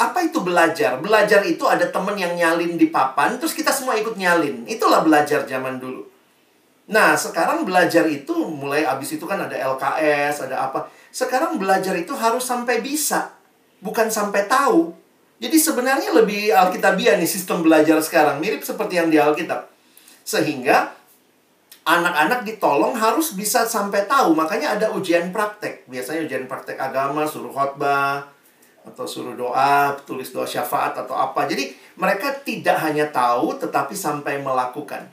Apa 0.00 0.24
itu 0.24 0.40
belajar? 0.40 0.96
Belajar 1.02 1.44
itu 1.44 1.66
ada 1.66 1.90
temen 1.90 2.16
yang 2.16 2.32
nyalin 2.32 2.78
di 2.78 2.88
papan, 2.88 3.36
terus 3.36 3.52
kita 3.52 3.68
semua 3.74 3.98
ikut 3.98 4.16
nyalin. 4.16 4.64
Itulah 4.64 5.04
belajar 5.04 5.44
zaman 5.44 5.76
dulu. 5.76 6.06
Nah, 6.90 7.14
sekarang 7.14 7.62
belajar 7.62 8.02
itu 8.10 8.34
mulai 8.50 8.82
abis 8.82 9.14
itu 9.14 9.22
kan 9.22 9.38
ada 9.38 9.54
LKS, 9.54 10.50
ada 10.50 10.66
apa. 10.66 10.90
Sekarang 11.14 11.54
belajar 11.54 11.94
itu 11.94 12.10
harus 12.18 12.42
sampai 12.42 12.82
bisa, 12.82 13.30
bukan 13.78 14.10
sampai 14.10 14.50
tahu. 14.50 14.90
Jadi 15.38 15.56
sebenarnya 15.56 16.10
lebih 16.10 16.50
Alkitabiah 16.50 17.14
nih 17.14 17.30
sistem 17.30 17.62
belajar 17.62 17.96
sekarang, 18.02 18.42
mirip 18.42 18.66
seperti 18.66 18.98
yang 18.98 19.08
di 19.08 19.22
Alkitab. 19.22 19.70
Sehingga 20.26 20.90
anak-anak 21.86 22.42
ditolong 22.44 22.98
harus 22.98 23.38
bisa 23.38 23.64
sampai 23.64 24.04
tahu, 24.10 24.34
makanya 24.34 24.74
ada 24.74 24.86
ujian 24.90 25.30
praktek. 25.30 25.86
Biasanya 25.86 26.26
ujian 26.26 26.44
praktek 26.50 26.76
agama, 26.76 27.22
suruh 27.24 27.54
khotbah, 27.54 28.26
atau 28.84 29.06
suruh 29.06 29.38
doa, 29.38 29.94
tulis 30.02 30.34
doa 30.34 30.44
syafaat 30.44 30.98
atau 30.98 31.14
apa. 31.14 31.46
Jadi 31.46 31.70
mereka 31.96 32.34
tidak 32.42 32.82
hanya 32.82 33.06
tahu 33.08 33.56
tetapi 33.56 33.94
sampai 33.94 34.42
melakukan. 34.42 35.06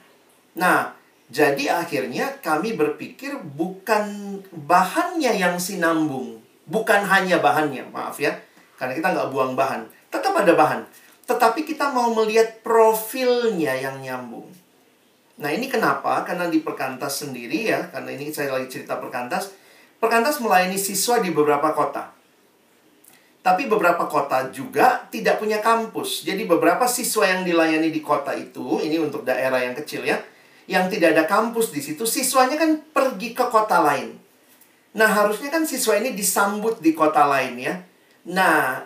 Nah, 0.58 0.98
jadi 1.28 1.84
akhirnya 1.84 2.40
kami 2.40 2.80
berpikir 2.80 3.36
bukan 3.36 4.40
bahannya 4.56 5.36
yang 5.36 5.60
sinambung. 5.60 6.40
Bukan 6.68 7.04
hanya 7.04 7.44
bahannya, 7.44 7.84
maaf 7.92 8.16
ya. 8.20 8.32
Karena 8.80 8.96
kita 8.96 9.12
nggak 9.12 9.30
buang 9.36 9.56
bahan. 9.60 9.88
Tetap 10.08 10.32
ada 10.32 10.56
bahan. 10.56 10.88
Tetapi 11.28 11.68
kita 11.68 11.92
mau 11.92 12.16
melihat 12.16 12.64
profilnya 12.64 13.76
yang 13.76 14.00
nyambung. 14.00 14.48
Nah 15.44 15.52
ini 15.52 15.68
kenapa? 15.68 16.24
Karena 16.24 16.48
di 16.48 16.64
Perkantas 16.64 17.28
sendiri 17.28 17.76
ya. 17.76 17.92
Karena 17.92 18.16
ini 18.16 18.32
saya 18.32 18.56
lagi 18.56 18.72
cerita 18.72 18.96
Perkantas. 18.96 19.52
Perkantas 20.00 20.40
melayani 20.40 20.80
siswa 20.80 21.20
di 21.20 21.36
beberapa 21.36 21.76
kota. 21.76 22.16
Tapi 23.44 23.68
beberapa 23.68 24.08
kota 24.08 24.48
juga 24.52 25.08
tidak 25.12 25.44
punya 25.44 25.60
kampus. 25.60 26.24
Jadi 26.24 26.48
beberapa 26.48 26.88
siswa 26.88 27.28
yang 27.28 27.44
dilayani 27.48 27.92
di 27.92 28.00
kota 28.04 28.36
itu, 28.36 28.80
ini 28.84 29.00
untuk 29.00 29.24
daerah 29.24 29.64
yang 29.64 29.76
kecil 29.76 30.04
ya 30.08 30.20
yang 30.68 30.92
tidak 30.92 31.16
ada 31.16 31.24
kampus 31.24 31.72
di 31.72 31.80
situ, 31.80 32.04
siswanya 32.04 32.60
kan 32.60 32.84
pergi 32.92 33.32
ke 33.32 33.48
kota 33.48 33.80
lain. 33.80 34.20
Nah, 34.94 35.10
harusnya 35.10 35.48
kan 35.48 35.64
siswa 35.64 35.96
ini 35.96 36.12
disambut 36.12 36.84
di 36.84 36.92
kota 36.92 37.24
lain 37.24 37.56
ya. 37.56 37.74
Nah, 38.28 38.84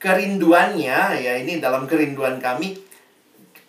kerinduannya 0.00 0.98
ya 1.20 1.32
ini 1.36 1.60
dalam 1.60 1.84
kerinduan 1.84 2.40
kami 2.40 2.78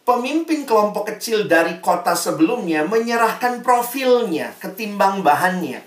pemimpin 0.09 0.65
kelompok 0.65 1.13
kecil 1.13 1.45
dari 1.45 1.77
kota 1.77 2.17
sebelumnya 2.17 2.81
menyerahkan 2.81 3.61
profilnya 3.61 4.57
ketimbang 4.57 5.21
bahannya. 5.21 5.85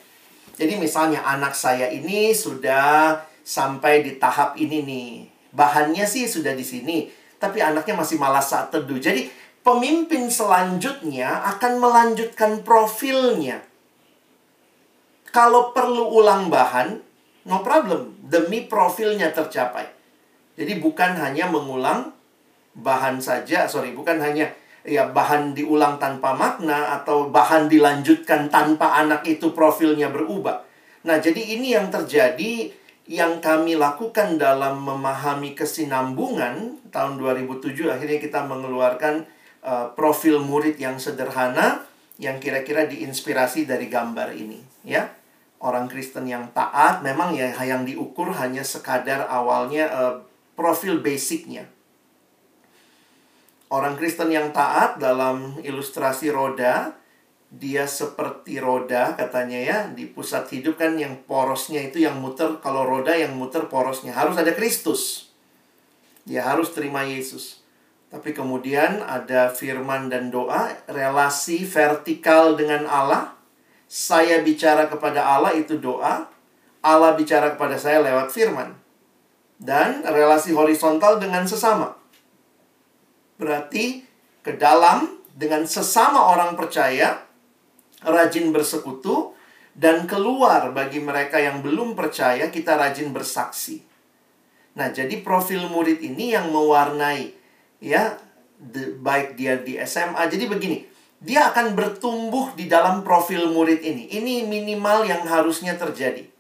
Jadi 0.54 0.78
misalnya 0.78 1.26
anak 1.26 1.58
saya 1.58 1.90
ini 1.90 2.30
sudah 2.30 3.18
sampai 3.42 4.06
di 4.06 4.22
tahap 4.22 4.54
ini 4.54 4.78
nih. 4.86 5.10
Bahannya 5.50 6.06
sih 6.06 6.30
sudah 6.30 6.54
di 6.54 6.62
sini, 6.62 7.10
tapi 7.42 7.58
anaknya 7.58 7.98
masih 7.98 8.16
malas 8.22 8.54
saat 8.54 8.70
teduh. 8.70 8.96
Jadi 9.02 9.26
pemimpin 9.62 10.28
selanjutnya 10.28 11.42
akan 11.56 11.78
melanjutkan 11.78 12.66
profilnya. 12.66 13.62
Kalau 15.32 15.72
perlu 15.72 16.12
ulang 16.12 16.52
bahan, 16.52 17.00
no 17.48 17.64
problem, 17.64 18.20
demi 18.20 18.68
profilnya 18.68 19.32
tercapai. 19.32 19.88
Jadi 20.58 20.76
bukan 20.76 21.16
hanya 21.16 21.48
mengulang 21.48 22.12
bahan 22.76 23.16
saja, 23.16 23.64
sorry, 23.64 23.96
bukan 23.96 24.20
hanya 24.20 24.52
ya 24.82 25.08
bahan 25.08 25.54
diulang 25.54 25.96
tanpa 25.96 26.34
makna 26.34 27.00
atau 27.00 27.30
bahan 27.30 27.70
dilanjutkan 27.70 28.50
tanpa 28.52 29.00
anak 29.00 29.24
itu 29.24 29.54
profilnya 29.56 30.12
berubah. 30.12 30.60
Nah, 31.08 31.16
jadi 31.18 31.58
ini 31.58 31.72
yang 31.72 31.88
terjadi 31.88 32.70
yang 33.08 33.42
kami 33.42 33.74
lakukan 33.74 34.38
dalam 34.38 34.78
memahami 34.78 35.58
kesinambungan 35.58 36.78
tahun 36.94 37.18
2007 37.18 37.90
akhirnya 37.90 38.20
kita 38.22 38.46
mengeluarkan 38.46 39.26
uh, 39.62 39.94
profil 39.94 40.42
murid 40.42 40.76
yang 40.76 40.98
sederhana 40.98 41.86
yang 42.20 42.38
kira-kira 42.38 42.86
diinspirasi 42.86 43.64
dari 43.64 43.88
gambar 43.88 44.34
ini, 44.36 44.60
ya. 44.86 45.10
Orang 45.62 45.86
Kristen 45.86 46.26
yang 46.26 46.50
taat 46.50 47.06
memang 47.06 47.38
ya 47.38 47.54
yang 47.62 47.86
diukur 47.86 48.34
hanya 48.34 48.66
sekadar 48.66 49.30
awalnya 49.30 49.86
uh, 49.94 50.14
profil 50.58 50.98
basicnya. 50.98 51.70
Orang 53.70 53.94
Kristen 53.94 54.28
yang 54.34 54.50
taat 54.50 54.98
dalam 54.98 55.56
ilustrasi 55.62 56.34
roda, 56.34 56.98
dia 57.48 57.86
seperti 57.86 58.58
roda 58.58 59.14
katanya 59.14 59.60
ya 59.62 59.78
di 59.86 60.10
pusat 60.10 60.50
hidup 60.50 60.82
kan 60.82 60.98
yang 60.98 61.22
porosnya 61.24 61.84
itu 61.84 62.02
yang 62.02 62.18
muter 62.18 62.58
kalau 62.58 62.82
roda 62.82 63.14
yang 63.14 63.38
muter 63.38 63.70
porosnya 63.70 64.12
harus 64.12 64.34
ada 64.34 64.50
Kristus. 64.52 65.30
Dia 66.26 66.42
harus 66.42 66.74
terima 66.74 67.06
Yesus. 67.06 67.61
Tapi 68.12 68.36
kemudian 68.36 69.00
ada 69.00 69.48
firman 69.48 70.12
dan 70.12 70.28
doa, 70.28 70.68
relasi 70.84 71.64
vertikal 71.64 72.52
dengan 72.52 72.84
Allah. 72.84 73.32
Saya 73.88 74.44
bicara 74.44 74.84
kepada 74.92 75.24
Allah 75.24 75.56
itu 75.56 75.80
doa, 75.80 76.28
Allah 76.84 77.16
bicara 77.16 77.56
kepada 77.56 77.80
saya 77.80 78.04
lewat 78.04 78.28
firman. 78.28 78.76
Dan 79.56 80.04
relasi 80.04 80.52
horizontal 80.52 81.16
dengan 81.16 81.48
sesama. 81.48 81.96
Berarti 83.40 84.04
ke 84.44 84.60
dalam 84.60 85.08
dengan 85.32 85.64
sesama 85.64 86.36
orang 86.36 86.52
percaya, 86.52 87.24
rajin 88.04 88.52
bersekutu, 88.52 89.32
dan 89.72 90.04
keluar 90.04 90.68
bagi 90.76 91.00
mereka 91.00 91.40
yang 91.40 91.64
belum 91.64 91.96
percaya, 91.96 92.52
kita 92.52 92.76
rajin 92.76 93.08
bersaksi. 93.08 93.80
Nah, 94.76 94.92
jadi 94.92 95.24
profil 95.24 95.64
murid 95.72 96.04
ini 96.04 96.36
yang 96.36 96.52
mewarnai 96.52 97.41
ya 97.82 98.14
the, 98.62 98.94
baik 99.02 99.34
dia 99.34 99.58
di 99.58 99.74
SMA. 99.82 100.22
Jadi 100.30 100.46
begini, 100.46 100.86
dia 101.18 101.50
akan 101.50 101.74
bertumbuh 101.74 102.54
di 102.54 102.70
dalam 102.70 103.02
profil 103.02 103.50
murid 103.50 103.82
ini. 103.82 104.06
Ini 104.14 104.46
minimal 104.46 105.04
yang 105.10 105.26
harusnya 105.26 105.74
terjadi. 105.74 106.30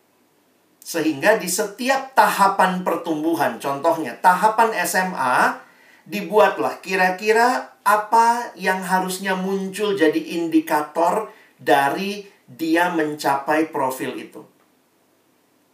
Sehingga 0.82 1.38
di 1.38 1.46
setiap 1.46 2.14
tahapan 2.14 2.82
pertumbuhan, 2.82 3.58
contohnya 3.62 4.18
tahapan 4.18 4.74
SMA, 4.82 5.58
dibuatlah 6.02 6.82
kira-kira 6.82 7.78
apa 7.86 8.50
yang 8.58 8.82
harusnya 8.82 9.38
muncul 9.38 9.94
jadi 9.94 10.18
indikator 10.42 11.30
dari 11.58 12.26
dia 12.50 12.90
mencapai 12.90 13.70
profil 13.70 14.18
itu. 14.18 14.42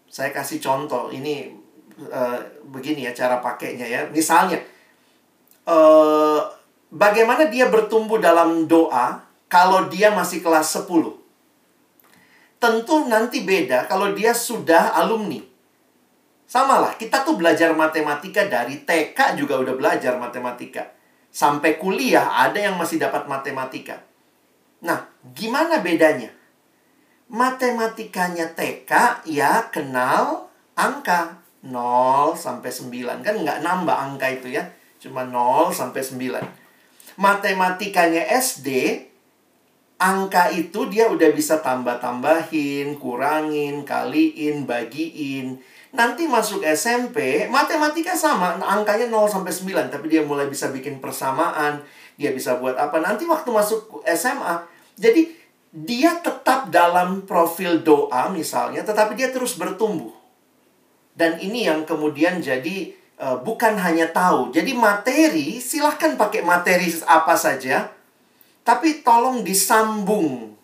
Saya 0.08 0.32
kasih 0.32 0.60
contoh, 0.60 1.08
ini 1.08 1.56
uh, 2.12 2.40
begini 2.68 3.08
ya 3.08 3.12
cara 3.16 3.40
pakainya 3.40 3.88
ya. 3.88 4.00
Misalnya, 4.12 4.60
uh, 5.68 6.40
bagaimana 6.88 7.52
dia 7.52 7.68
bertumbuh 7.68 8.16
dalam 8.16 8.64
doa 8.64 9.20
kalau 9.52 9.86
dia 9.92 10.08
masih 10.10 10.40
kelas 10.40 10.72
10? 10.80 10.88
Tentu 12.58 13.06
nanti 13.06 13.44
beda 13.44 13.86
kalau 13.86 14.16
dia 14.16 14.32
sudah 14.34 14.96
alumni. 14.96 15.38
Sama 16.48 16.80
lah, 16.80 16.96
kita 16.96 17.28
tuh 17.28 17.36
belajar 17.36 17.76
matematika 17.76 18.48
dari 18.48 18.80
TK 18.80 19.36
juga 19.36 19.60
udah 19.60 19.76
belajar 19.76 20.16
matematika. 20.16 20.96
Sampai 21.28 21.76
kuliah 21.76 22.40
ada 22.40 22.56
yang 22.56 22.80
masih 22.80 22.96
dapat 22.96 23.28
matematika. 23.28 24.00
Nah, 24.80 25.04
gimana 25.36 25.84
bedanya? 25.84 26.32
Matematikanya 27.28 28.56
TK 28.56 29.22
ya 29.28 29.68
kenal 29.68 30.48
angka 30.72 31.44
0 31.60 32.32
sampai 32.32 32.72
9. 32.72 33.20
Kan 33.20 33.44
nggak 33.44 33.60
nambah 33.60 33.96
angka 34.08 34.32
itu 34.32 34.56
ya. 34.56 34.64
Cuma 34.98 35.22
0 35.26 35.70
sampai 35.70 36.02
9. 36.02 37.18
Matematikanya 37.18 38.26
SD 38.30 39.02
angka 39.98 40.54
itu 40.54 40.86
dia 40.86 41.10
udah 41.10 41.30
bisa 41.34 41.58
tambah-tambahin, 41.58 42.98
kurangin, 43.02 43.82
kaliin, 43.82 44.62
bagiin. 44.62 45.58
Nanti 45.90 46.30
masuk 46.30 46.62
SMP, 46.62 47.48
matematika 47.50 48.14
sama, 48.14 48.60
angkanya 48.62 49.10
0 49.10 49.26
sampai 49.26 49.50
9, 49.50 49.90
tapi 49.90 50.06
dia 50.06 50.22
mulai 50.22 50.46
bisa 50.46 50.70
bikin 50.70 51.02
persamaan, 51.02 51.82
dia 52.14 52.30
bisa 52.30 52.58
buat 52.62 52.78
apa. 52.78 53.02
Nanti 53.02 53.26
waktu 53.26 53.50
masuk 53.50 54.06
SMA, 54.06 54.68
jadi 54.94 55.26
dia 55.74 56.22
tetap 56.22 56.70
dalam 56.70 57.26
profil 57.26 57.82
doa 57.82 58.30
misalnya, 58.30 58.86
tetapi 58.86 59.18
dia 59.18 59.34
terus 59.34 59.58
bertumbuh. 59.58 60.14
Dan 61.18 61.42
ini 61.42 61.66
yang 61.66 61.82
kemudian 61.82 62.38
jadi 62.38 62.94
uh, 63.18 63.38
bukan 63.42 63.76
hanya 63.76 64.08
tahu. 64.08 64.54
Jadi 64.54 64.72
materi, 64.72 65.58
silahkan 65.58 66.14
pakai 66.14 66.40
materi 66.42 66.88
apa 67.04 67.34
saja, 67.34 67.90
tapi 68.62 69.02
tolong 69.02 69.42
disambung 69.42 70.54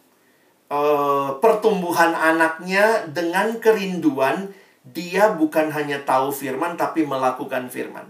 uh, 0.71 1.37
pertumbuhan 1.43 2.15
anaknya 2.15 3.07
dengan 3.11 3.59
kerinduan 3.59 4.51
dia 4.85 5.33
bukan 5.33 5.73
hanya 5.73 6.05
tahu 6.05 6.29
firman 6.29 6.77
tapi 6.77 7.09
melakukan 7.09 7.73
firman. 7.73 8.05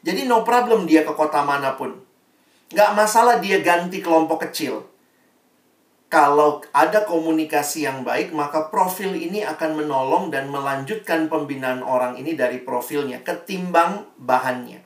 Jadi 0.00 0.24
no 0.28 0.44
problem 0.44 0.84
dia 0.88 1.04
ke 1.04 1.12
kota 1.12 1.44
mana 1.44 1.76
pun. 1.76 1.96
Gak 2.70 2.92
masalah 2.94 3.40
dia 3.42 3.60
ganti 3.60 4.04
kelompok 4.04 4.48
kecil. 4.48 4.84
Kalau 6.10 6.58
ada 6.74 7.06
komunikasi 7.06 7.86
yang 7.86 8.02
baik, 8.02 8.34
maka 8.34 8.66
profil 8.66 9.14
ini 9.14 9.46
akan 9.46 9.78
menolong 9.78 10.34
dan 10.34 10.50
melanjutkan 10.50 11.30
pembinaan 11.30 11.86
orang 11.86 12.18
ini 12.18 12.34
dari 12.34 12.58
profilnya 12.58 13.22
ketimbang 13.22 14.10
bahannya. 14.18 14.82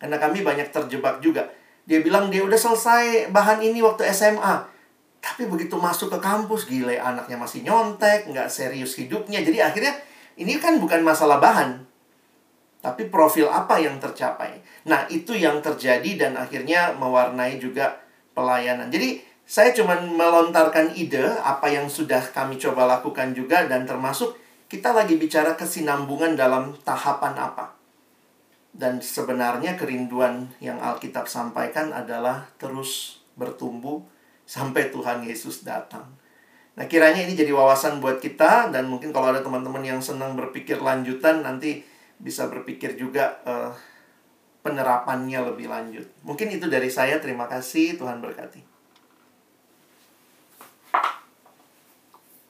Karena 0.00 0.16
kami 0.16 0.40
banyak 0.40 0.72
terjebak 0.72 1.20
juga 1.20 1.52
dia 1.82 1.98
bilang 1.98 2.30
dia 2.30 2.46
udah 2.46 2.58
selesai 2.58 3.34
bahan 3.34 3.58
ini 3.62 3.82
waktu 3.82 4.06
SMA. 4.14 4.70
Tapi 5.22 5.46
begitu 5.46 5.78
masuk 5.78 6.10
ke 6.10 6.18
kampus, 6.18 6.66
gile 6.66 6.98
anaknya 6.98 7.38
masih 7.38 7.62
nyontek, 7.62 8.26
nggak 8.30 8.50
serius 8.50 8.98
hidupnya. 8.98 9.42
Jadi 9.42 9.58
akhirnya 9.62 9.94
ini 10.38 10.58
kan 10.58 10.78
bukan 10.82 11.02
masalah 11.02 11.38
bahan. 11.38 11.86
Tapi 12.82 13.06
profil 13.06 13.46
apa 13.46 13.78
yang 13.78 14.02
tercapai. 14.02 14.58
Nah, 14.90 15.06
itu 15.06 15.38
yang 15.38 15.62
terjadi 15.62 16.18
dan 16.18 16.34
akhirnya 16.34 16.98
mewarnai 16.98 17.62
juga 17.62 18.02
pelayanan. 18.34 18.90
Jadi, 18.90 19.22
saya 19.52 19.76
cuma 19.76 20.00
melontarkan 20.00 20.96
ide 20.96 21.28
apa 21.44 21.68
yang 21.68 21.84
sudah 21.84 22.24
kami 22.32 22.56
coba 22.56 22.88
lakukan 22.88 23.36
juga 23.36 23.68
dan 23.68 23.84
termasuk 23.84 24.32
kita 24.72 24.96
lagi 24.96 25.20
bicara 25.20 25.52
kesinambungan 25.52 26.32
dalam 26.32 26.72
tahapan 26.80 27.36
apa. 27.36 27.76
Dan 28.72 29.04
sebenarnya 29.04 29.76
kerinduan 29.76 30.48
yang 30.64 30.80
Alkitab 30.80 31.28
sampaikan 31.28 31.92
adalah 31.92 32.48
terus 32.56 33.20
bertumbuh 33.36 34.00
sampai 34.48 34.88
Tuhan 34.88 35.28
Yesus 35.28 35.60
datang. 35.68 36.08
Nah, 36.72 36.88
kiranya 36.88 37.20
ini 37.20 37.36
jadi 37.36 37.52
wawasan 37.52 38.00
buat 38.00 38.16
kita 38.24 38.72
dan 38.72 38.88
mungkin 38.88 39.12
kalau 39.12 39.28
ada 39.28 39.44
teman-teman 39.44 39.84
yang 39.84 40.00
senang 40.00 40.32
berpikir 40.32 40.80
lanjutan 40.80 41.44
nanti 41.44 41.84
bisa 42.16 42.48
berpikir 42.48 42.96
juga 42.96 43.36
uh, 43.44 43.76
penerapannya 44.64 45.52
lebih 45.52 45.68
lanjut. 45.68 46.08
Mungkin 46.24 46.48
itu 46.56 46.72
dari 46.72 46.88
saya. 46.88 47.20
Terima 47.20 47.44
kasih. 47.44 48.00
Tuhan 48.00 48.24
berkati. 48.24 48.62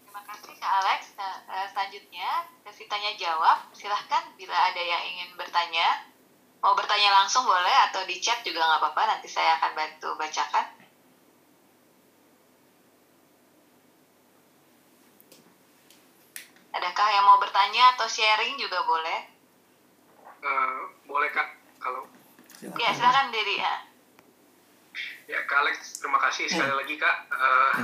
Terima 0.06 0.22
kasih 0.28 0.54
Kak 0.60 0.72
Alex. 0.84 1.00
Nah, 1.18 1.34
eh, 1.50 1.68
selanjutnya 1.92 2.48
sesi 2.64 2.88
tanya 2.88 3.12
jawab. 3.20 3.68
Silahkan 3.76 4.32
bila 4.40 4.56
ada 4.56 4.80
yang 4.80 5.04
ingin 5.12 5.36
bertanya 5.36 6.08
Mau 6.62 6.78
bertanya 6.78 7.10
langsung 7.10 7.42
boleh 7.42 7.90
atau 7.90 8.06
di 8.06 8.22
chat 8.22 8.38
juga 8.46 8.62
nggak 8.62 8.80
apa-apa. 8.80 9.02
Nanti 9.18 9.26
saya 9.26 9.58
akan 9.58 9.74
bantu 9.74 10.14
bacakan. 10.14 10.62
Adakah 16.70 17.08
yang 17.10 17.26
mau 17.26 17.42
bertanya 17.42 17.98
atau 17.98 18.06
sharing 18.06 18.54
juga 18.62 18.78
boleh? 18.86 19.20
Uh, 20.38 20.86
boleh 21.02 21.34
kak, 21.34 21.50
kalau. 21.82 22.06
Silakan. 22.54 22.78
Ya 22.78 22.94
silakan 22.94 23.34
diri 23.34 23.58
ya. 23.58 23.74
Ya 25.34 25.38
kak 25.50 25.66
Alex, 25.66 25.98
terima 25.98 26.22
kasih 26.22 26.46
sekali 26.46 26.70
hmm. 26.70 26.78
lagi 26.78 26.94
kak. 26.94 27.16
Uh, 27.34 27.74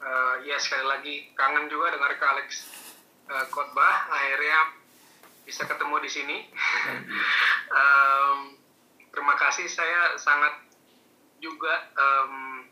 uh, 0.00 0.34
ya 0.44 0.56
sekali 0.56 0.84
lagi 0.88 1.14
kangen 1.36 1.68
juga 1.68 1.94
dengar 1.94 2.16
kak 2.16 2.30
Alex 2.36 2.48
uh, 3.28 3.46
khotbah. 3.52 4.08
Akhirnya 4.08 4.58
bisa 5.44 5.64
ketemu 5.68 5.96
di 6.02 6.10
sini. 6.10 6.38
um, 7.80 8.38
terima 9.12 9.34
kasih 9.36 9.68
saya 9.68 10.16
sangat 10.16 10.68
juga 11.40 11.88
um, 11.96 12.64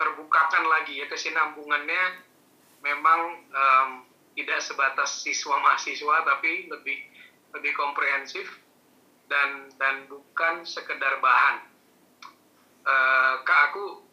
terbukakan 0.00 0.64
lagi 0.66 0.98
ya 0.98 1.06
kesinambungannya 1.06 2.04
memang 2.82 3.20
um, 3.52 3.90
tidak 4.34 4.58
sebatas 4.58 5.22
siswa 5.22 5.56
mahasiswa 5.62 6.26
tapi 6.26 6.66
lebih 6.66 6.98
lebih 7.54 7.72
komprehensif 7.78 8.50
dan 9.30 9.70
dan 9.78 10.10
bukan 10.10 10.66
sekedar 10.66 11.22
bahan. 11.22 11.70
Uh, 12.84 13.40
kak 13.46 13.72
aku 13.72 14.04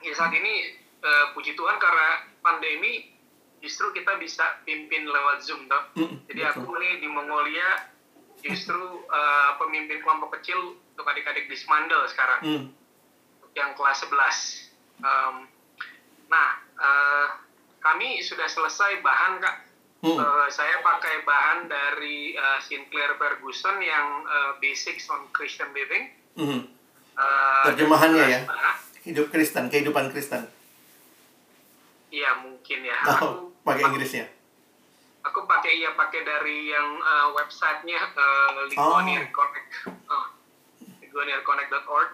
ya 0.00 0.14
saat 0.16 0.32
ini 0.32 0.77
uh, 1.02 1.26
puji 1.34 1.54
Tuhan 1.54 1.76
karena 1.78 2.08
pandemi 2.42 3.18
justru 3.58 3.90
kita 3.90 4.18
bisa 4.18 4.62
pimpin 4.62 5.06
lewat 5.06 5.42
Zoom 5.42 5.66
toh. 5.66 5.82
Jadi 6.30 6.40
betul. 6.42 6.62
aku 6.62 6.72
nih 6.78 6.92
di 7.02 7.08
Mongolia 7.10 7.90
justru 8.42 9.02
uh, 9.10 9.50
pemimpin 9.58 9.98
kelompok 10.02 10.38
kecil 10.38 10.78
untuk 10.94 11.06
adik-adik 11.06 11.50
di 11.50 11.56
Smandel 11.58 12.06
sekarang. 12.06 12.40
Mm. 12.42 12.64
Yang 13.58 13.70
kelas 13.74 13.98
11. 14.06 15.02
Um, 15.02 15.34
nah, 16.30 16.50
uh, 16.78 17.26
kami 17.82 18.22
sudah 18.22 18.46
selesai 18.46 19.02
bahan 19.02 19.42
Kak. 19.42 19.56
Mm. 20.06 20.14
Uh, 20.14 20.46
saya 20.54 20.78
pakai 20.78 21.26
bahan 21.26 21.66
dari 21.66 22.38
uh, 22.38 22.62
Sinclair 22.62 23.18
Ferguson 23.18 23.82
yang 23.82 24.22
uh, 24.22 24.54
Basics 24.62 25.10
on 25.10 25.26
Christian 25.34 25.74
Living. 25.74 26.14
Mm. 26.38 26.62
Uh, 27.18 27.64
Terjemahannya 27.74 28.24
ya. 28.30 28.40
Hidup 29.02 29.34
Kristen, 29.34 29.66
kehidupan 29.66 30.14
Kristen. 30.14 30.46
Iya 32.08 32.30
mungkin 32.40 32.80
ya. 32.84 32.98
Oh, 33.04 33.12
aku 33.12 33.28
pakai 33.64 33.82
Inggrisnya. 33.84 34.26
Aku 35.28 35.44
pakai 35.44 35.72
iya 35.76 35.92
pakai 35.92 36.24
dari 36.24 36.72
yang 36.72 36.88
uh, 37.04 37.28
websitenya 37.36 38.00
uh, 38.16 38.64
Ligonier 38.70 39.28
oh. 39.28 39.32
Connect, 39.34 39.68
uh, 40.08 40.28
ligonierconnect.org. 41.04 42.10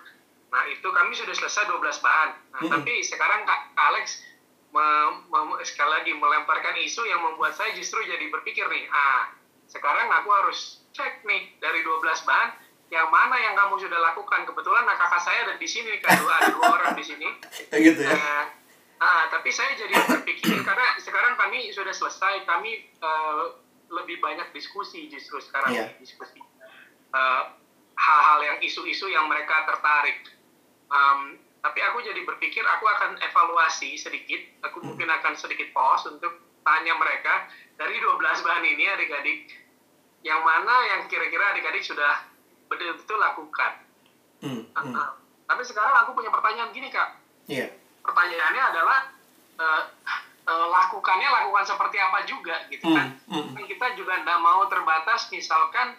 Nah 0.50 0.62
itu 0.70 0.88
kami 0.90 1.12
sudah 1.14 1.34
selesai 1.34 1.70
12 1.70 1.78
bahan. 2.02 2.30
Nah, 2.54 2.60
hmm. 2.66 2.70
Tapi 2.74 2.92
sekarang 3.06 3.46
Kak 3.46 3.74
Alex 3.78 4.26
me, 4.74 4.86
me, 5.30 5.62
sekali 5.62 5.90
lagi 5.94 6.12
melemparkan 6.14 6.74
isu 6.82 7.06
yang 7.06 7.22
membuat 7.22 7.54
saya 7.54 7.70
justru 7.78 8.02
jadi 8.02 8.26
berpikir 8.34 8.66
nih, 8.66 8.90
ah 8.90 9.30
sekarang 9.70 10.10
aku 10.10 10.30
harus 10.34 10.82
cek 10.94 11.22
nih 11.26 11.54
dari 11.62 11.82
12 11.86 12.02
bahan 12.26 12.50
yang 12.90 13.10
mana 13.10 13.34
yang 13.38 13.54
kamu 13.58 13.78
sudah 13.78 13.98
lakukan. 13.98 14.46
Kebetulan 14.46 14.86
nah, 14.86 14.94
kakak 14.98 15.22
saya 15.22 15.38
ada 15.50 15.54
di 15.58 15.66
sini, 15.66 15.98
kan 15.98 16.14
dua, 16.18 16.34
dua 16.54 16.66
orang 16.78 16.94
di 16.94 17.04
sini. 17.06 17.28
gitu 17.86 18.00
ya. 18.02 18.14
Nah, 18.14 18.42
Nah, 19.04 19.28
tapi 19.28 19.52
saya 19.52 19.76
jadi 19.76 19.92
berpikir 20.08 20.64
karena 20.64 20.96
sekarang 20.96 21.36
kami 21.36 21.68
sudah 21.76 21.92
selesai, 21.92 22.48
kami 22.48 22.88
uh, 23.04 23.52
lebih 23.92 24.16
banyak 24.24 24.48
diskusi 24.56 25.12
justru 25.12 25.44
sekarang 25.44 25.76
yeah. 25.76 25.92
diskusi 26.00 26.40
hal 27.12 27.20
eh, 27.20 27.44
hal-hal 28.00 28.40
yang 28.40 28.58
isu-isu 28.64 29.12
yang 29.12 29.28
mereka 29.28 29.68
tertarik. 29.68 30.24
Um, 30.88 31.36
tapi 31.60 31.84
aku 31.84 32.00
jadi 32.00 32.24
berpikir 32.24 32.64
aku 32.64 32.88
akan 32.88 33.20
evaluasi 33.20 34.00
sedikit, 34.00 34.40
aku 34.64 34.80
hmm. 34.80 34.96
mungkin 34.96 35.08
akan 35.12 35.36
sedikit 35.36 35.68
pause 35.76 36.08
untuk 36.08 36.40
tanya 36.64 36.96
mereka 36.96 37.44
dari 37.76 38.00
12 38.00 38.18
bahan 38.18 38.64
ini 38.64 38.84
adik-adik 38.88 39.52
yang 40.24 40.40
mana 40.40 40.96
yang 40.96 41.00
kira-kira 41.12 41.52
adik-adik 41.52 41.84
sudah 41.84 42.24
betul-betul 42.72 43.20
lakukan. 43.20 43.84
Hmm, 44.40 44.64
hmm. 44.64 44.96
Tapi 45.44 45.62
sekarang 45.62 45.92
aku 46.08 46.16
punya 46.16 46.32
pertanyaan 46.32 46.72
gini 46.72 46.88
kak. 46.88 47.20
Iya. 47.52 47.83
Pertanyaannya 48.04 48.62
adalah 48.70 49.00
eh, 49.58 49.82
eh, 50.44 50.66
lakukannya 50.68 51.28
lakukan 51.28 51.64
seperti 51.64 51.96
apa 51.98 52.18
juga 52.28 52.56
gitu 52.68 52.92
kan? 52.92 53.16
Hmm. 53.26 53.56
Kan 53.56 53.64
Kita 53.64 53.96
juga 53.96 54.20
tidak 54.20 54.38
mau 54.44 54.68
terbatas 54.68 55.32
misalkan 55.32 55.96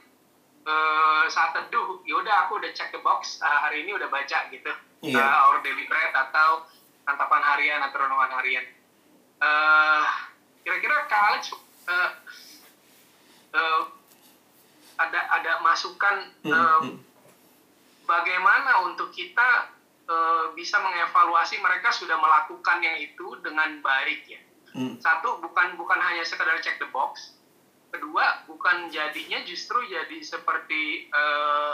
eh, 0.66 1.24
saat 1.34 1.58
teduh, 1.58 2.06
yaudah 2.06 2.46
aku 2.46 2.62
udah 2.62 2.72
check 2.78 2.94
the 2.94 3.02
box 3.02 3.42
hari 3.42 3.84
ini 3.84 3.98
udah 3.98 4.08
baca 4.08 4.48
gitu, 4.54 4.72
Iya. 5.02 5.20
Eh, 5.20 5.34
our 5.50 5.60
daily 5.66 5.90
bread 5.90 6.14
atau 6.14 6.66
santapan 7.06 7.42
harian 7.44 7.82
atau 7.86 7.98
renungan 8.02 8.32
harian. 8.38 8.66
Kira-kira 10.66 11.06
Alex 11.06 11.54
eh, 11.86 12.10
eh, 13.54 13.82
ada 14.98 15.22
ada 15.30 15.54
masukan 15.62 16.26
eh, 16.42 16.80
hmm. 16.90 16.98
bagaimana 18.10 18.88
untuk 18.90 19.14
kita 19.14 19.75
eh, 20.06 20.46
bisa 20.54 20.78
mengevaluasi 20.78 21.58
mereka 21.58 21.90
sudah 21.90 22.16
melakukan 22.16 22.78
yang 22.80 22.98
itu 22.98 23.38
dengan 23.42 23.82
baik 23.82 24.26
ya. 24.26 24.42
Hmm. 24.72 25.00
Satu 25.00 25.40
bukan 25.40 25.74
bukan 25.76 25.98
hanya 25.98 26.22
sekedar 26.22 26.60
check 26.60 26.78
the 26.78 26.90
box. 26.90 27.34
Kedua 27.90 28.44
bukan 28.46 28.90
jadinya 28.90 29.40
justru 29.44 29.80
jadi 29.84 30.20
seperti 30.20 31.08
eh, 31.08 31.74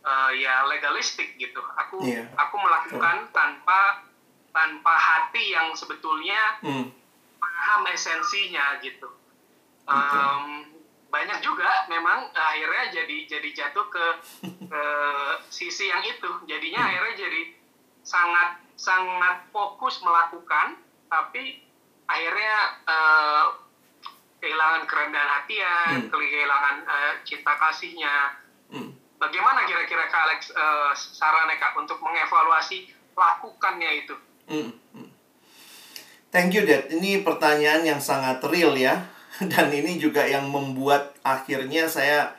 eh, 0.00 0.30
ya 0.38 0.64
legalistik 0.64 1.34
gitu. 1.36 1.58
Aku 1.76 2.00
Iya. 2.00 2.30
aku 2.38 2.56
melakukan 2.56 3.28
tanpa 3.30 4.06
tanpa 4.50 4.94
hati 4.94 5.50
yang 5.50 5.74
sebetulnya 5.74 6.58
Hmm. 6.62 6.86
paham 7.36 7.82
esensinya 7.86 8.78
gitu. 8.80 9.06
Em, 9.84 10.69
banyak 11.10 11.38
juga 11.42 11.90
memang 11.90 12.30
akhirnya 12.30 12.94
jadi 12.94 13.16
jadi 13.26 13.48
jatuh 13.50 13.86
ke, 13.90 14.06
ke 14.70 14.84
sisi 15.50 15.90
yang 15.90 16.00
itu. 16.06 16.30
Jadinya 16.46 16.80
Hmm. 16.80 16.88
akhirnya 16.88 17.14
jadi 17.18 17.42
sangat 18.00 18.50
sangat 18.78 19.44
fokus 19.52 20.00
melakukan, 20.00 20.78
tapi 21.10 21.60
akhirnya 22.06 22.54
eh, 22.88 23.44
kehilangan 24.40 24.82
kerendahan 24.88 25.30
hatian, 25.36 25.96
Hmm. 26.06 26.08
kehilangan 26.08 26.76
eh, 26.86 27.12
cinta 27.26 27.52
kasihnya. 27.58 28.16
Hmm. 28.70 28.90
Bagaimana 29.20 29.68
kira-kira 29.68 30.08
Kak 30.08 30.22
Alex 30.30 30.40
eh, 30.48 30.90
sarannya 30.94 31.60
Kak 31.60 31.76
untuk 31.76 32.00
mengevaluasi 32.00 32.88
lakukannya 33.12 33.90
itu? 34.06 34.14
Hmm, 34.48 34.72
hmm. 34.94 35.08
Thank 36.30 36.54
you, 36.54 36.62
Dad. 36.62 36.86
Ini 36.88 37.26
pertanyaan 37.26 37.82
yang 37.82 38.00
sangat 38.00 38.38
real 38.46 38.78
ya. 38.78 39.02
Dan 39.50 39.70
ini 39.70 39.96
juga 40.00 40.26
yang 40.26 40.50
membuat 40.50 41.14
akhirnya 41.22 41.86
saya 41.86 42.34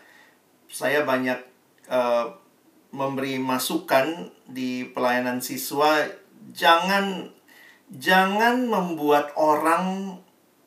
saya 0.68 1.04
banyak 1.08 1.40
eh, 1.88 2.26
memberi 2.92 3.40
masukan 3.40 4.32
di 4.48 4.88
pelayanan 4.92 5.40
siswa. 5.40 6.04
Jangan 6.52 7.32
jangan 7.92 8.68
membuat 8.68 9.36
orang 9.36 10.18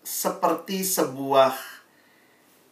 seperti 0.05 0.85
sebuah 0.85 1.57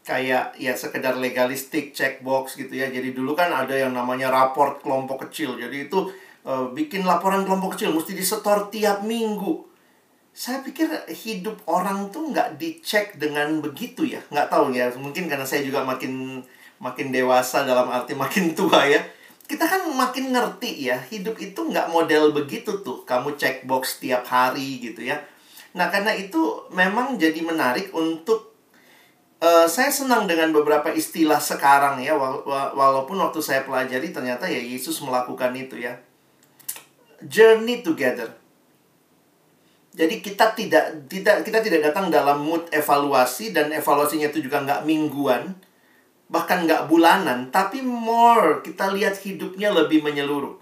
kayak 0.03 0.59
ya 0.59 0.75
sekedar 0.75 1.17
legalistik 1.17 1.93
checkbox 1.93 2.57
gitu 2.57 2.73
ya. 2.73 2.89
Jadi 2.89 3.13
dulu 3.13 3.37
kan 3.37 3.53
ada 3.53 3.73
yang 3.73 3.93
namanya 3.93 4.33
raport 4.33 4.81
kelompok 4.81 5.29
kecil. 5.29 5.61
Jadi 5.61 5.89
itu 5.89 6.09
eh, 6.49 6.67
bikin 6.73 7.05
laporan 7.05 7.45
kelompok 7.45 7.77
kecil 7.77 7.93
mesti 7.93 8.17
disetor 8.17 8.73
tiap 8.73 9.05
minggu. 9.05 9.72
Saya 10.33 10.65
pikir 10.65 10.89
hidup 11.13 11.61
orang 11.69 12.09
tuh 12.09 12.33
nggak 12.33 12.57
dicek 12.57 13.21
dengan 13.21 13.61
begitu 13.61 14.09
ya. 14.09 14.21
Nggak 14.33 14.49
tahu 14.49 14.73
ya. 14.73 14.89
Mungkin 14.97 15.29
karena 15.29 15.45
saya 15.45 15.61
juga 15.61 15.85
makin 15.85 16.41
makin 16.81 17.13
dewasa 17.13 17.69
dalam 17.69 17.87
arti 17.93 18.17
makin 18.17 18.57
tua 18.59 18.89
ya. 18.89 19.01
Kita 19.45 19.69
kan 19.69 19.85
makin 19.93 20.33
ngerti 20.33 20.89
ya. 20.89 20.97
Hidup 21.13 21.37
itu 21.37 21.61
nggak 21.61 21.93
model 21.93 22.33
begitu 22.33 22.81
tuh. 22.81 23.05
Kamu 23.05 23.37
checkbox 23.37 24.01
tiap 24.01 24.25
hari 24.25 24.81
gitu 24.81 25.05
ya. 25.05 25.21
Nah 25.77 25.93
karena 25.93 26.17
itu 26.17 26.65
memang 26.73 27.21
jadi 27.21 27.41
menarik 27.45 27.93
untuk 27.93 28.53
Eh, 29.43 29.67
saya 29.67 29.91
senang 29.91 30.31
dengan 30.31 30.55
beberapa 30.55 30.95
istilah 30.95 31.43
sekarang 31.43 31.99
ya 31.99 32.15
wala- 32.15 32.47
wa- 32.47 32.71
walaupun 32.79 33.19
waktu 33.19 33.43
saya 33.43 33.67
pelajari 33.67 34.15
ternyata 34.15 34.47
ya 34.47 34.63
Yesus 34.63 35.03
melakukan 35.03 35.51
itu 35.59 35.83
ya 35.83 35.99
journey 37.27 37.83
together 37.83 38.31
jadi 39.93 40.25
kita 40.25 40.57
tidak 40.57 40.85
tidak 41.07 41.45
kita 41.45 41.59
tidak 41.61 41.81
datang 41.93 42.09
dalam 42.09 42.41
mood 42.41 42.69
evaluasi 42.73 43.53
dan 43.53 43.69
evaluasinya 43.73 44.33
itu 44.33 44.45
juga 44.45 44.65
nggak 44.65 44.89
mingguan 44.89 45.53
bahkan 46.33 46.65
nggak 46.65 46.89
bulanan 46.89 47.53
tapi 47.53 47.85
more 47.85 48.65
kita 48.65 48.89
lihat 48.93 49.21
hidupnya 49.21 49.69
lebih 49.69 50.01
menyeluruh 50.01 50.57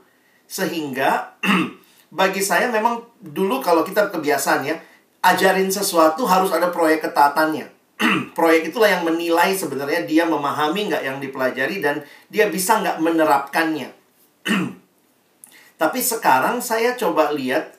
sehingga 0.51 1.39
bagi 2.19 2.43
saya 2.43 2.67
memang 2.69 3.07
dulu 3.23 3.63
kalau 3.63 3.87
kita 3.87 4.11
kebiasaan 4.11 4.67
ya 4.67 4.77
ajarin 5.23 5.71
sesuatu 5.71 6.27
harus 6.27 6.51
ada 6.51 6.75
proyek 6.75 7.07
ketaatannya 7.07 7.81
proyek 8.37 8.73
itulah 8.73 8.89
yang 8.89 9.05
menilai 9.05 9.53
sebenarnya 9.53 10.09
dia 10.09 10.25
memahami 10.25 10.89
nggak 10.89 11.05
yang 11.05 11.19
dipelajari 11.21 11.85
dan 11.85 12.01
dia 12.33 12.49
bisa 12.49 12.81
nggak 12.81 12.99
menerapkannya. 13.01 13.89
Tapi 15.81 16.01
sekarang 16.01 16.61
saya 16.61 16.97
coba 16.97 17.33
lihat, 17.33 17.77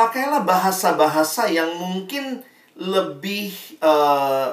pakailah 0.00 0.48
bahasa-bahasa 0.48 1.52
yang 1.52 1.76
mungkin 1.76 2.40
lebih 2.80 3.52
eh, 3.84 4.48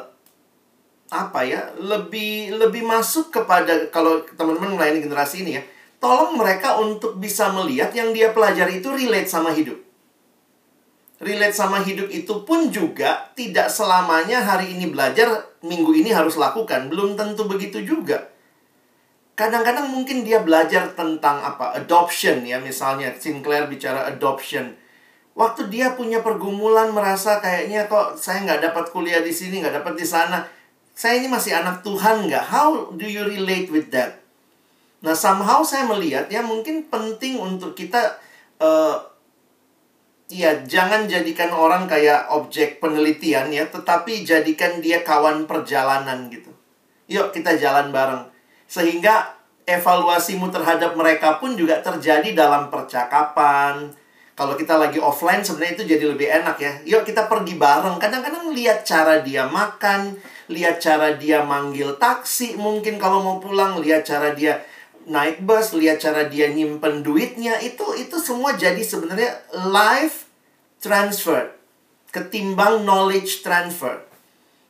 apa 1.08 1.40
ya, 1.48 1.72
lebih 1.80 2.60
lebih 2.60 2.84
masuk 2.84 3.32
kepada 3.32 3.88
kalau 3.88 4.20
teman-teman 4.36 4.76
melayani 4.76 5.00
generasi 5.00 5.48
ini 5.48 5.56
ya, 5.56 5.64
tolong 6.04 6.36
mereka 6.36 6.76
untuk 6.84 7.16
bisa 7.16 7.48
melihat 7.56 7.96
yang 7.96 8.12
dia 8.12 8.36
pelajari 8.36 8.84
itu 8.84 8.92
relate 8.92 9.32
sama 9.32 9.56
hidup 9.56 9.88
relate 11.18 11.56
sama 11.56 11.82
hidup 11.82 12.10
itu 12.14 12.46
pun 12.46 12.70
juga 12.70 13.34
tidak 13.34 13.74
selamanya 13.74 14.46
hari 14.46 14.78
ini 14.78 14.90
belajar, 14.90 15.50
minggu 15.66 15.94
ini 15.98 16.14
harus 16.14 16.38
lakukan. 16.38 16.90
Belum 16.94 17.18
tentu 17.18 17.50
begitu 17.50 17.82
juga. 17.82 18.30
Kadang-kadang 19.38 19.94
mungkin 19.94 20.26
dia 20.26 20.42
belajar 20.42 20.94
tentang 20.98 21.42
apa? 21.46 21.78
Adoption 21.78 22.42
ya, 22.46 22.58
misalnya 22.62 23.14
Sinclair 23.18 23.70
bicara 23.70 24.10
adoption. 24.10 24.74
Waktu 25.38 25.70
dia 25.70 25.94
punya 25.94 26.26
pergumulan 26.26 26.90
merasa 26.90 27.38
kayaknya 27.38 27.86
kok 27.86 28.18
saya 28.18 28.42
nggak 28.42 28.74
dapat 28.74 28.86
kuliah 28.90 29.22
di 29.22 29.30
sini, 29.30 29.62
nggak 29.62 29.86
dapat 29.86 29.94
di 29.94 30.06
sana. 30.06 30.42
Saya 30.98 31.22
ini 31.22 31.30
masih 31.30 31.54
anak 31.54 31.86
Tuhan 31.86 32.26
nggak? 32.26 32.46
How 32.50 32.90
do 32.98 33.06
you 33.06 33.22
relate 33.22 33.70
with 33.70 33.94
that? 33.94 34.18
Nah, 35.06 35.14
somehow 35.14 35.62
saya 35.62 35.86
melihat 35.86 36.26
ya 36.34 36.42
mungkin 36.42 36.90
penting 36.90 37.38
untuk 37.38 37.78
kita 37.78 38.18
eh, 38.58 38.98
Iya, 40.28 40.68
jangan 40.68 41.08
jadikan 41.08 41.56
orang 41.56 41.88
kayak 41.88 42.28
objek 42.28 42.84
penelitian 42.84 43.48
ya, 43.48 43.64
tetapi 43.72 44.28
jadikan 44.28 44.84
dia 44.84 45.00
kawan 45.00 45.48
perjalanan 45.48 46.28
gitu. 46.28 46.52
Yuk 47.08 47.32
kita 47.32 47.56
jalan 47.56 47.96
bareng. 47.96 48.28
Sehingga 48.68 49.40
evaluasimu 49.64 50.52
terhadap 50.52 51.00
mereka 51.00 51.40
pun 51.40 51.56
juga 51.56 51.80
terjadi 51.80 52.36
dalam 52.36 52.68
percakapan. 52.68 53.96
Kalau 54.38 54.54
kita 54.54 54.78
lagi 54.78 55.02
offline 55.02 55.42
sebenarnya 55.42 55.82
itu 55.82 55.86
jadi 55.98 56.06
lebih 56.14 56.30
enak 56.30 56.58
ya. 56.62 56.74
Yuk 56.86 57.10
kita 57.10 57.26
pergi 57.26 57.58
bareng. 57.58 57.98
Kadang-kadang 57.98 58.54
lihat 58.54 58.86
cara 58.86 59.26
dia 59.26 59.50
makan, 59.50 60.14
lihat 60.54 60.78
cara 60.78 61.18
dia 61.18 61.42
manggil 61.42 61.98
taksi 61.98 62.54
mungkin 62.54 63.02
kalau 63.02 63.26
mau 63.26 63.42
pulang, 63.42 63.82
lihat 63.82 64.06
cara 64.06 64.38
dia 64.38 64.62
naik 65.10 65.42
bus, 65.42 65.74
lihat 65.74 65.98
cara 65.98 66.30
dia 66.30 66.54
nyimpen 66.54 67.02
duitnya, 67.02 67.58
itu 67.66 67.98
itu 67.98 68.22
semua 68.22 68.54
jadi 68.54 68.78
sebenarnya 68.78 69.34
life 69.74 70.30
transfer 70.78 71.58
ketimbang 72.18 72.82
knowledge 72.88 73.46
transfer. 73.46 74.02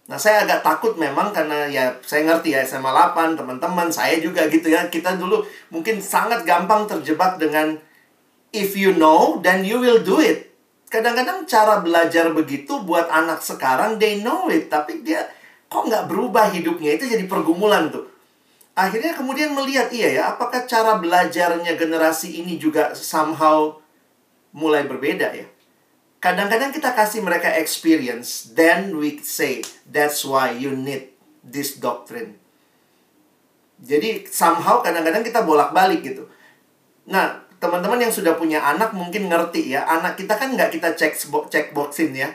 Nah, 0.08 0.16
saya 0.16 0.48
agak 0.48 0.64
takut 0.64 0.96
memang 0.96 1.36
karena 1.36 1.68
ya 1.68 1.92
saya 2.04 2.24
ngerti 2.24 2.56
ya 2.56 2.64
SMA 2.64 2.88
8, 2.88 3.36
teman-teman 3.36 3.92
saya 3.92 4.20
juga 4.24 4.48
gitu 4.48 4.72
ya. 4.72 4.88
Kita 4.88 5.20
dulu 5.20 5.44
mungkin 5.72 6.00
sangat 6.00 6.48
gampang 6.48 6.88
terjebak 6.88 7.36
dengan 7.36 7.76
if 8.52 8.78
you 8.78 8.96
know 8.96 9.40
then 9.44 9.64
you 9.68 9.80
will 9.82 10.00
do 10.04 10.20
it. 10.24 10.48
Kadang-kadang 10.88 11.44
cara 11.44 11.84
belajar 11.84 12.32
begitu 12.32 12.80
buat 12.88 13.12
anak 13.12 13.44
sekarang 13.44 14.00
they 14.00 14.24
know 14.24 14.48
it, 14.48 14.72
tapi 14.72 15.04
dia 15.04 15.28
kok 15.68 15.84
nggak 15.84 16.08
berubah 16.08 16.48
hidupnya? 16.48 16.96
Itu 16.96 17.12
jadi 17.12 17.28
pergumulan 17.28 17.92
tuh. 17.92 18.08
Akhirnya 18.78 19.18
kemudian 19.18 19.58
melihat 19.58 19.90
iya 19.90 20.22
ya 20.22 20.24
apakah 20.38 20.70
cara 20.70 21.02
belajarnya 21.02 21.76
generasi 21.76 22.40
ini 22.40 22.62
juga 22.62 22.94
somehow 22.94 23.82
mulai 24.54 24.86
berbeda 24.86 25.34
ya? 25.34 25.50
Kadang-kadang 26.22 26.70
kita 26.72 26.94
kasih 26.94 27.26
mereka 27.26 27.52
experience 27.58 28.54
then 28.54 28.96
we 28.96 29.18
say 29.26 29.66
that's 29.90 30.22
why 30.24 30.54
you 30.54 30.72
need 30.72 31.10
this 31.42 31.82
doctrine. 31.82 32.38
Jadi 33.82 34.30
somehow 34.30 34.86
kadang-kadang 34.86 35.26
kita 35.26 35.42
bolak-balik 35.42 36.06
gitu. 36.06 36.30
Nah 37.10 37.47
teman-teman 37.58 37.98
yang 37.98 38.14
sudah 38.14 38.38
punya 38.38 38.62
anak 38.62 38.94
mungkin 38.94 39.30
ngerti 39.30 39.74
ya 39.74 39.86
anak 39.86 40.18
kita 40.18 40.38
kan 40.38 40.54
nggak 40.54 40.74
kita 40.74 40.94
cek 40.94 41.18
cek 41.50 41.74
boxin 41.74 42.14
ya 42.14 42.30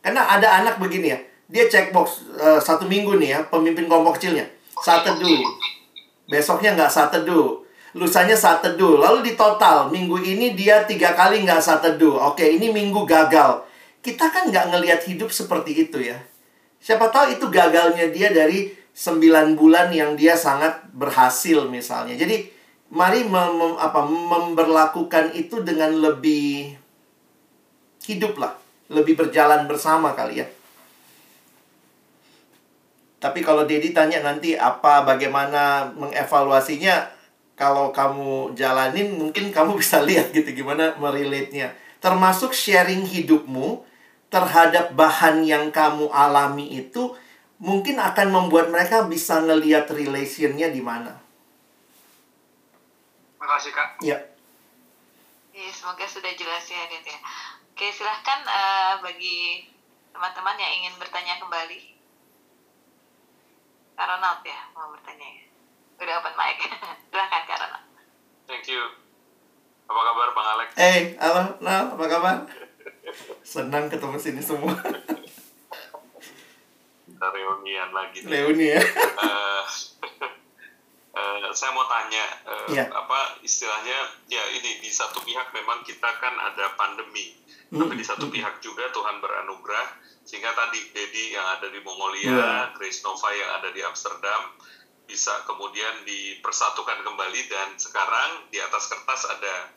karena 0.00 0.24
ada 0.24 0.64
anak 0.64 0.80
begini 0.80 1.12
ya 1.12 1.18
dia 1.48 1.64
checkbox 1.68 2.28
uh, 2.36 2.60
satu 2.60 2.84
minggu 2.88 3.16
nih 3.20 3.36
ya 3.36 3.40
pemimpin 3.48 3.88
kelompok 3.88 4.20
kecilnya 4.20 4.48
saat 4.80 5.04
teduh 5.04 5.44
besoknya 6.28 6.76
nggak 6.76 6.92
saat 6.92 7.10
teduh, 7.10 7.64
lusanya 7.96 8.36
teduh, 8.36 9.00
lalu 9.00 9.24
di 9.24 9.32
total 9.34 9.88
minggu 9.88 10.20
ini 10.20 10.52
dia 10.52 10.84
tiga 10.84 11.16
kali 11.16 11.42
nggak 11.42 11.58
saat 11.58 11.80
teduh. 11.80 12.20
Oke, 12.30 12.44
ini 12.44 12.68
minggu 12.68 13.08
gagal. 13.08 13.64
Kita 14.04 14.28
kan 14.30 14.52
nggak 14.52 14.70
ngelihat 14.70 15.00
hidup 15.08 15.32
seperti 15.32 15.88
itu 15.88 15.98
ya. 15.98 16.20
Siapa 16.78 17.10
tahu 17.10 17.34
itu 17.34 17.50
gagalnya 17.50 18.12
dia 18.14 18.30
dari 18.30 18.70
9 18.94 19.58
bulan 19.58 19.90
yang 19.90 20.14
dia 20.14 20.38
sangat 20.38 20.86
berhasil 20.94 21.66
misalnya. 21.66 22.14
Jadi 22.14 22.46
mari 22.88 23.24
mem, 23.24 23.50
mem, 23.56 23.74
apa, 23.76 24.00
memberlakukan 24.04 25.36
itu 25.36 25.60
dengan 25.60 25.92
lebih 25.92 26.76
hidup 28.08 28.40
lah, 28.40 28.56
lebih 28.88 29.16
berjalan 29.20 29.68
bersama 29.68 30.16
kali 30.16 30.40
ya. 30.40 30.46
Tapi 33.18 33.42
kalau 33.42 33.66
Dedi 33.66 33.90
tanya 33.90 34.22
nanti 34.22 34.54
apa 34.54 35.02
bagaimana 35.02 35.90
mengevaluasinya, 35.92 37.10
kalau 37.58 37.90
kamu 37.90 38.54
jalanin 38.54 39.18
mungkin 39.18 39.50
kamu 39.50 39.76
bisa 39.76 40.00
lihat 40.08 40.30
gitu 40.30 40.48
gimana 40.54 40.94
merelate-nya. 40.96 41.74
Termasuk 41.98 42.54
sharing 42.54 43.02
hidupmu 43.04 43.82
terhadap 44.30 44.94
bahan 44.94 45.42
yang 45.42 45.74
kamu 45.74 46.06
alami 46.14 46.78
itu 46.78 47.10
mungkin 47.58 47.98
akan 47.98 48.30
membuat 48.30 48.70
mereka 48.70 49.02
bisa 49.10 49.42
ngelihat 49.42 49.90
relationnya 49.90 50.70
di 50.70 50.78
mana. 50.78 51.27
Makasih 53.38 53.72
kak. 53.72 53.88
Ya. 54.02 54.18
Iya, 55.54 55.70
semoga 55.74 56.06
sudah 56.06 56.30
jelas 56.34 56.64
ya, 56.70 56.86
Dit 56.86 57.06
ya. 57.06 57.18
Oke, 57.74 57.90
silahkan 57.90 58.42
eh, 58.46 58.94
bagi 59.02 59.66
teman-teman 60.10 60.58
yang 60.58 60.72
ingin 60.82 60.94
bertanya 60.98 61.38
kembali. 61.38 61.94
Kak 63.98 64.06
Ronald 64.06 64.42
ya, 64.46 64.60
mau 64.74 64.90
bertanya 64.94 65.26
ya. 65.26 65.44
Udah 65.98 66.14
open 66.22 66.34
mic. 66.38 66.58
silahkan 67.10 67.42
Kak 67.46 67.58
Ronald. 67.62 67.86
Thank 68.46 68.70
you. 68.70 68.82
Apa 69.88 70.00
kabar 70.04 70.28
Bang 70.36 70.48
Alex? 70.58 70.68
Eh, 70.76 71.16
halo, 71.16 71.58
nah, 71.64 71.96
apa 71.96 72.04
kabar? 72.06 72.36
Senang 73.40 73.88
ketemu 73.88 74.18
sini 74.20 74.42
semua. 74.44 74.76
Kita 77.08 77.26
reunian 77.32 77.90
lagi. 77.90 78.20
nih. 78.22 78.30
Reuni 78.30 78.66
ya. 78.76 78.82
Eh, 78.84 79.62
eh, 81.18 81.50
saya 81.50 81.70
mau 81.72 81.84
tanya, 81.84 82.24
eh, 82.46 82.66
Iya. 82.72 82.84
apa 82.88 83.18
istilahnya? 83.40 83.98
Ya 84.26 84.42
ini 84.52 84.78
di 84.78 84.88
satu 84.88 85.18
pihak 85.20 85.50
memang 85.50 85.82
kita 85.82 86.06
kan 86.16 86.34
ada 86.34 86.72
pandemi, 86.72 87.34
tapi 87.68 87.92
di 87.92 88.02
satu 88.02 88.26
pihak 88.26 88.60
juga 88.60 88.86
Tuhan 88.88 89.18
beranugerah 89.18 89.86
sehingga 90.22 90.52
tadi 90.52 90.78
Dedi 90.88 91.32
yang 91.32 91.46
ada 91.50 91.66
di 91.66 91.80
Mongolia, 91.80 92.30
Iya. 92.30 92.50
Grace 92.72 93.00
Nova 93.00 93.28
yang 93.32 93.50
ada 93.52 93.68
di 93.68 93.80
Amsterdam 93.80 94.54
bisa 95.02 95.40
kemudian 95.42 96.04
dipersatukan 96.04 97.00
kembali 97.00 97.40
dan 97.46 97.74
sekarang 97.76 98.44
di 98.46 98.60
atas 98.60 98.86
kertas 98.86 99.24
ada 99.26 99.72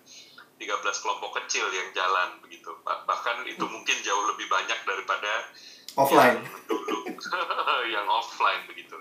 13 0.57 0.67
kelompok 0.99 1.39
kecil 1.39 1.71
yang 1.71 1.87
jalan 1.91 2.37
begitu. 2.39 2.67
Bah- 2.81 3.01
Bahkan 3.01 3.47
itu 3.47 3.63
mungkin 3.63 3.95
jauh 4.01 4.27
lebih 4.27 4.45
banyak 4.45 4.75
daripada 4.83 5.31
Offline. 5.95 6.37
yang 6.37 6.67
dulu 6.67 6.99
yang 7.95 8.07
offline 8.07 8.63
begitu. 8.65 8.99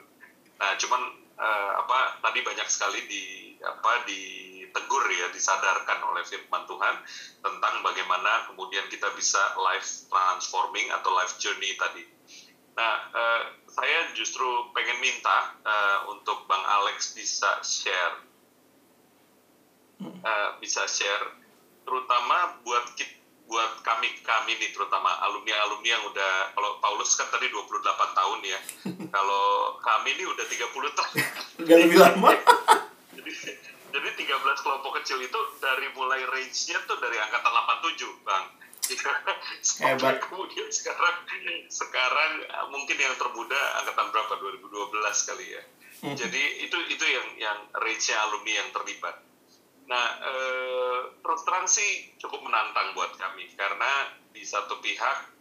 Nah, 0.57 0.73
cuman 0.77 1.03
eh, 1.41 1.73
apa 1.81 2.21
tadi 2.21 2.45
banyak 2.45 2.69
sekali 2.69 3.01
di 3.09 3.25
apa 3.61 4.05
ditegur 4.05 5.05
ya, 5.09 5.33
disadarkan 5.33 6.01
oleh 6.13 6.25
firman 6.29 6.65
Tuhan 6.69 6.97
tentang 7.41 7.75
bagaimana 7.85 8.53
kemudian 8.53 8.85
kita 8.93 9.09
bisa 9.17 9.41
life 9.57 10.09
transforming 10.09 10.93
atau 10.93 11.11
life 11.17 11.37
journey 11.41 11.73
tadi. 11.81 12.05
Nah, 12.77 12.95
eh, 13.13 13.43
saya 13.69 14.13
justru 14.17 14.47
pengen 14.73 15.01
minta 15.01 15.57
eh, 15.65 15.99
untuk 16.13 16.45
Bang 16.49 16.63
Alex 16.65 17.13
bisa 17.17 17.61
share 17.65 18.31
eh, 20.01 20.51
bisa 20.61 20.85
share 20.89 21.27
terutama 21.85 22.61
buat 22.65 22.97
kit- 22.97 23.20
buat 23.51 23.83
kami 23.83 24.07
kami 24.23 24.63
nih 24.63 24.71
terutama 24.71 25.11
alumni 25.27 25.59
alumni 25.67 25.99
yang 25.99 26.05
udah 26.07 26.55
kalau 26.55 26.79
Paulus 26.79 27.19
kan 27.19 27.27
tadi 27.35 27.51
28 27.51 27.83
tahun 28.15 28.39
ya. 28.47 28.59
Kalau 29.19 29.75
kami 29.83 30.15
nih 30.15 30.27
udah 30.31 30.47
30 30.47 30.71
tahun. 30.71 31.15
Udah 31.67 31.77
lebih 31.83 31.99
lama. 31.99 32.31
jadi 33.19 33.33
jadi 33.91 34.09
13 34.23 34.63
kelompok 34.63 35.03
kecil 35.03 35.19
itu 35.19 35.41
dari 35.59 35.91
mulai 35.99 36.23
range-nya 36.31 36.79
tuh 36.87 36.95
dari 37.03 37.19
angkatan 37.19 37.51
87 37.91 38.23
bang. 38.23 38.45
Sampai 39.67 39.99
Hebat. 39.99 40.23
kemudian 40.31 40.71
sekarang 40.71 41.17
sekarang 41.67 42.31
eh, 42.47 42.67
mungkin 42.71 42.97
yang 43.03 43.19
termuda 43.19 43.61
angkatan 43.83 44.15
berapa? 44.15 44.33
2012 44.47 45.27
kali 45.27 45.47
ya. 45.59 45.63
Jadi 46.01 46.71
itu 46.71 46.79
itu 46.87 47.05
yang 47.05 47.27
yang 47.35 47.59
range-nya 47.75 48.15
alumni 48.31 48.63
yang 48.63 48.71
terlibat 48.71 49.30
Nah, 49.91 50.07
eh, 50.23 50.99
terus 51.19 51.43
terang 51.43 51.67
sih 51.67 52.15
cukup 52.23 52.47
menantang 52.47 52.95
buat 52.95 53.11
kami 53.19 53.51
karena 53.59 54.15
di 54.31 54.47
satu 54.47 54.79
pihak 54.79 55.35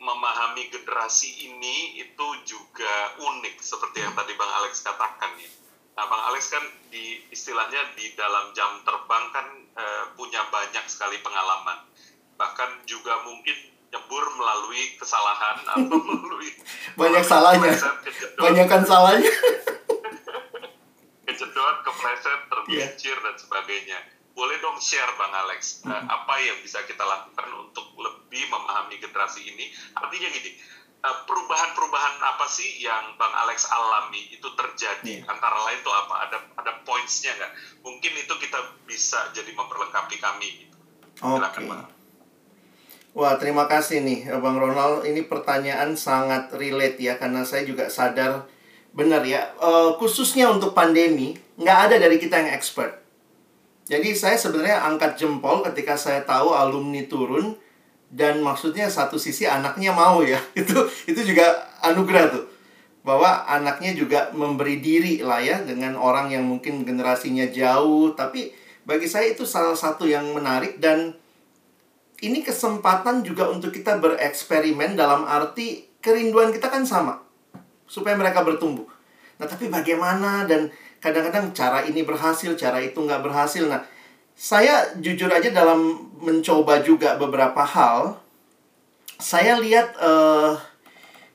memahami 0.00 0.68
generasi 0.68 1.48
ini 1.48 2.00
itu 2.00 2.26
juga 2.44 3.16
unik 3.16 3.56
seperti 3.60 4.04
yang 4.04 4.12
tadi 4.12 4.36
Bang 4.36 4.52
Alex 4.60 4.84
katakan 4.84 5.32
ya. 5.40 5.50
Nah, 5.96 6.04
Bang 6.04 6.22
Alex 6.32 6.52
kan 6.52 6.64
di 6.92 7.24
istilahnya 7.32 7.96
di 7.96 8.12
dalam 8.12 8.52
jam 8.52 8.84
terbang 8.84 9.24
kan 9.32 9.46
eh, 9.56 10.04
punya 10.20 10.44
banyak 10.52 10.84
sekali 10.84 11.16
pengalaman. 11.24 11.80
Bahkan 12.36 12.84
juga 12.84 13.24
mungkin 13.24 13.56
nyebur 13.88 14.24
melalui 14.36 15.00
kesalahan 15.00 15.64
atau 15.64 15.96
melalui 16.08 16.52
Banyak 16.96 17.24
salahnya. 17.24 17.72
Banyakan 18.44 18.82
salahnya. 18.84 19.32
kejedot, 21.60 21.76
kepleset, 21.84 22.40
Iya. 22.40 22.48
tergelincir 22.48 23.16
dan 23.20 23.36
sebagainya. 23.36 23.98
Boleh 24.32 24.56
dong 24.58 24.80
share 24.80 25.12
Bang 25.14 25.34
Alex, 25.36 25.84
eh, 25.84 26.02
apa 26.02 26.34
yang 26.40 26.56
bisa 26.64 26.80
kita 26.88 27.04
lakukan 27.04 27.44
untuk 27.60 27.92
lebih 27.92 28.48
memahami 28.48 28.96
generasi 28.96 29.44
ini? 29.44 29.68
Artinya 29.92 30.28
gini, 30.32 30.56
eh, 30.96 31.16
perubahan-perubahan 31.28 32.16
apa 32.16 32.46
sih 32.48 32.80
yang 32.80 33.20
Bang 33.20 33.34
Alex 33.36 33.68
alami 33.68 34.32
itu 34.32 34.48
terjadi? 34.48 35.20
Iya. 35.20 35.28
Antara 35.28 35.60
lain 35.68 35.84
tuh 35.84 35.92
apa? 35.92 36.14
Ada 36.24 36.38
ada 36.56 36.72
points-nya 36.80 37.36
nggak? 37.36 37.52
Mungkin 37.84 38.12
itu 38.16 38.34
kita 38.38 38.58
bisa 38.86 39.28
jadi 39.36 39.52
memperlengkapi 39.52 40.16
kami. 40.16 40.48
Gitu. 40.64 40.76
Oke. 41.20 41.60
Bang. 41.68 41.84
Wah, 43.10 43.34
terima 43.36 43.66
kasih 43.66 44.00
nih 44.00 44.30
Bang 44.38 44.56
Ronald. 44.56 45.02
Ini 45.02 45.26
pertanyaan 45.26 45.98
sangat 45.98 46.54
relate 46.54 46.96
ya 46.96 47.18
karena 47.18 47.42
saya 47.42 47.66
juga 47.66 47.90
sadar 47.90 48.46
benar 48.90 49.22
ya. 49.22 49.52
eh, 49.52 49.90
khususnya 49.98 50.48
untuk 50.48 50.72
pandemi, 50.72 51.34
nggak 51.60 51.78
ada 51.90 51.96
dari 52.00 52.16
kita 52.16 52.40
yang 52.40 52.50
expert. 52.56 53.04
Jadi 53.84 54.16
saya 54.16 54.40
sebenarnya 54.40 54.86
angkat 54.86 55.20
jempol 55.20 55.60
ketika 55.66 55.98
saya 55.98 56.24
tahu 56.24 56.56
alumni 56.56 57.04
turun 57.04 57.58
dan 58.08 58.40
maksudnya 58.40 58.88
satu 58.88 59.20
sisi 59.20 59.44
anaknya 59.44 59.92
mau 59.92 60.24
ya. 60.24 60.40
Itu 60.58 60.88
itu 61.04 61.20
juga 61.34 61.68
anugerah 61.84 62.32
tuh. 62.32 62.46
Bahwa 63.00 63.48
anaknya 63.48 63.96
juga 63.96 64.28
memberi 64.30 64.78
diri 64.78 65.24
lah 65.24 65.40
ya 65.40 65.64
dengan 65.64 65.96
orang 65.96 66.28
yang 66.28 66.44
mungkin 66.44 66.84
generasinya 66.84 67.48
jauh, 67.48 68.12
tapi 68.12 68.52
bagi 68.84 69.08
saya 69.08 69.32
itu 69.32 69.48
salah 69.48 69.72
satu 69.72 70.04
yang 70.04 70.36
menarik 70.36 70.76
dan 70.76 71.16
ini 72.20 72.44
kesempatan 72.44 73.24
juga 73.24 73.48
untuk 73.48 73.72
kita 73.72 73.96
bereksperimen 73.96 75.00
dalam 75.00 75.24
arti 75.24 75.88
kerinduan 76.04 76.52
kita 76.52 76.68
kan 76.68 76.84
sama 76.84 77.24
supaya 77.88 78.20
mereka 78.20 78.44
bertumbuh. 78.44 78.84
Nah 79.40 79.48
tapi 79.48 79.72
bagaimana 79.72 80.44
dan 80.44 80.68
kadang-kadang 81.00 81.50
cara 81.56 81.82
ini 81.88 82.04
berhasil, 82.04 82.52
cara 82.54 82.78
itu 82.78 83.00
nggak 83.00 83.24
berhasil. 83.24 83.64
Nah 83.66 83.82
saya 84.36 84.96
jujur 84.96 85.28
aja 85.28 85.52
dalam 85.52 86.12
mencoba 86.16 86.80
juga 86.80 87.16
beberapa 87.20 87.60
hal, 87.60 88.16
saya 89.20 89.60
lihat 89.60 89.96
eh 90.00 90.54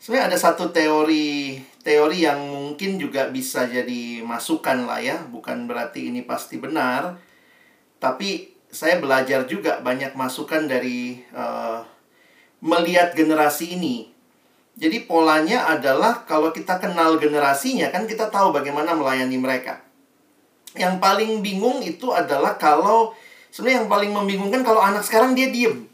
sebenarnya 0.01 0.33
ada 0.33 0.37
satu 0.37 0.69
teori 0.73 1.61
teori 1.85 2.25
yang 2.25 2.41
mungkin 2.41 2.97
juga 2.97 3.29
bisa 3.29 3.69
jadi 3.69 4.25
masukan 4.25 4.89
lah 4.89 5.01
ya, 5.01 5.21
bukan 5.29 5.69
berarti 5.69 6.09
ini 6.09 6.25
pasti 6.25 6.57
benar, 6.57 7.21
tapi 8.01 8.57
saya 8.73 8.97
belajar 8.97 9.45
juga 9.45 9.85
banyak 9.85 10.17
masukan 10.17 10.65
dari 10.65 11.21
eh, 11.21 11.79
melihat 12.65 13.13
generasi 13.13 13.77
ini. 13.77 14.14
Jadi 14.75 15.07
polanya 15.07 15.71
adalah 15.71 16.27
kalau 16.27 16.51
kita 16.51 16.75
kenal 16.83 17.15
generasinya 17.15 17.87
kan 17.95 18.03
kita 18.03 18.27
tahu 18.27 18.51
bagaimana 18.51 18.91
melayani 18.91 19.39
mereka. 19.39 19.79
Yang 20.75 20.99
paling 20.99 21.39
bingung 21.39 21.79
itu 21.79 22.11
adalah 22.11 22.59
kalau 22.59 23.15
sebenarnya 23.55 23.87
yang 23.87 23.91
paling 23.91 24.11
membingungkan 24.11 24.67
kalau 24.67 24.83
anak 24.83 25.07
sekarang 25.07 25.31
dia 25.31 25.47
diem. 25.47 25.87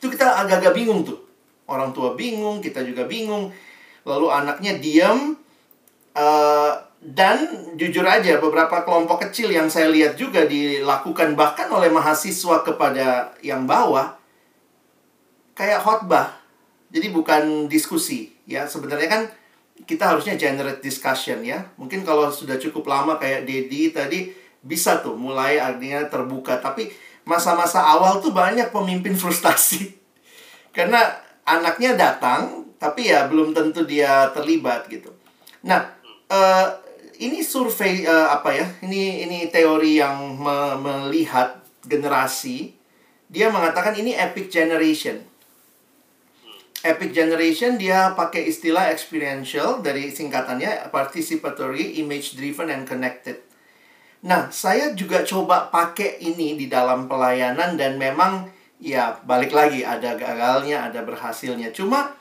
Itu 0.00 0.08
kita 0.08 0.40
agak-agak 0.40 0.72
bingung 0.72 1.04
tuh. 1.04 1.20
Orang 1.68 1.92
tua 1.92 2.16
bingung, 2.16 2.64
kita 2.64 2.80
juga 2.80 3.04
bingung. 3.04 3.52
Lalu 4.08 4.26
anaknya 4.32 4.80
diem, 4.80 5.36
eh, 6.16 6.72
dan 7.04 7.36
jujur 7.76 8.08
aja 8.08 8.40
beberapa 8.40 8.80
kelompok 8.80 9.28
kecil 9.28 9.52
yang 9.52 9.68
saya 9.68 9.92
lihat 9.92 10.16
juga 10.16 10.48
dilakukan 10.48 11.36
bahkan 11.36 11.68
oleh 11.68 11.92
mahasiswa 11.92 12.64
kepada 12.64 13.36
yang 13.44 13.68
bawah 13.68 14.16
kayak 15.52 15.84
khotbah. 15.84 16.43
Jadi 16.94 17.10
bukan 17.10 17.66
diskusi 17.66 18.30
ya. 18.46 18.70
Sebenarnya 18.70 19.10
kan 19.10 19.22
kita 19.82 20.14
harusnya 20.14 20.38
generate 20.38 20.78
discussion 20.78 21.42
ya. 21.42 21.66
Mungkin 21.74 22.06
kalau 22.06 22.30
sudah 22.30 22.54
cukup 22.54 22.86
lama 22.86 23.18
kayak 23.18 23.42
Dedi 23.42 23.90
tadi 23.90 24.30
bisa 24.62 25.02
tuh 25.02 25.18
mulai 25.18 25.58
artinya 25.58 26.06
terbuka. 26.06 26.62
Tapi 26.62 26.94
masa-masa 27.26 27.82
awal 27.82 28.22
tuh 28.22 28.30
banyak 28.30 28.70
pemimpin 28.70 29.18
frustasi. 29.20 29.90
Karena 30.70 31.02
anaknya 31.42 31.98
datang, 31.98 32.70
tapi 32.78 33.10
ya 33.10 33.26
belum 33.26 33.50
tentu 33.50 33.82
dia 33.82 34.30
terlibat 34.30 34.86
gitu. 34.86 35.10
Nah, 35.66 35.90
eh, 36.30 36.66
ini 37.18 37.42
survei 37.42 38.06
eh, 38.06 38.28
apa 38.30 38.54
ya? 38.54 38.66
Ini 38.86 39.26
ini 39.26 39.38
teori 39.50 39.98
yang 39.98 40.38
me- 40.38 40.78
melihat 40.78 41.62
generasi. 41.86 42.74
Dia 43.26 43.50
mengatakan 43.50 43.98
ini 43.98 44.14
epic 44.14 44.46
generation. 44.50 45.33
Epic 46.84 47.16
Generation 47.16 47.80
dia 47.80 48.12
pakai 48.12 48.44
istilah 48.44 48.92
experiential 48.92 49.80
dari 49.80 50.12
singkatannya 50.12 50.92
participatory, 50.92 51.96
image 52.04 52.36
driven 52.36 52.68
and 52.68 52.84
connected. 52.84 53.40
Nah, 54.24 54.52
saya 54.52 54.92
juga 54.92 55.24
coba 55.24 55.72
pakai 55.72 56.20
ini 56.20 56.60
di 56.60 56.68
dalam 56.68 57.08
pelayanan 57.08 57.80
dan 57.80 57.96
memang 57.96 58.52
ya 58.80 59.16
balik 59.24 59.56
lagi 59.56 59.80
ada 59.80 60.12
gagalnya, 60.16 60.92
ada 60.92 61.00
berhasilnya. 61.00 61.72
Cuma 61.72 62.12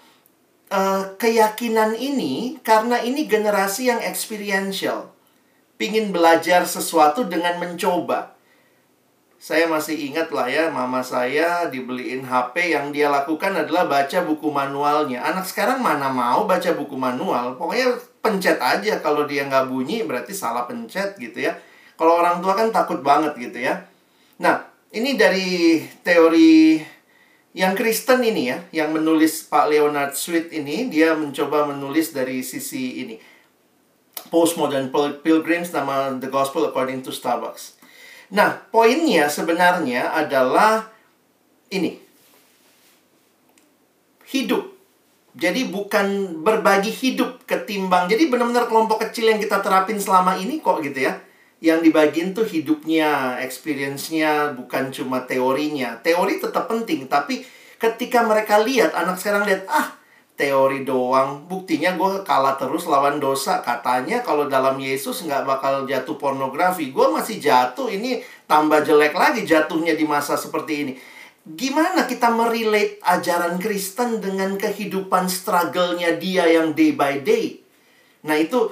eh, 0.72 1.04
keyakinan 1.20 2.00
ini 2.00 2.64
karena 2.64 3.04
ini 3.04 3.28
generasi 3.28 3.92
yang 3.92 4.00
experiential. 4.00 5.12
Pingin 5.76 6.16
belajar 6.16 6.64
sesuatu 6.64 7.28
dengan 7.28 7.60
mencoba. 7.60 8.33
Saya 9.44 9.68
masih 9.68 10.00
ingat 10.00 10.32
lah 10.32 10.48
ya, 10.48 10.72
mama 10.72 11.04
saya 11.04 11.68
dibeliin 11.68 12.24
HP 12.24 12.72
yang 12.72 12.96
dia 12.96 13.12
lakukan 13.12 13.52
adalah 13.52 13.92
baca 13.92 14.24
buku 14.24 14.48
manualnya. 14.48 15.20
Anak 15.20 15.44
sekarang 15.44 15.84
mana 15.84 16.08
mau 16.08 16.48
baca 16.48 16.72
buku 16.72 16.96
manual? 16.96 17.60
Pokoknya 17.60 17.92
pencet 18.24 18.56
aja. 18.64 19.04
Kalau 19.04 19.28
dia 19.28 19.44
nggak 19.44 19.68
bunyi 19.68 20.08
berarti 20.08 20.32
salah 20.32 20.64
pencet 20.64 21.20
gitu 21.20 21.44
ya. 21.44 21.60
Kalau 22.00 22.24
orang 22.24 22.40
tua 22.40 22.56
kan 22.56 22.72
takut 22.72 23.04
banget 23.04 23.36
gitu 23.36 23.68
ya. 23.68 23.84
Nah, 24.40 24.64
ini 24.96 25.20
dari 25.20 25.84
teori 26.08 26.80
yang 27.52 27.76
Kristen 27.76 28.24
ini 28.24 28.48
ya, 28.48 28.64
yang 28.72 28.96
menulis 28.96 29.44
Pak 29.52 29.68
Leonard 29.68 30.16
Sweet 30.16 30.56
ini, 30.56 30.88
dia 30.88 31.20
mencoba 31.20 31.68
menulis 31.68 32.16
dari 32.16 32.48
sisi 32.48 33.04
ini. 33.04 33.20
Postmodern 34.32 34.88
Pil- 34.88 35.20
Pilgrims 35.20 35.76
nama 35.76 36.16
The 36.16 36.32
Gospel 36.32 36.72
According 36.72 37.04
to 37.04 37.12
Starbucks. 37.12 37.73
Nah, 38.34 38.66
poinnya 38.74 39.30
sebenarnya 39.30 40.10
adalah 40.10 40.90
ini. 41.70 42.02
Hidup. 44.26 44.74
Jadi 45.34 45.70
bukan 45.70 46.42
berbagi 46.42 46.90
hidup 46.90 47.46
ketimbang. 47.46 48.10
Jadi 48.10 48.30
benar-benar 48.30 48.66
kelompok 48.66 49.06
kecil 49.06 49.30
yang 49.30 49.38
kita 49.42 49.62
terapin 49.62 50.02
selama 50.02 50.38
ini 50.38 50.58
kok 50.62 50.82
gitu 50.82 51.06
ya. 51.06 51.22
Yang 51.62 51.90
dibagiin 51.90 52.30
tuh 52.34 52.46
hidupnya, 52.46 53.38
experience-nya, 53.42 54.58
bukan 54.58 54.90
cuma 54.90 55.24
teorinya. 55.24 56.02
Teori 56.02 56.42
tetap 56.42 56.68
penting, 56.68 57.08
tapi 57.08 57.46
ketika 57.80 58.26
mereka 58.26 58.60
lihat, 58.60 58.92
anak 58.98 59.16
sekarang 59.16 59.48
lihat, 59.48 59.64
ah 59.72 60.03
teori 60.34 60.82
doang. 60.82 61.46
Buktinya 61.46 61.94
gue 61.94 62.26
kalah 62.26 62.58
terus 62.58 62.90
lawan 62.90 63.22
dosa. 63.22 63.62
Katanya 63.62 64.26
kalau 64.26 64.50
dalam 64.50 64.82
Yesus 64.82 65.26
nggak 65.26 65.46
bakal 65.46 65.86
jatuh 65.86 66.18
pornografi. 66.18 66.90
Gue 66.90 67.10
masih 67.14 67.38
jatuh, 67.38 67.90
ini 67.90 68.22
tambah 68.50 68.82
jelek 68.82 69.14
lagi 69.14 69.46
jatuhnya 69.46 69.94
di 69.94 70.06
masa 70.06 70.34
seperti 70.34 70.74
ini. 70.86 70.94
Gimana 71.44 72.08
kita 72.08 72.32
merelate 72.32 73.04
ajaran 73.04 73.60
Kristen 73.60 74.24
dengan 74.24 74.56
kehidupan 74.56 75.28
struggle-nya 75.28 76.16
dia 76.16 76.48
yang 76.48 76.72
day 76.72 76.96
by 76.96 77.20
day? 77.20 77.60
Nah 78.24 78.40
itu 78.40 78.72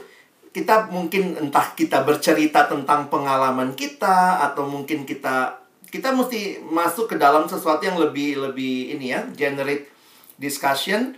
kita 0.52 0.92
mungkin 0.92 1.36
entah 1.40 1.76
kita 1.76 2.04
bercerita 2.04 2.68
tentang 2.68 3.08
pengalaman 3.08 3.76
kita 3.76 4.44
atau 4.52 4.68
mungkin 4.68 5.08
kita 5.08 5.64
kita 5.92 6.16
mesti 6.16 6.64
masuk 6.64 7.12
ke 7.12 7.16
dalam 7.20 7.48
sesuatu 7.48 7.84
yang 7.84 8.00
lebih 8.00 8.40
lebih 8.40 8.96
ini 8.96 9.16
ya 9.16 9.28
generate 9.36 9.92
discussion 10.40 11.16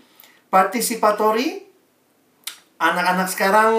participatory 0.53 1.65
anak-anak 2.77 3.25
sekarang 3.25 3.73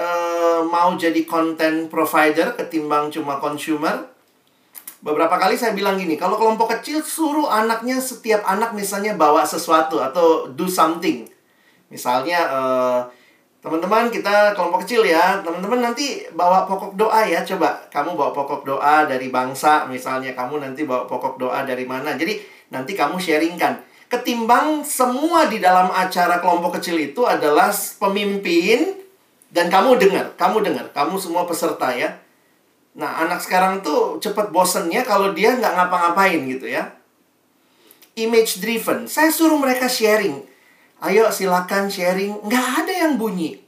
eh, 0.00 0.60
mau 0.64 0.96
jadi 0.96 1.28
content 1.28 1.92
provider 1.92 2.56
ketimbang 2.56 3.12
cuma 3.12 3.36
consumer. 3.36 4.08
Beberapa 5.04 5.36
kali 5.36 5.56
saya 5.60 5.76
bilang 5.76 6.00
gini 6.00 6.16
kalau 6.16 6.40
kelompok 6.40 6.80
kecil 6.80 7.04
suruh 7.04 7.48
anaknya 7.48 8.00
setiap 8.00 8.44
anak 8.48 8.72
misalnya 8.72 9.16
bawa 9.16 9.44
sesuatu 9.44 10.00
atau 10.00 10.48
do 10.48 10.64
something. 10.64 11.28
Misalnya 11.92 12.48
eh, 12.48 13.00
teman-teman 13.60 14.08
kita 14.08 14.56
kelompok 14.56 14.88
kecil 14.88 15.04
ya 15.04 15.44
teman-teman 15.44 15.92
nanti 15.92 16.24
bawa 16.32 16.64
pokok 16.64 16.96
doa 16.96 17.28
ya 17.28 17.44
coba. 17.44 17.76
Kamu 17.92 18.16
bawa 18.16 18.32
pokok 18.32 18.64
doa 18.64 19.04
dari 19.04 19.28
bangsa 19.28 19.84
misalnya 19.84 20.32
kamu 20.32 20.64
nanti 20.64 20.88
bawa 20.88 21.04
pokok 21.04 21.36
doa 21.36 21.60
dari 21.68 21.84
mana. 21.84 22.16
Jadi 22.16 22.40
nanti 22.72 22.96
kamu 22.96 23.20
sharingkan 23.20 23.89
ketimbang 24.10 24.82
semua 24.82 25.46
di 25.46 25.62
dalam 25.62 25.88
acara 25.94 26.42
kelompok 26.42 26.82
kecil 26.82 26.98
itu 26.98 27.22
adalah 27.22 27.70
pemimpin 28.02 28.98
dan 29.54 29.70
kamu 29.70 30.02
dengar, 30.02 30.34
kamu 30.34 30.66
dengar, 30.66 30.90
kamu 30.90 31.14
semua 31.22 31.46
peserta 31.46 31.94
ya. 31.94 32.18
Nah, 32.98 33.22
anak 33.22 33.38
sekarang 33.38 33.86
tuh 33.86 34.18
cepet 34.18 34.50
bosennya 34.50 35.06
kalau 35.06 35.30
dia 35.30 35.54
nggak 35.54 35.78
ngapa-ngapain 35.78 36.42
gitu 36.50 36.66
ya. 36.66 36.90
Image 38.18 38.58
driven, 38.58 39.06
saya 39.06 39.30
suruh 39.30 39.56
mereka 39.56 39.86
sharing. 39.86 40.42
Ayo 41.00 41.30
silakan 41.30 41.86
sharing, 41.86 42.42
nggak 42.42 42.66
ada 42.84 42.92
yang 43.06 43.14
bunyi. 43.14 43.62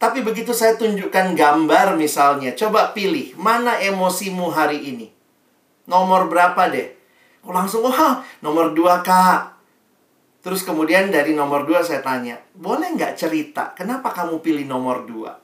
Tapi 0.00 0.24
begitu 0.24 0.56
saya 0.56 0.80
tunjukkan 0.80 1.36
gambar 1.36 1.96
misalnya, 2.00 2.56
coba 2.56 2.96
pilih 2.96 3.36
mana 3.36 3.76
emosimu 3.80 4.48
hari 4.48 4.80
ini. 4.96 5.12
Nomor 5.84 6.28
berapa 6.32 6.72
deh? 6.72 6.95
Oh, 7.46 7.54
langsung, 7.54 7.86
wah, 7.86 8.26
nomor 8.42 8.74
dua 8.74 9.06
kak. 9.06 9.54
Terus 10.42 10.66
kemudian 10.66 11.14
dari 11.14 11.30
nomor 11.30 11.62
dua 11.62 11.82
saya 11.86 12.02
tanya, 12.02 12.42
boleh 12.58 12.98
nggak 12.98 13.14
cerita, 13.14 13.70
kenapa 13.78 14.10
kamu 14.10 14.42
pilih 14.42 14.66
nomor 14.66 15.06
dua? 15.06 15.38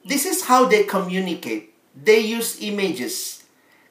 This 0.00 0.24
is 0.24 0.48
how 0.48 0.64
they 0.64 0.88
communicate. 0.88 1.76
They 1.92 2.24
use 2.24 2.56
images. 2.64 3.44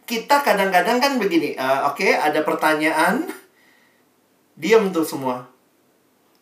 Kita 0.09 0.41
kadang-kadang 0.41 0.97
kan 0.97 1.21
begini, 1.21 1.53
uh, 1.53 1.93
oke, 1.93 2.01
okay, 2.01 2.17
ada 2.17 2.41
pertanyaan, 2.41 3.29
diam 4.57 4.89
tuh 4.89 5.05
semua. 5.05 5.45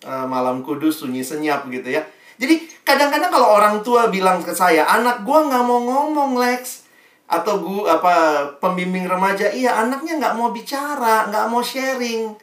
Uh, 0.08 0.24
malam 0.24 0.64
kudus, 0.64 1.04
sunyi 1.04 1.20
senyap 1.20 1.68
gitu 1.68 1.92
ya. 1.92 2.08
Jadi 2.40 2.64
kadang-kadang 2.88 3.28
kalau 3.28 3.60
orang 3.60 3.84
tua 3.84 4.08
bilang 4.08 4.40
ke 4.40 4.56
saya, 4.56 4.88
anak 4.88 5.28
gua 5.28 5.52
nggak 5.52 5.64
mau 5.68 5.84
ngomong, 5.84 6.40
Lex 6.40 6.87
atau 7.28 7.60
gua 7.60 8.00
apa 8.00 8.16
pembimbing 8.64 9.04
remaja 9.04 9.52
iya 9.52 9.84
anaknya 9.84 10.16
nggak 10.16 10.36
mau 10.40 10.50
bicara 10.56 11.28
nggak 11.28 11.46
mau 11.52 11.60
sharing. 11.60 12.34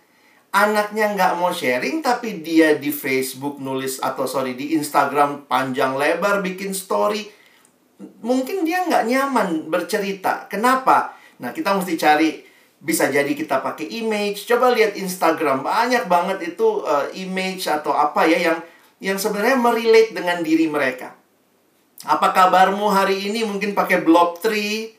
Anaknya 0.55 1.18
nggak 1.18 1.32
mau 1.41 1.51
sharing 1.51 1.99
tapi 1.99 2.39
dia 2.39 2.78
di 2.78 2.95
Facebook 2.95 3.59
nulis 3.59 3.99
atau 3.99 4.22
sorry 4.22 4.55
di 4.55 4.78
Instagram 4.78 5.51
panjang 5.51 5.99
lebar 5.99 6.47
bikin 6.47 6.70
story 6.70 7.26
mungkin 8.22 8.62
dia 8.62 8.87
nggak 8.87 9.05
nyaman 9.09 9.49
bercerita. 9.66 10.47
Kenapa? 10.47 11.18
Nah 11.43 11.51
kita 11.51 11.74
mesti 11.74 11.95
cari 11.99 12.30
bisa 12.78 13.11
jadi 13.11 13.32
kita 13.35 13.64
pakai 13.64 13.89
image. 13.99 14.47
Coba 14.47 14.70
lihat 14.70 14.95
Instagram 14.95 15.66
banyak 15.66 16.07
banget 16.07 16.55
itu 16.55 16.87
uh, 16.87 17.11
image 17.16 17.66
atau 17.66 17.91
apa 17.91 18.22
ya 18.28 18.53
yang 18.53 18.59
yang 19.03 19.18
sebenarnya 19.18 19.59
merelate 19.59 20.14
dengan 20.14 20.39
diri 20.45 20.70
mereka 20.70 21.24
apa 22.03 22.34
kabarmu 22.34 22.90
hari 22.90 23.30
ini? 23.30 23.47
Mungkin 23.47 23.78
pakai 23.78 24.03
block 24.03 24.42
tree. 24.42 24.99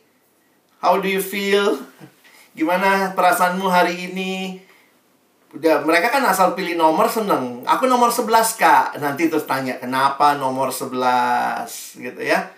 How 0.79 1.03
do 1.03 1.11
you 1.11 1.19
feel? 1.19 1.75
Gimana 2.55 3.11
perasaanmu 3.11 3.67
hari 3.67 4.07
ini? 4.13 4.63
Udah, 5.55 5.83
mereka 5.83 6.11
kan 6.11 6.23
asal 6.27 6.55
pilih 6.55 6.75
nomor 6.75 7.07
seneng. 7.11 7.63
Aku 7.67 7.87
nomor 7.87 8.11
11, 8.11 8.59
Kak. 8.59 8.99
Nanti 8.99 9.31
terus 9.31 9.47
tanya, 9.47 9.79
kenapa 9.79 10.35
nomor 10.35 10.71
11? 10.71 11.99
Gitu 11.99 12.21
ya. 12.23 12.51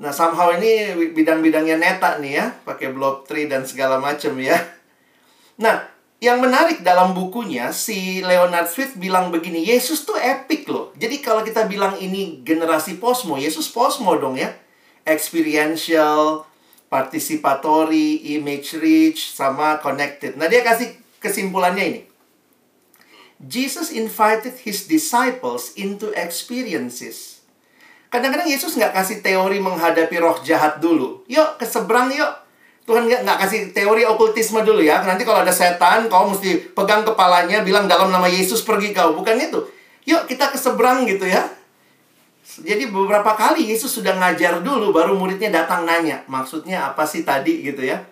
Nah, 0.00 0.10
somehow 0.10 0.50
ini 0.56 0.92
bidang-bidangnya 1.12 1.76
neta 1.76 2.16
nih 2.18 2.32
ya. 2.40 2.46
Pakai 2.64 2.92
block 2.96 3.28
tree 3.28 3.46
dan 3.46 3.68
segala 3.68 4.00
macam 4.00 4.34
ya. 4.40 4.56
Nah, 5.60 5.93
yang 6.22 6.40
menarik 6.40 6.80
dalam 6.80 7.12
bukunya, 7.12 7.74
si 7.74 8.22
Leonard 8.22 8.70
Swift 8.70 8.96
bilang 8.96 9.28
begini, 9.28 9.66
Yesus 9.66 10.06
tuh 10.06 10.16
epic 10.16 10.64
loh. 10.70 10.94
Jadi 10.96 11.20
kalau 11.20 11.42
kita 11.44 11.66
bilang 11.68 11.98
ini 12.00 12.40
generasi 12.40 12.96
posmo, 12.96 13.36
Yesus 13.36 13.68
posmo 13.68 14.14
dong 14.16 14.38
ya. 14.38 14.54
Experiential, 15.04 16.48
participatory, 16.88 18.38
image 18.38 18.78
rich, 18.78 19.36
sama 19.36 19.82
connected. 19.82 20.38
Nah 20.38 20.48
dia 20.48 20.64
kasih 20.64 20.96
kesimpulannya 21.20 21.84
ini. 21.84 22.00
Jesus 23.44 23.92
invited 23.92 24.56
his 24.64 24.88
disciples 24.88 25.76
into 25.76 26.14
experiences. 26.16 27.44
Kadang-kadang 28.08 28.46
Yesus 28.46 28.78
nggak 28.78 28.94
kasih 28.94 29.18
teori 29.20 29.58
menghadapi 29.58 30.16
roh 30.22 30.38
jahat 30.46 30.78
dulu. 30.78 31.26
Yuk, 31.26 31.58
ke 31.58 31.66
seberang 31.66 32.14
yuk. 32.14 32.30
Tuhan 32.84 33.08
nggak 33.08 33.24
nggak 33.24 33.38
kasih 33.40 33.60
teori 33.72 34.04
okultisme 34.04 34.60
dulu 34.60 34.84
ya. 34.84 35.00
Nanti 35.00 35.24
kalau 35.24 35.40
ada 35.40 35.52
setan, 35.52 36.12
kau 36.12 36.28
mesti 36.28 36.76
pegang 36.76 37.00
kepalanya, 37.00 37.64
bilang 37.64 37.88
dalam 37.88 38.12
nama 38.12 38.28
Yesus 38.28 38.60
pergi 38.60 38.92
kau. 38.92 39.16
Bukan 39.16 39.40
itu. 39.40 39.60
Yuk 40.04 40.28
kita 40.28 40.52
ke 40.52 40.60
seberang 40.60 41.08
gitu 41.08 41.24
ya. 41.24 41.48
Jadi 42.44 42.92
beberapa 42.92 43.32
kali 43.32 43.72
Yesus 43.72 43.88
sudah 43.88 44.20
ngajar 44.20 44.60
dulu 44.60 44.92
baru 44.92 45.16
muridnya 45.16 45.48
datang 45.48 45.88
nanya, 45.88 46.22
maksudnya 46.28 46.92
apa 46.92 47.08
sih 47.08 47.24
tadi 47.24 47.64
gitu 47.64 47.80
ya. 47.80 48.04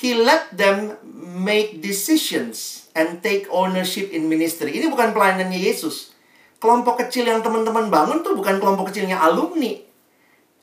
He 0.00 0.16
let 0.16 0.54
them 0.54 0.96
make 1.42 1.82
decisions 1.82 2.88
and 2.94 3.20
take 3.20 3.50
ownership 3.50 4.14
in 4.14 4.30
ministry. 4.30 4.72
Ini 4.78 4.88
bukan 4.88 5.12
pelayanannya 5.12 5.60
Yesus. 5.60 6.14
Kelompok 6.62 7.04
kecil 7.04 7.28
yang 7.28 7.44
teman-teman 7.44 7.90
bangun 7.92 8.24
tuh 8.24 8.32
bukan 8.38 8.62
kelompok 8.62 8.94
kecilnya 8.94 9.20
alumni 9.20 9.76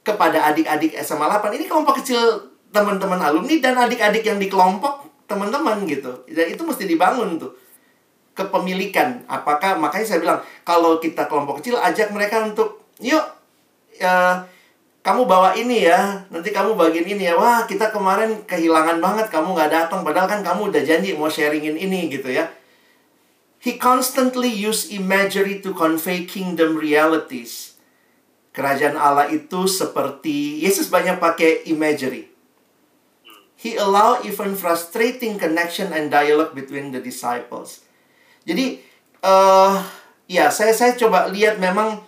kepada 0.02 0.48
adik-adik 0.50 0.96
SMA 1.04 1.28
8. 1.28 1.54
Ini 1.54 1.66
kelompok 1.70 2.02
kecil 2.02 2.57
teman-teman 2.72 3.20
alumni 3.20 3.56
dan 3.64 3.76
adik-adik 3.80 4.24
yang 4.24 4.40
di 4.40 4.48
kelompok 4.52 5.08
teman-teman 5.28 5.84
gitu. 5.86 6.24
Dan 6.32 6.48
itu 6.52 6.62
mesti 6.64 6.88
dibangun 6.88 7.38
tuh. 7.38 7.54
Kepemilikan. 8.34 9.26
Apakah 9.28 9.76
makanya 9.82 10.06
saya 10.08 10.20
bilang 10.22 10.40
kalau 10.62 11.02
kita 11.02 11.26
kelompok 11.26 11.62
kecil 11.62 11.78
ajak 11.82 12.14
mereka 12.14 12.46
untuk 12.46 12.86
yuk 13.02 13.24
ya 13.98 14.46
kamu 15.02 15.26
bawa 15.26 15.54
ini 15.58 15.88
ya 15.90 16.28
nanti 16.30 16.54
kamu 16.54 16.78
bagiin 16.78 17.18
ini 17.18 17.34
ya. 17.34 17.36
Wah 17.36 17.66
kita 17.66 17.90
kemarin 17.90 18.46
kehilangan 18.46 19.02
banget 19.02 19.28
kamu 19.34 19.58
nggak 19.58 19.72
datang. 19.74 20.06
Padahal 20.06 20.30
kan 20.30 20.42
kamu 20.46 20.70
udah 20.70 20.82
janji 20.86 21.18
mau 21.18 21.32
sharingin 21.32 21.76
ini 21.76 22.14
gitu 22.14 22.30
ya. 22.30 22.46
He 23.58 23.82
constantly 23.82 24.54
use 24.54 24.94
imagery 24.94 25.60
to 25.66 25.74
convey 25.74 26.30
kingdom 26.30 26.78
realities. 26.78 27.74
Kerajaan 28.54 28.98
Allah 28.98 29.34
itu 29.34 29.66
seperti 29.66 30.62
Yesus 30.62 30.94
banyak 30.94 31.18
pakai 31.18 31.66
imagery 31.70 32.37
he 33.68 33.76
allow 33.76 34.16
even 34.24 34.56
frustrating 34.56 35.36
connection 35.36 35.92
and 35.92 36.08
dialogue 36.08 36.56
between 36.56 36.96
the 36.96 37.04
disciples 37.04 37.84
jadi 38.48 38.80
uh, 39.28 39.84
ya 40.32 40.48
saya 40.48 40.72
saya 40.72 40.96
coba 40.96 41.28
lihat 41.28 41.60
memang 41.60 42.00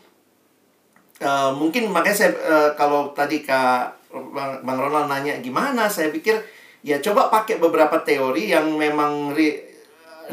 uh, 1.20 1.52
mungkin 1.52 1.92
makanya 1.92 2.16
saya 2.16 2.32
uh, 2.40 2.70
kalau 2.80 3.12
tadi 3.12 3.44
kak 3.44 4.00
bang, 4.10 4.66
bang 4.66 4.78
Ronald 4.80 5.08
nanya 5.08 5.38
gimana, 5.40 5.88
saya 5.88 6.10
pikir 6.10 6.42
ya 6.82 6.98
coba 7.04 7.30
pakai 7.30 7.62
beberapa 7.62 8.02
teori 8.02 8.50
yang 8.52 8.76
memang 8.76 9.36
re, 9.36 9.70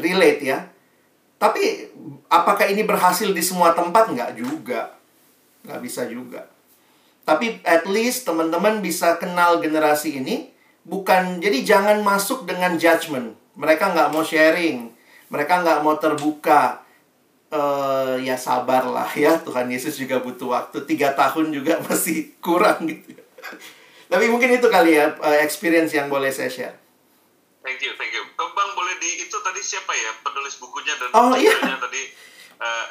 relate 0.01 0.41
ya. 0.41 0.59
Tapi 1.37 1.93
apakah 2.33 2.65
ini 2.65 2.81
berhasil 2.81 3.29
di 3.29 3.43
semua 3.45 3.77
tempat? 3.77 4.09
Nggak 4.09 4.41
juga. 4.41 4.97
Nggak 5.61 5.81
bisa 5.85 6.09
juga. 6.09 6.49
Tapi 7.21 7.61
at 7.61 7.85
least 7.85 8.25
teman-teman 8.25 8.81
bisa 8.81 9.21
kenal 9.21 9.61
generasi 9.61 10.17
ini. 10.17 10.49
Bukan, 10.87 11.43
jadi 11.43 11.67
jangan 11.67 11.99
masuk 11.99 12.47
dengan 12.47 12.79
judgment. 12.79 13.35
Mereka 13.59 13.91
nggak 13.91 14.09
mau 14.15 14.23
sharing 14.23 14.97
mereka 15.27 15.59
nggak 15.63 15.83
mau 15.83 15.95
terbuka 15.99 16.83
uh, 17.51 18.15
ya 18.19 18.39
sabarlah 18.39 19.07
ya 19.11 19.39
Tuhan 19.43 19.67
Yesus 19.67 19.99
juga 19.99 20.23
butuh 20.23 20.55
waktu 20.55 20.87
tiga 20.87 21.11
tahun 21.13 21.51
juga 21.51 21.79
masih 21.87 22.35
kurang 22.39 22.87
gitu 22.87 23.19
tapi 24.07 24.31
mungkin 24.31 24.55
itu 24.55 24.67
kali 24.71 24.95
ya 24.95 25.11
uh, 25.19 25.37
experience 25.43 25.91
yang 25.91 26.07
boleh 26.07 26.31
saya 26.31 26.47
share 26.47 26.75
thank 27.63 27.83
you 27.83 27.91
thank 27.99 28.15
you 28.15 28.23
bang 28.39 28.71
boleh 28.71 28.95
di 29.03 29.27
itu 29.27 29.35
tadi 29.43 29.59
siapa 29.59 29.91
ya 29.91 30.11
penulis 30.23 30.55
bukunya 30.63 30.95
dan 30.95 31.11
oh, 31.11 31.35
iya. 31.35 31.55
tadi 31.77 32.01
uh, 32.63 32.87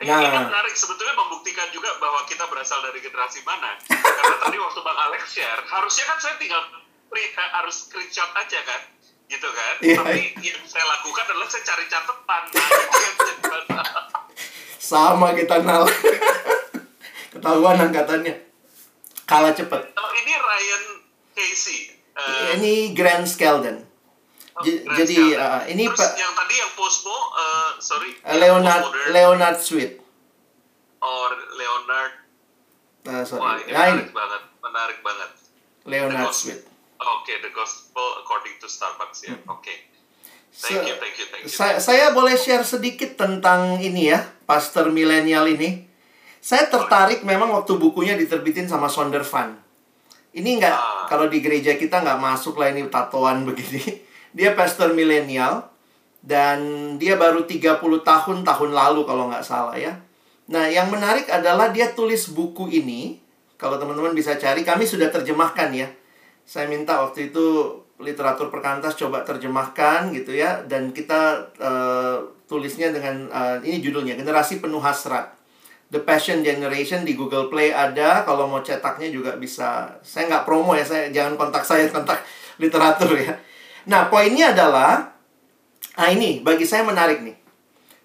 Nah. 0.00 0.16
Ini 0.16 0.32
menarik 0.32 0.72
sebetulnya 0.72 1.12
membuktikan 1.12 1.68
juga 1.76 1.92
bahwa 2.00 2.24
kita 2.24 2.48
berasal 2.48 2.80
dari 2.80 3.04
generasi 3.04 3.44
mana. 3.44 3.76
Karena 4.16 4.36
tadi 4.40 4.56
waktu 4.56 4.80
Bang 4.80 4.96
Alex 4.96 5.28
share, 5.28 5.60
harusnya 5.60 6.08
kan 6.08 6.16
saya 6.16 6.40
tinggal 6.40 6.64
harus 7.60 7.76
screenshot 7.86 8.30
aja 8.34 8.60
kan 8.64 8.82
gitu 9.30 9.46
kan. 9.46 9.74
Yeah. 9.78 9.98
tapi 10.02 10.34
yang 10.42 10.62
saya 10.66 10.82
lakukan 10.90 11.24
adalah 11.30 11.46
saya 11.46 11.62
cari 11.62 11.84
catatan. 11.86 12.42
Nah, 12.50 13.86
sama 14.90 15.28
kita 15.38 15.62
nal 15.62 15.86
ketahuan 17.34 17.78
angkatannya. 17.78 18.34
Kalah 19.26 19.54
cepet. 19.54 19.94
Kalau 19.94 20.10
ini 20.18 20.32
Ryan 20.34 20.82
Casey 21.34 22.00
uh, 22.20 22.58
ini 22.58 22.92
Grand 22.92 23.24
Skeldon 23.24 23.86
oh, 24.58 24.64
jadi 24.98 25.18
uh, 25.38 25.62
ini 25.70 25.88
Terus 25.88 26.18
yang 26.18 26.32
tadi 26.36 26.54
yang 26.58 26.72
Postmo 26.76 27.14
uh, 27.14 27.70
sorry 27.80 28.16
Leonard 28.36 28.84
Leonard 29.14 29.58
Sweet. 29.60 30.00
Oh 31.00 31.26
Leonard 31.56 32.12
uh, 33.08 33.22
sorry. 33.24 33.40
Wah, 33.40 33.56
ini 33.62 33.72
menarik 33.72 34.10
banget 34.12 34.42
menarik 34.60 34.98
banget. 35.00 35.30
Leonard 35.88 36.34
Sweet 36.34 36.69
Oke, 37.00 37.32
okay, 37.32 37.36
the 37.40 37.48
gospel 37.56 38.04
according 38.20 38.60
to 38.60 38.68
Starbucks 38.68 39.24
ya. 39.24 39.32
Hmm. 39.32 39.56
Oke. 39.56 39.64
Okay. 39.64 39.76
Thank 40.52 40.84
you, 40.84 40.96
thank 41.00 41.16
you, 41.16 41.26
thank 41.32 41.42
you. 41.46 41.48
Saya, 41.48 41.80
saya 41.80 42.12
boleh 42.12 42.36
share 42.36 42.60
sedikit 42.60 43.16
tentang 43.16 43.80
ini 43.80 44.12
ya, 44.12 44.20
pastor 44.44 44.92
milenial 44.92 45.48
ini. 45.48 45.88
Saya 46.44 46.68
tertarik 46.68 47.24
memang 47.24 47.56
waktu 47.56 47.80
bukunya 47.80 48.20
diterbitin 48.20 48.68
sama 48.68 48.92
Sondervan. 48.92 49.56
Ini 50.36 50.60
nggak, 50.60 50.76
ah. 50.76 51.08
kalau 51.08 51.32
di 51.32 51.40
gereja 51.40 51.80
kita 51.80 52.04
nggak 52.04 52.20
masuk 52.20 52.60
lah 52.60 52.68
ini 52.68 52.84
tatoan 52.92 53.44
begini. 53.48 54.04
Dia 54.36 54.52
pastor 54.52 54.92
milenial 54.92 55.72
dan 56.20 56.60
dia 57.00 57.16
baru 57.16 57.48
30 57.48 57.80
tahun 57.80 58.38
tahun 58.44 58.70
lalu 58.76 59.00
kalau 59.08 59.32
nggak 59.32 59.46
salah 59.46 59.80
ya. 59.80 59.96
Nah, 60.52 60.68
yang 60.68 60.92
menarik 60.92 61.32
adalah 61.32 61.72
dia 61.72 61.96
tulis 61.96 62.28
buku 62.28 62.68
ini. 62.68 63.22
Kalau 63.56 63.80
teman-teman 63.80 64.12
bisa 64.12 64.36
cari, 64.36 64.60
kami 64.66 64.84
sudah 64.84 65.08
terjemahkan 65.08 65.72
ya 65.72 65.88
saya 66.50 66.66
minta 66.66 66.98
waktu 66.98 67.30
itu 67.30 67.78
literatur 68.02 68.50
perkantas 68.50 68.98
coba 68.98 69.22
terjemahkan 69.22 70.10
gitu 70.10 70.34
ya. 70.34 70.66
Dan 70.66 70.90
kita 70.90 71.46
uh, 71.62 72.26
tulisnya 72.50 72.90
dengan 72.90 73.30
uh, 73.30 73.62
ini 73.62 73.78
judulnya 73.78 74.18
generasi 74.18 74.58
penuh 74.58 74.82
hasrat. 74.82 75.30
The 75.94 76.02
Passion 76.02 76.42
Generation 76.42 77.06
di 77.06 77.14
Google 77.14 77.46
Play 77.46 77.70
ada. 77.70 78.26
Kalau 78.26 78.50
mau 78.50 78.66
cetaknya 78.66 79.14
juga 79.14 79.38
bisa. 79.38 79.94
Saya 80.02 80.26
nggak 80.26 80.42
promo 80.42 80.74
ya 80.74 80.82
saya 80.82 81.14
jangan 81.14 81.38
kontak 81.38 81.62
saya 81.62 81.86
kontak 81.86 82.18
literatur 82.58 83.14
ya. 83.14 83.38
Nah 83.86 84.10
poinnya 84.10 84.50
adalah 84.50 85.14
ah 85.94 86.10
ini 86.10 86.42
bagi 86.42 86.66
saya 86.66 86.82
menarik 86.82 87.22
nih. 87.22 87.38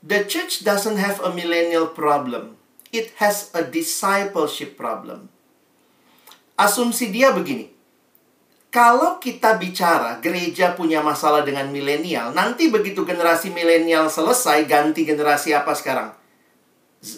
The 0.05 0.29
church 0.29 0.61
doesn't 0.61 1.01
have 1.01 1.17
a 1.25 1.33
millennial 1.33 1.89
problem. 1.89 2.61
It 2.93 3.17
has 3.17 3.49
a 3.57 3.65
discipleship 3.65 4.77
problem. 4.77 5.33
Asumsi 6.61 7.09
dia 7.09 7.33
begini 7.33 7.74
kalau 8.75 9.23
kita 9.23 9.55
bicara 9.55 10.19
gereja 10.19 10.75
punya 10.75 10.99
masalah 10.99 11.47
dengan 11.47 11.71
milenial, 11.71 12.35
nanti 12.35 12.67
begitu 12.67 13.07
generasi 13.07 13.55
milenial 13.55 14.11
selesai, 14.11 14.67
ganti 14.67 15.07
generasi 15.07 15.55
apa 15.55 15.71
sekarang? 15.71 16.11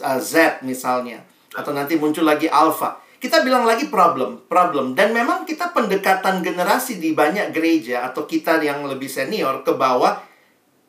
Uh, 0.05 0.21
Z 0.21 0.61
misalnya. 0.61 1.25
Atau 1.57 1.73
nanti 1.73 1.97
muncul 1.97 2.29
lagi 2.29 2.45
alpha. 2.45 3.01
Kita 3.17 3.41
bilang 3.41 3.65
lagi 3.65 3.89
problem, 3.89 4.45
problem. 4.45 4.93
Dan 4.93 5.17
memang 5.17 5.49
kita 5.49 5.73
pendekatan 5.73 6.45
generasi 6.45 7.01
di 7.01 7.17
banyak 7.17 7.49
gereja 7.49 8.05
atau 8.05 8.29
kita 8.29 8.61
yang 8.61 8.85
lebih 8.85 9.09
senior 9.09 9.65
ke 9.65 9.73
bawah, 9.73 10.13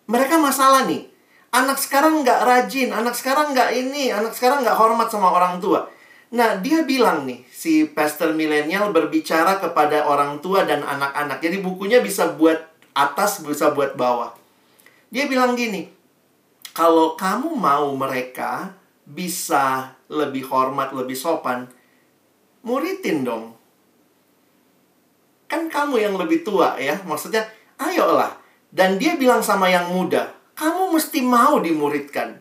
mereka 0.05 0.37
masalah 0.37 0.85
nih. 0.85 1.09
Anak 1.49 1.81
sekarang 1.81 2.21
nggak 2.21 2.45
rajin, 2.45 2.93
anak 2.93 3.17
sekarang 3.17 3.57
nggak 3.57 3.73
ini, 3.73 4.13
anak 4.13 4.37
sekarang 4.37 4.61
nggak 4.61 4.77
hormat 4.77 5.09
sama 5.09 5.33
orang 5.33 5.57
tua. 5.65 5.89
Nah, 6.29 6.61
dia 6.61 6.85
bilang 6.85 7.25
nih, 7.25 7.41
si 7.49 7.89
pastor 7.89 8.37
milenial 8.37 8.93
berbicara 8.93 9.57
kepada 9.65 10.05
orang 10.05 10.45
tua 10.45 10.69
dan 10.69 10.85
anak-anak. 10.85 11.41
Jadi 11.41 11.65
bukunya 11.65 12.05
bisa 12.05 12.37
buat 12.37 12.69
atas, 12.93 13.41
bisa 13.41 13.73
buat 13.73 13.97
bawah. 13.97 14.37
Dia 15.09 15.25
bilang 15.25 15.57
gini, 15.57 15.89
kalau 16.77 17.17
kamu 17.17 17.57
mau 17.57 17.89
mereka 17.97 18.77
bisa 19.09 19.97
lebih 20.13 20.45
hormat, 20.53 20.93
lebih 20.93 21.17
sopan, 21.17 21.65
muridin 22.61 23.25
dong. 23.25 23.57
Kan 25.49 25.73
kamu 25.73 25.97
yang 25.97 26.15
lebih 26.21 26.45
tua 26.45 26.77
ya, 26.77 27.01
maksudnya 27.09 27.49
ayolah. 27.81 28.37
Dan 28.69 29.01
dia 29.01 29.17
bilang 29.17 29.41
sama 29.41 29.73
yang 29.73 29.89
muda, 29.89 30.29
kamu 30.53 30.93
mesti 30.93 31.25
mau 31.25 31.57
dimuridkan. 31.57 32.37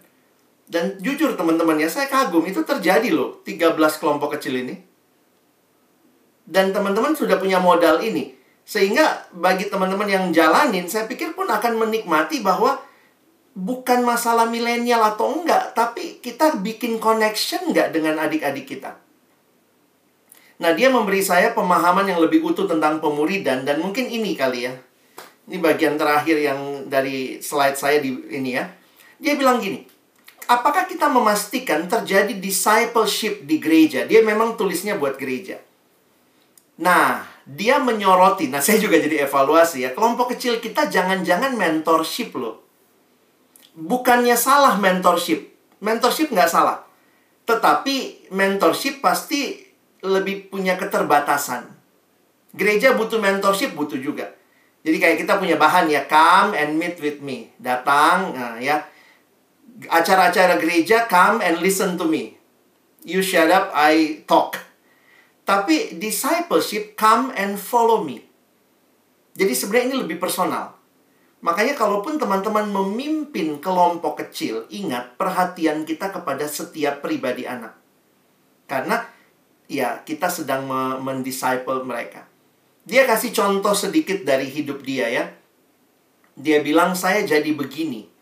Dan 0.67 0.99
jujur 0.99 1.39
teman-teman 1.39 1.79
ya, 1.79 1.87
saya 1.87 2.11
kagum. 2.11 2.43
Itu 2.43 2.67
terjadi 2.67 3.07
loh, 3.15 3.39
13 3.47 3.79
kelompok 3.97 4.35
kecil 4.35 4.59
ini. 4.59 4.75
Dan 6.43 6.75
teman-teman 6.75 7.15
sudah 7.15 7.39
punya 7.39 7.63
modal 7.63 8.03
ini. 8.03 8.35
Sehingga 8.67 9.31
bagi 9.31 9.71
teman-teman 9.71 10.11
yang 10.11 10.25
jalanin, 10.35 10.91
saya 10.91 11.07
pikir 11.07 11.31
pun 11.31 11.47
akan 11.47 11.87
menikmati 11.87 12.43
bahwa 12.43 12.83
bukan 13.57 14.03
masalah 14.03 14.45
milenial 14.45 15.01
atau 15.01 15.39
enggak, 15.39 15.71
tapi 15.71 16.19
kita 16.19 16.59
bikin 16.59 16.99
connection 16.99 17.71
enggak 17.71 17.95
dengan 17.95 18.19
adik-adik 18.19 18.67
kita. 18.67 18.99
Nah, 20.57 20.75
dia 20.75 20.93
memberi 20.93 21.23
saya 21.23 21.55
pemahaman 21.55 22.05
yang 22.05 22.19
lebih 22.21 22.43
utuh 22.45 22.69
tentang 22.69 23.01
pemuridan 23.01 23.65
dan 23.65 23.81
mungkin 23.81 24.09
ini 24.09 24.37
kali 24.37 24.69
ya. 24.69 24.73
Ini 25.47 25.57
bagian 25.63 25.95
terakhir 25.95 26.37
yang 26.37 26.91
dari 26.91 27.39
slide 27.39 27.79
saya 27.79 27.97
di 28.03 28.13
ini 28.29 28.57
ya. 28.57 28.67
Dia 29.17 29.39
bilang 29.39 29.63
gini, 29.63 29.85
apakah 30.47 30.87
kita 30.87 31.11
memastikan 31.11 31.85
terjadi 31.85 32.31
discipleship 32.39 33.43
di 33.43 33.59
gereja? 33.59 34.07
Dia 34.07 34.23
memang 34.23 34.55
tulisnya 34.55 34.95
buat 34.95 35.19
gereja. 35.19 35.59
Nah, 36.79 37.27
dia 37.43 37.79
menyoroti. 37.83 38.47
Nah, 38.47 38.63
saya 38.63 38.79
juga 38.79 38.97
jadi 38.97 39.27
evaluasi 39.27 39.83
ya. 39.83 39.91
Kelompok 39.91 40.35
kecil 40.35 40.63
kita 40.63 40.87
jangan-jangan 40.87 41.53
mentorship 41.53 42.33
loh. 42.35 42.63
Bukannya 43.77 44.33
salah 44.39 44.79
mentorship. 44.79 45.53
Mentorship 45.83 46.33
nggak 46.33 46.49
salah. 46.49 46.87
Tetapi 47.45 48.29
mentorship 48.33 48.99
pasti 49.03 49.61
lebih 50.01 50.49
punya 50.49 50.75
keterbatasan. 50.75 51.69
Gereja 52.57 52.97
butuh 52.97 53.21
mentorship, 53.21 53.77
butuh 53.77 53.99
juga. 53.99 54.33
Jadi 54.81 54.97
kayak 54.97 55.17
kita 55.19 55.35
punya 55.35 55.59
bahan 55.59 55.91
ya, 55.91 56.07
come 56.07 56.55
and 56.55 56.79
meet 56.79 56.95
with 57.03 57.19
me. 57.19 57.51
Datang, 57.59 58.33
nah 58.33 58.55
ya. 58.57 58.87
Acara-acara 59.85 60.57
gereja, 60.57 61.05
come 61.05 61.45
and 61.45 61.61
listen 61.61 61.93
to 62.01 62.09
me. 62.09 62.33
You 63.05 63.21
shut 63.21 63.53
up, 63.53 63.69
I 63.77 64.25
talk. 64.25 64.57
Tapi 65.45 66.01
discipleship, 66.01 66.97
come 66.97 67.29
and 67.37 67.61
follow 67.61 68.01
me. 68.01 68.25
Jadi 69.37 69.53
sebenarnya 69.53 69.85
ini 69.93 69.97
lebih 70.01 70.17
personal. 70.17 70.73
Makanya 71.45 71.77
kalaupun 71.77 72.17
teman-teman 72.17 72.65
memimpin 72.73 73.61
kelompok 73.61 74.25
kecil, 74.25 74.65
ingat 74.73 75.13
perhatian 75.21 75.85
kita 75.85 76.09
kepada 76.09 76.49
setiap 76.49 77.05
pribadi 77.05 77.45
anak. 77.45 77.77
Karena 78.65 79.05
ya 79.69 80.01
kita 80.01 80.27
sedang 80.33 80.65
mendisciple 80.99 81.85
mereka. 81.85 82.25
Dia 82.83 83.05
kasih 83.05 83.29
contoh 83.29 83.77
sedikit 83.77 84.25
dari 84.25 84.49
hidup 84.49 84.81
dia 84.81 85.05
ya. 85.07 85.29
Dia 86.33 86.65
bilang 86.65 86.97
saya 86.97 87.21
jadi 87.21 87.53
begini 87.53 88.16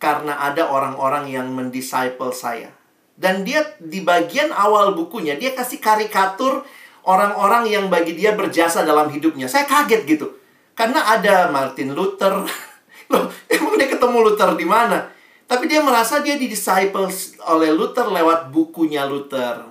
karena 0.00 0.40
ada 0.40 0.66
orang-orang 0.66 1.28
yang 1.28 1.52
mendisciple 1.52 2.32
saya. 2.32 2.72
Dan 3.20 3.44
dia 3.44 3.60
di 3.76 4.00
bagian 4.00 4.48
awal 4.48 4.96
bukunya 4.96 5.36
dia 5.36 5.52
kasih 5.52 5.76
karikatur 5.76 6.64
orang-orang 7.04 7.68
yang 7.68 7.92
bagi 7.92 8.16
dia 8.16 8.32
berjasa 8.32 8.80
dalam 8.80 9.12
hidupnya. 9.12 9.44
Saya 9.44 9.68
kaget 9.68 10.08
gitu. 10.08 10.26
Karena 10.72 11.04
ada 11.04 11.52
Martin 11.52 11.92
Luther. 11.92 12.48
Loh, 13.12 13.28
emang 13.52 13.76
dia 13.76 13.92
ketemu 13.92 14.18
Luther 14.24 14.56
di 14.56 14.64
mana? 14.64 15.12
Tapi 15.44 15.68
dia 15.68 15.84
merasa 15.84 16.24
dia 16.24 16.40
didisciple 16.40 17.12
oleh 17.44 17.68
Luther 17.74 18.08
lewat 18.08 18.48
bukunya 18.48 19.04
Luther. 19.04 19.68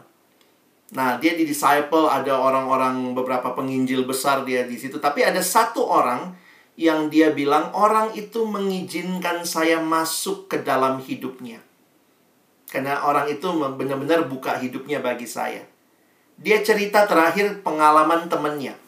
Nah, 0.94 1.18
dia 1.18 1.34
didisciple 1.34 2.06
ada 2.06 2.38
orang-orang 2.38 3.18
beberapa 3.18 3.54
penginjil 3.58 4.06
besar 4.06 4.46
dia 4.46 4.66
di 4.66 4.78
situ. 4.78 5.02
Tapi 5.02 5.26
ada 5.26 5.42
satu 5.42 5.82
orang 5.86 6.34
yang 6.80 7.12
dia 7.12 7.36
bilang 7.36 7.76
orang 7.76 8.16
itu 8.16 8.48
mengizinkan 8.48 9.44
saya 9.44 9.84
masuk 9.84 10.48
ke 10.48 10.64
dalam 10.64 11.04
hidupnya. 11.04 11.60
Karena 12.72 13.04
orang 13.04 13.28
itu 13.28 13.52
benar-benar 13.52 14.32
buka 14.32 14.56
hidupnya 14.56 15.04
bagi 15.04 15.28
saya. 15.28 15.68
Dia 16.40 16.64
cerita 16.64 17.04
terakhir 17.04 17.60
pengalaman 17.68 18.32
temannya 18.32 18.80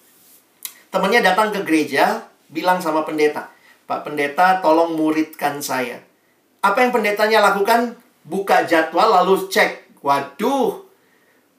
Temannya 0.91 1.23
datang 1.23 1.55
ke 1.55 1.63
gereja, 1.63 2.27
bilang 2.51 2.83
sama 2.83 3.07
pendeta, 3.07 3.47
Pak 3.87 4.03
Pendeta 4.03 4.59
tolong 4.59 4.99
muridkan 4.99 5.63
saya. 5.63 6.03
Apa 6.59 6.83
yang 6.83 6.91
pendetanya 6.91 7.39
lakukan? 7.39 7.95
Buka 8.27 8.67
jadwal 8.67 9.07
lalu 9.07 9.47
cek. 9.47 10.03
Waduh, 10.03 10.83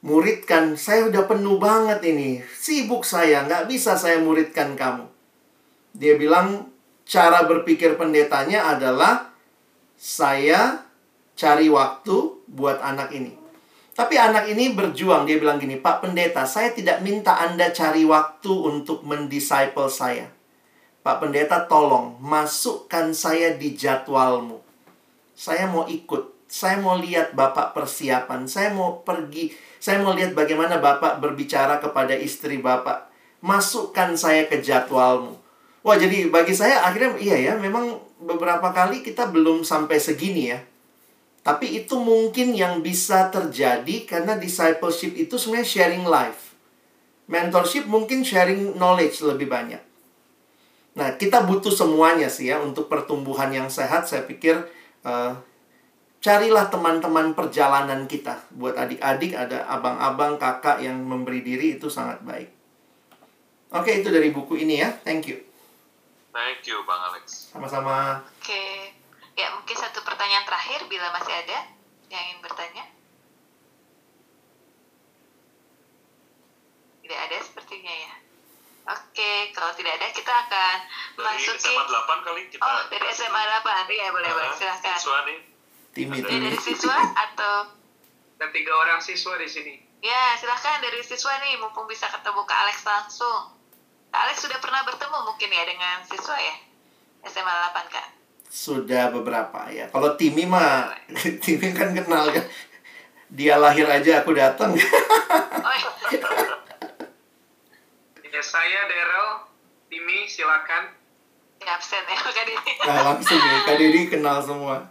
muridkan. 0.05 0.77
Saya 0.77 1.09
udah 1.09 1.25
penuh 1.25 1.57
banget 1.57 2.05
ini. 2.05 2.45
Sibuk 2.45 3.09
saya, 3.09 3.49
nggak 3.49 3.73
bisa 3.73 3.97
saya 3.97 4.21
muridkan 4.21 4.77
kamu. 4.77 5.12
Dia 5.93 6.17
bilang, 6.17 6.73
cara 7.05 7.45
berpikir 7.45 8.01
pendetanya 8.01 8.73
adalah, 8.73 9.33
saya 9.97 10.83
cari 11.37 11.69
waktu 11.69 12.17
buat 12.49 12.81
anak 12.81 13.13
ini. 13.13 13.43
Tapi 13.93 14.17
anak 14.17 14.49
ini 14.49 14.73
berjuang, 14.73 15.29
dia 15.29 15.37
bilang 15.37 15.61
gini, 15.61 15.77
Pak 15.77 16.01
Pendeta, 16.01 16.49
saya 16.49 16.73
tidak 16.73 17.05
minta 17.05 17.37
Anda 17.37 17.69
cari 17.77 18.09
waktu 18.09 18.49
untuk 18.49 19.05
mendisciple 19.05 19.93
saya. 19.93 20.33
Pak 21.05 21.21
Pendeta, 21.21 21.69
tolong 21.69 22.17
masukkan 22.17 23.13
saya 23.13 23.53
di 23.53 23.77
jadwalmu. 23.77 24.65
Saya 25.37 25.69
mau 25.69 25.85
ikut, 25.85 26.49
saya 26.49 26.81
mau 26.81 26.97
lihat 26.97 27.37
Bapak 27.37 27.77
persiapan, 27.77 28.49
saya 28.49 28.73
mau 28.73 29.05
pergi, 29.05 29.53
saya 29.77 30.01
mau 30.01 30.17
lihat 30.17 30.33
bagaimana 30.33 30.81
Bapak 30.81 31.21
berbicara 31.21 31.77
kepada 31.77 32.17
istri 32.17 32.63
Bapak. 32.65 33.13
Masukkan 33.45 34.17
saya 34.17 34.49
ke 34.49 34.63
jadwalmu. 34.63 35.42
Wah, 35.83 35.99
jadi 35.99 36.31
bagi 36.31 36.55
saya 36.55 36.87
akhirnya 36.87 37.19
iya 37.19 37.37
ya, 37.51 37.53
memang 37.59 37.99
beberapa 38.23 38.71
kali 38.71 39.03
kita 39.03 39.31
belum 39.35 39.67
sampai 39.67 39.99
segini 39.99 40.55
ya 40.55 40.63
tapi 41.43 41.75
itu 41.75 41.99
mungkin 41.99 42.55
yang 42.55 42.87
bisa 42.87 43.27
terjadi 43.27 44.07
karena 44.07 44.39
discipleship 44.39 45.19
itu 45.19 45.35
sebenarnya 45.35 45.67
sharing 45.67 46.07
life. 46.07 46.55
Mentorship 47.27 47.91
mungkin 47.91 48.23
sharing 48.23 48.79
knowledge 48.79 49.19
lebih 49.27 49.51
banyak. 49.51 49.83
Nah, 50.95 51.19
kita 51.19 51.43
butuh 51.43 51.75
semuanya 51.75 52.31
sih 52.31 52.47
ya 52.47 52.63
untuk 52.63 52.87
pertumbuhan 52.87 53.51
yang 53.51 53.67
sehat. 53.67 54.07
Saya 54.07 54.23
pikir 54.23 54.55
uh, 55.03 55.35
carilah 56.23 56.71
teman-teman 56.71 57.35
perjalanan 57.35 58.07
kita. 58.07 58.39
Buat 58.55 58.79
adik-adik 58.79 59.35
ada 59.35 59.67
abang-abang, 59.67 60.39
kakak 60.39 60.79
yang 60.79 61.03
memberi 61.03 61.43
diri 61.43 61.75
itu 61.75 61.91
sangat 61.91 62.23
baik. 62.23 62.55
Oke, 63.75 63.99
itu 63.99 64.15
dari 64.15 64.31
buku 64.31 64.63
ini 64.63 64.79
ya. 64.79 64.95
Thank 65.03 65.27
you. 65.27 65.52
Thank 66.33 66.65
you, 66.65 66.81
Bang 66.89 67.13
Alex. 67.13 67.53
Sama-sama. 67.53 68.25
Oke. 68.41 68.49
Okay. 68.49 68.97
Ya, 69.37 69.53
mungkin 69.53 69.77
satu 69.77 70.01
pertanyaan 70.01 70.45
terakhir 70.49 70.89
bila 70.89 71.13
masih 71.13 71.33
ada 71.33 71.59
yang 72.09 72.23
ingin 72.29 72.41
bertanya. 72.41 72.85
Tidak 77.05 77.19
ada 77.29 77.37
sepertinya 77.45 77.93
ya. 77.93 78.13
Oke, 78.83 79.55
kalau 79.55 79.71
tidak 79.79 79.95
ada 80.01 80.11
kita 80.11 80.33
akan 80.33 80.77
dari 81.15 81.39
masuki 81.39 81.71
SMA 81.71 81.85
8 81.87 82.27
kali 82.27 82.43
kita 82.51 82.63
Oh, 82.65 82.81
dari 82.91 83.07
SMA 83.15 83.43
8. 83.63 83.87
Iya, 83.93 84.07
boleh, 84.11 84.31
uh, 84.33 84.35
boleh. 84.35 84.51
Silahkan. 84.59 84.97
Siswa 84.99 85.19
nih. 85.29 85.39
Timi, 85.93 86.19
timi. 86.25 86.49
Dari 86.49 86.59
siswa 86.59 86.99
atau 87.15 87.55
dan 88.41 88.51
tiga 88.51 88.73
orang 88.75 88.99
siswa 88.99 89.39
di 89.39 89.47
sini. 89.47 89.75
Ya, 90.03 90.35
silahkan 90.35 90.83
dari 90.83 90.99
siswa 91.05 91.31
nih, 91.47 91.63
mumpung 91.63 91.87
bisa 91.87 92.11
ketemu 92.11 92.43
Kak 92.43 92.59
Alex 92.67 92.83
langsung. 92.83 93.55
Kak 94.13 94.21
Alex 94.29 94.45
sudah 94.45 94.61
pernah 94.61 94.85
bertemu 94.85 95.19
mungkin 95.25 95.49
ya 95.49 95.65
dengan 95.65 95.97
siswa 96.05 96.37
ya? 96.37 96.55
SMA 97.25 97.55
8, 97.73 97.89
Kak? 97.89 98.23
sudah 98.53 99.09
beberapa 99.09 99.65
ya. 99.73 99.89
Kalau 99.89 100.13
Timi 100.21 100.45
mah 100.45 100.93
Timi 101.43 101.73
kan 101.73 101.97
kenal 101.97 102.29
ya. 102.29 102.45
Dia 103.33 103.57
lahir 103.57 103.89
aja 103.89 104.21
aku 104.21 104.37
datang. 104.37 104.77
ya 108.33 108.43
saya 108.45 108.85
Daryl, 108.93 109.49
Timi 109.89 110.29
silakan. 110.29 110.93
Ya, 111.65 111.81
absen 111.81 112.05
ya 112.05 112.17
Kak 112.21 112.45
Didi. 112.45 112.73
Nah, 112.89 113.17
langsung 113.17 113.41
ya 113.41 113.65
Kak 113.65 113.77
Didi 113.81 114.13
kenal 114.13 114.45
semua. 114.45 114.85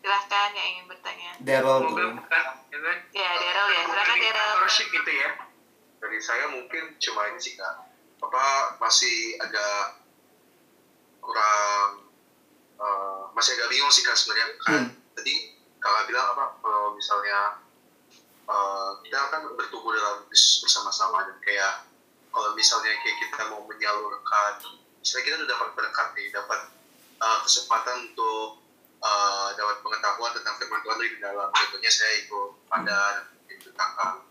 Silahkan 0.00 0.56
yang 0.56 0.68
ingin 0.72 0.88
bertanya. 0.88 1.36
Daryl 1.44 1.84
tuh. 1.84 2.00
Ya, 3.12 3.28
Daryl 3.36 3.68
ya. 3.76 3.82
Silahkan 3.84 4.16
Daryl. 4.24 4.64
gitu 4.72 5.12
ya. 5.12 5.43
Dari 6.04 6.20
saya 6.20 6.52
mungkin 6.52 7.00
cuma 7.00 7.32
ini 7.32 7.40
sih 7.40 7.56
Kak. 7.56 7.88
Apa 8.20 8.76
masih 8.76 9.40
agak 9.40 10.04
kurang 11.24 12.04
uh, 12.76 13.32
masih 13.32 13.56
agak 13.56 13.68
bingung 13.72 13.88
sih 13.88 14.04
kan 14.04 14.12
sebenarnya 14.12 14.46
kan 14.60 14.80
hmm. 14.84 15.16
tadi 15.16 15.34
kalau 15.80 16.04
bilang 16.08 16.36
apa 16.36 16.44
kalau 16.60 16.92
misalnya 16.92 17.64
uh, 18.48 19.00
kita 19.00 19.16
kan 19.32 19.40
bertumbuh 19.56 19.92
dalam 19.96 20.28
bisnis 20.28 20.64
bersama-sama 20.64 21.24
dan 21.28 21.36
kayak 21.40 21.88
kalau 22.28 22.52
misalnya 22.52 22.92
kayak 23.00 23.16
kita 23.24 23.42
mau 23.48 23.64
menyalurkan 23.64 24.52
misalnya 25.00 25.24
kita 25.24 25.34
udah 25.44 25.48
dapat 25.48 25.68
berkat 25.76 26.08
nih 26.16 26.28
dapat 26.32 26.60
uh, 27.20 27.38
kesempatan 27.44 28.12
untuk 28.12 28.60
uh, 29.00 29.48
dapat 29.56 29.76
pengetahuan 29.80 30.32
tentang 30.36 30.54
firman 30.60 30.80
Tuhan 30.84 30.98
dari 31.00 31.16
dalam 31.20 31.48
contohnya 31.52 31.90
saya 31.92 32.12
ikut 32.24 32.50
pada 32.68 32.98
itu 33.48 33.68
kakak 33.72 34.24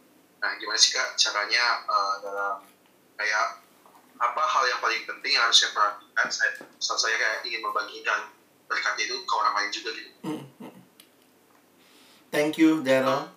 nah 0.44 0.52
gimana 0.60 0.76
sih 0.76 0.92
kak 0.92 1.16
caranya 1.16 1.88
uh, 1.88 2.20
dalam 2.20 2.60
kayak 3.16 3.64
apa 4.20 4.44
hal 4.44 4.64
yang 4.68 4.80
paling 4.84 5.08
penting 5.08 5.32
yang 5.40 5.48
harus 5.48 5.64
saya 5.64 5.72
perhatikan 5.72 6.28
saya 6.28 6.52
saat 6.84 7.00
saya 7.00 7.16
kayak 7.16 7.48
ingin 7.48 7.64
membagikan 7.64 8.28
berkat 8.68 8.96
itu 9.08 9.16
ke 9.24 9.34
orang 9.36 9.54
lain 9.56 9.70
juga 9.72 9.90
gitu. 9.96 10.12
Hmm, 10.28 10.44
hmm. 10.60 10.74
Thank 12.34 12.60
you, 12.60 12.82
Daryl. 12.82 13.30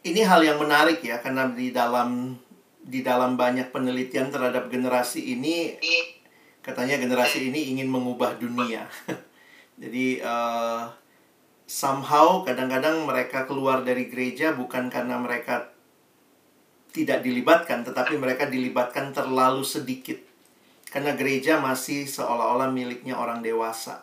Ini 0.00 0.24
hal 0.24 0.40
yang 0.40 0.56
menarik 0.56 1.04
ya 1.04 1.20
karena 1.20 1.52
di 1.52 1.68
dalam 1.74 2.40
di 2.80 3.04
dalam 3.04 3.36
banyak 3.36 3.68
penelitian 3.68 4.32
terhadap 4.32 4.72
generasi 4.72 5.36
ini 5.36 5.76
katanya 6.64 6.96
generasi 6.96 7.52
ini 7.52 7.76
ingin 7.76 7.92
mengubah 7.92 8.40
dunia. 8.40 8.88
Jadi 9.80 10.24
uh, 10.24 10.88
somehow 11.70 12.42
kadang-kadang 12.42 13.06
mereka 13.06 13.46
keluar 13.46 13.86
dari 13.86 14.10
gereja 14.10 14.50
bukan 14.58 14.90
karena 14.90 15.22
mereka 15.22 15.70
tidak 16.90 17.22
dilibatkan, 17.22 17.86
tetapi 17.86 18.18
mereka 18.18 18.50
dilibatkan 18.50 19.14
terlalu 19.14 19.62
sedikit. 19.62 20.18
Karena 20.90 21.14
gereja 21.14 21.62
masih 21.62 22.10
seolah-olah 22.10 22.74
miliknya 22.74 23.14
orang 23.14 23.38
dewasa. 23.38 24.02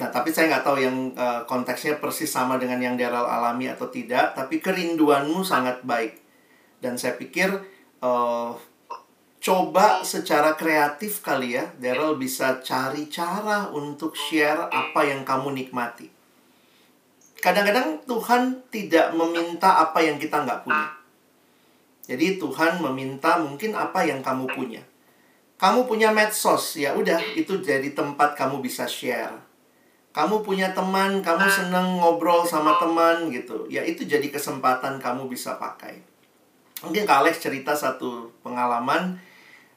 Nah, 0.00 0.08
tapi 0.08 0.32
saya 0.32 0.48
nggak 0.48 0.64
tahu 0.64 0.80
yang 0.80 1.12
uh, 1.12 1.44
konteksnya 1.44 2.00
persis 2.00 2.32
sama 2.32 2.56
dengan 2.56 2.80
yang 2.80 2.96
Daryl 2.96 3.28
alami 3.28 3.68
atau 3.68 3.92
tidak, 3.92 4.32
tapi 4.32 4.64
kerinduanmu 4.64 5.44
sangat 5.44 5.84
baik. 5.84 6.16
Dan 6.80 6.96
saya 6.96 7.20
pikir 7.20 7.52
uh, 8.00 8.56
coba 9.36 10.00
secara 10.00 10.56
kreatif 10.56 11.20
kali 11.20 11.60
ya, 11.60 11.68
Daryl 11.76 12.16
bisa 12.16 12.64
cari 12.64 13.12
cara 13.12 13.68
untuk 13.68 14.16
share 14.16 14.72
apa 14.72 15.04
yang 15.04 15.28
kamu 15.28 15.52
nikmati. 15.52 16.21
Kadang-kadang 17.42 17.98
Tuhan 18.06 18.42
tidak 18.70 19.10
meminta 19.18 19.82
apa 19.82 19.98
yang 19.98 20.14
kita 20.22 20.46
nggak 20.46 20.62
punya. 20.62 20.94
Jadi 22.06 22.38
Tuhan 22.38 22.78
meminta 22.78 23.42
mungkin 23.42 23.74
apa 23.74 24.06
yang 24.06 24.22
kamu 24.22 24.46
punya. 24.54 24.82
Kamu 25.58 25.86
punya 25.86 26.14
medsos, 26.14 26.78
ya 26.78 26.94
udah 26.94 27.18
itu 27.34 27.58
jadi 27.58 27.94
tempat 27.94 28.38
kamu 28.38 28.62
bisa 28.62 28.86
share. 28.86 29.34
Kamu 30.14 30.42
punya 30.46 30.70
teman, 30.70 31.22
kamu 31.22 31.46
seneng 31.50 31.98
ngobrol 31.98 32.46
sama 32.46 32.78
teman 32.78 33.30
gitu. 33.30 33.66
Ya 33.66 33.82
itu 33.82 34.06
jadi 34.06 34.26
kesempatan 34.30 35.02
kamu 35.02 35.26
bisa 35.26 35.58
pakai. 35.58 36.02
Mungkin 36.82 37.06
Kak 37.06 37.26
Alex 37.26 37.42
cerita 37.42 37.78
satu 37.78 38.34
pengalaman 38.42 39.18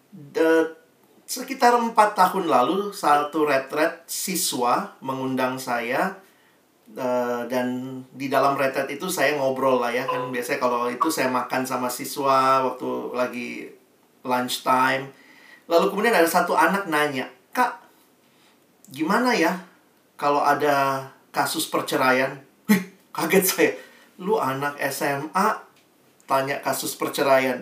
de, 0.10 0.74
sekitar 1.30 1.78
empat 1.78 2.18
tahun 2.18 2.50
lalu 2.50 2.90
satu 2.90 3.46
retret 3.46 4.06
siswa 4.10 4.98
mengundang 5.06 5.62
saya 5.62 6.18
uh, 6.96 7.44
dan 7.46 8.00
di 8.16 8.28
dalam 8.32 8.56
retret 8.56 8.90
itu 8.92 9.08
saya 9.12 9.36
ngobrol 9.36 9.80
lah 9.80 9.92
ya 9.94 10.04
kan 10.08 10.32
biasanya 10.32 10.60
kalau 10.60 10.88
itu 10.90 11.08
saya 11.12 11.30
makan 11.30 11.64
sama 11.68 11.92
siswa 11.92 12.66
waktu 12.66 12.90
lagi 13.14 13.50
lunch 14.26 14.66
time 14.66 15.12
lalu 15.70 15.92
kemudian 15.92 16.16
ada 16.16 16.28
satu 16.28 16.58
anak 16.58 16.90
nanya 16.90 17.30
kak 17.54 17.78
gimana 18.90 19.36
ya 19.36 19.54
kalau 20.16 20.42
ada 20.42 21.08
kasus 21.30 21.68
perceraian 21.68 22.40
Wih, 22.72 22.82
kaget 23.12 23.46
saya 23.46 23.72
lu 24.20 24.40
anak 24.40 24.80
SMA 24.92 25.66
tanya 26.26 26.60
kasus 26.64 26.96
perceraian. 26.98 27.60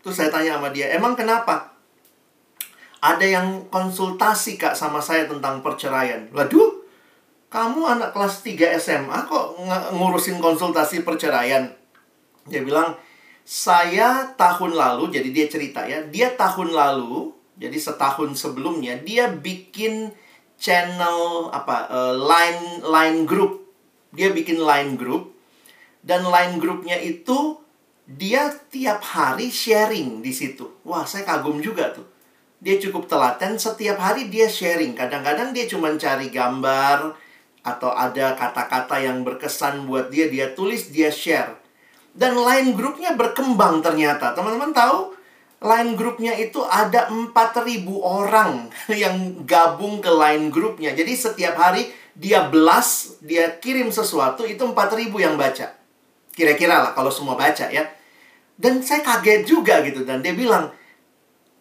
Terus 0.00 0.16
saya 0.16 0.32
tanya 0.32 0.56
sama 0.56 0.72
dia, 0.72 0.88
emang 0.94 1.12
kenapa? 1.12 1.76
Ada 3.00 3.24
yang 3.24 3.48
konsultasi 3.72 4.60
kak 4.60 4.76
sama 4.76 5.00
saya 5.00 5.24
tentang 5.28 5.64
perceraian. 5.64 6.28
Waduh, 6.32 6.69
kamu 7.50 7.98
anak 7.98 8.14
kelas 8.14 8.46
3 8.46 8.78
SMA 8.78 9.26
kok 9.26 9.58
ng 9.58 9.98
ngurusin 9.98 10.38
konsultasi 10.38 11.02
perceraian? 11.02 11.68
Dia 12.46 12.62
bilang, 12.62 12.94
saya 13.42 14.32
tahun 14.38 14.78
lalu, 14.78 15.10
jadi 15.10 15.28
dia 15.34 15.46
cerita 15.50 15.82
ya, 15.84 16.06
dia 16.06 16.32
tahun 16.38 16.70
lalu, 16.70 17.34
jadi 17.58 17.74
setahun 17.74 18.38
sebelumnya, 18.38 18.96
dia 19.02 19.28
bikin 19.28 20.14
channel 20.60 21.50
apa 21.50 21.88
uh, 21.88 22.14
line 22.14 22.84
line 22.84 23.24
group 23.24 23.60
dia 24.10 24.34
bikin 24.34 24.58
line 24.60 24.98
group 24.98 25.34
dan 26.02 26.26
line 26.26 26.58
grupnya 26.58 26.98
itu 26.98 27.58
dia 28.10 28.50
tiap 28.74 29.06
hari 29.06 29.54
sharing 29.54 30.18
di 30.18 30.34
situ. 30.34 30.82
Wah, 30.82 31.06
saya 31.06 31.22
kagum 31.22 31.62
juga 31.62 31.94
tuh. 31.94 32.06
Dia 32.58 32.76
cukup 32.82 33.06
telaten, 33.06 33.54
setiap 33.54 34.02
hari 34.02 34.26
dia 34.26 34.50
sharing. 34.50 34.98
Kadang-kadang 34.98 35.54
dia 35.54 35.70
cuma 35.70 35.94
cari 35.94 36.26
gambar 36.28 37.14
atau 37.60 37.92
ada 37.92 38.32
kata-kata 38.36 39.00
yang 39.04 39.20
berkesan 39.20 39.84
buat 39.84 40.08
dia, 40.08 40.32
dia 40.32 40.52
tulis, 40.56 40.88
dia 40.88 41.12
share. 41.12 41.60
Dan 42.10 42.34
line 42.34 42.74
grupnya 42.74 43.14
berkembang 43.14 43.84
ternyata. 43.84 44.32
Teman-teman 44.32 44.72
tahu, 44.72 45.14
line 45.60 45.92
grupnya 45.94 46.32
itu 46.34 46.64
ada 46.64 47.12
4000 47.12 47.84
orang 48.00 48.72
yang 49.02 49.44
gabung 49.44 50.00
ke 50.00 50.10
line 50.10 50.48
grupnya. 50.48 50.96
Jadi 50.96 51.12
setiap 51.14 51.54
hari 51.60 51.92
dia 52.16 52.48
belas, 52.48 53.20
dia 53.22 53.48
kirim 53.60 53.92
sesuatu, 53.92 54.44
itu 54.48 54.60
4000 54.60 55.12
yang 55.20 55.36
baca. 55.36 55.76
Kira-kira 56.34 56.80
lah 56.80 56.92
kalau 56.96 57.12
semua 57.12 57.36
baca 57.36 57.68
ya. 57.68 57.84
Dan 58.60 58.84
saya 58.84 59.00
kaget 59.00 59.48
juga 59.48 59.80
gitu. 59.84 60.04
Dan 60.04 60.20
dia 60.20 60.36
bilang, 60.36 60.68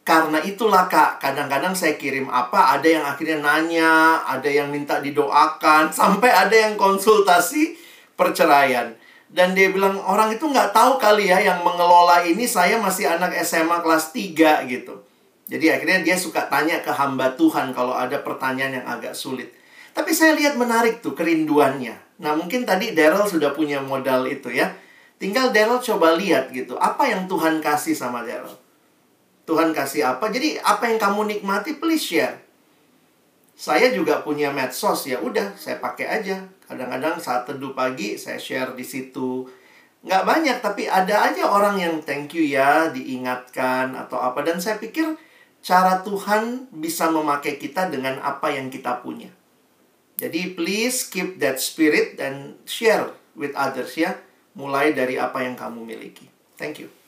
karena 0.09 0.41
itulah 0.41 0.89
kak, 0.89 1.21
kadang-kadang 1.21 1.77
saya 1.77 1.93
kirim 1.93 2.25
apa, 2.33 2.73
ada 2.73 2.89
yang 2.89 3.05
akhirnya 3.05 3.45
nanya, 3.45 4.25
ada 4.25 4.49
yang 4.49 4.73
minta 4.73 4.97
didoakan, 4.97 5.93
sampai 6.01 6.33
ada 6.33 6.55
yang 6.57 6.73
konsultasi 6.73 7.77
perceraian. 8.17 8.97
Dan 9.29 9.53
dia 9.53 9.69
bilang, 9.69 10.01
orang 10.01 10.33
itu 10.33 10.49
nggak 10.49 10.73
tahu 10.73 10.97
kali 10.97 11.29
ya 11.29 11.37
yang 11.37 11.61
mengelola 11.61 12.25
ini 12.25 12.49
saya 12.49 12.81
masih 12.81 13.05
anak 13.05 13.37
SMA 13.45 13.85
kelas 13.85 14.09
3 14.09 14.65
gitu. 14.65 15.05
Jadi 15.45 15.65
akhirnya 15.69 16.01
dia 16.01 16.17
suka 16.17 16.49
tanya 16.49 16.81
ke 16.81 16.89
hamba 16.89 17.37
Tuhan 17.37 17.69
kalau 17.77 17.93
ada 17.93 18.17
pertanyaan 18.25 18.81
yang 18.81 18.87
agak 18.89 19.13
sulit. 19.13 19.53
Tapi 19.93 20.09
saya 20.17 20.33
lihat 20.33 20.57
menarik 20.57 21.05
tuh 21.05 21.13
kerinduannya. 21.13 22.25
Nah 22.25 22.33
mungkin 22.33 22.65
tadi 22.65 22.97
Daryl 22.97 23.29
sudah 23.29 23.53
punya 23.53 23.77
modal 23.81 24.25
itu 24.25 24.49
ya 24.49 24.73
Tinggal 25.19 25.51
Daryl 25.51 25.83
coba 25.83 26.15
lihat 26.15 26.55
gitu, 26.55 26.79
apa 26.79 27.03
yang 27.11 27.27
Tuhan 27.27 27.59
kasih 27.59 27.91
sama 27.91 28.23
Daryl. 28.23 28.55
Tuhan 29.49 29.73
kasih 29.73 30.05
apa? 30.05 30.29
Jadi 30.29 30.61
apa 30.61 30.85
yang 30.85 31.01
kamu 31.01 31.25
nikmati, 31.25 31.81
please 31.81 32.05
share. 32.05 32.37
Saya 33.57 33.89
juga 33.89 34.21
punya 34.21 34.53
medsos 34.53 35.09
ya, 35.09 35.17
udah 35.17 35.57
saya 35.57 35.81
pakai 35.81 36.05
aja. 36.05 36.45
Kadang-kadang 36.69 37.17
saat 37.17 37.49
teduh 37.49 37.73
pagi 37.73 38.13
saya 38.15 38.37
share 38.37 38.77
di 38.77 38.85
situ. 38.85 39.49
Nggak 40.05 40.23
banyak, 40.23 40.57
tapi 40.61 40.85
ada 40.85 41.27
aja 41.27 41.49
orang 41.49 41.81
yang 41.81 41.99
thank 42.05 42.31
you 42.37 42.45
ya, 42.45 42.93
diingatkan 42.93 43.97
atau 43.97 44.21
apa. 44.21 44.45
Dan 44.45 44.61
saya 44.61 44.77
pikir 44.77 45.17
cara 45.59 46.05
Tuhan 46.05 46.71
bisa 46.71 47.09
memakai 47.11 47.57
kita 47.57 47.89
dengan 47.91 48.21
apa 48.21 48.53
yang 48.53 48.71
kita 48.71 49.01
punya. 49.01 49.33
Jadi 50.19 50.55
please 50.55 51.07
keep 51.07 51.41
that 51.41 51.59
spirit 51.59 52.19
dan 52.19 52.59
share 52.63 53.11
with 53.39 53.55
others 53.55 53.95
ya 53.95 54.19
mulai 54.51 54.91
dari 54.91 55.15
apa 55.15 55.43
yang 55.43 55.55
kamu 55.55 55.87
miliki. 55.87 56.27
Thank 56.59 56.83
you. 56.83 56.98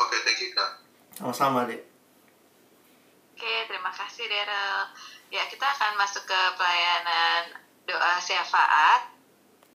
Oke, 0.00 0.16
okay, 0.16 0.20
thank 0.24 0.40
you, 0.40 0.50
Kak. 0.56 0.80
Sama-sama, 1.12 1.68
Dek. 1.68 1.84
Oke, 3.36 3.44
okay, 3.44 3.58
terima 3.68 3.92
kasih, 3.92 4.24
Daryl. 4.24 4.96
Ya, 5.28 5.44
kita 5.44 5.68
akan 5.68 6.00
masuk 6.00 6.24
ke 6.24 6.40
pelayanan 6.56 7.60
doa 7.84 8.16
syafaat. 8.16 9.19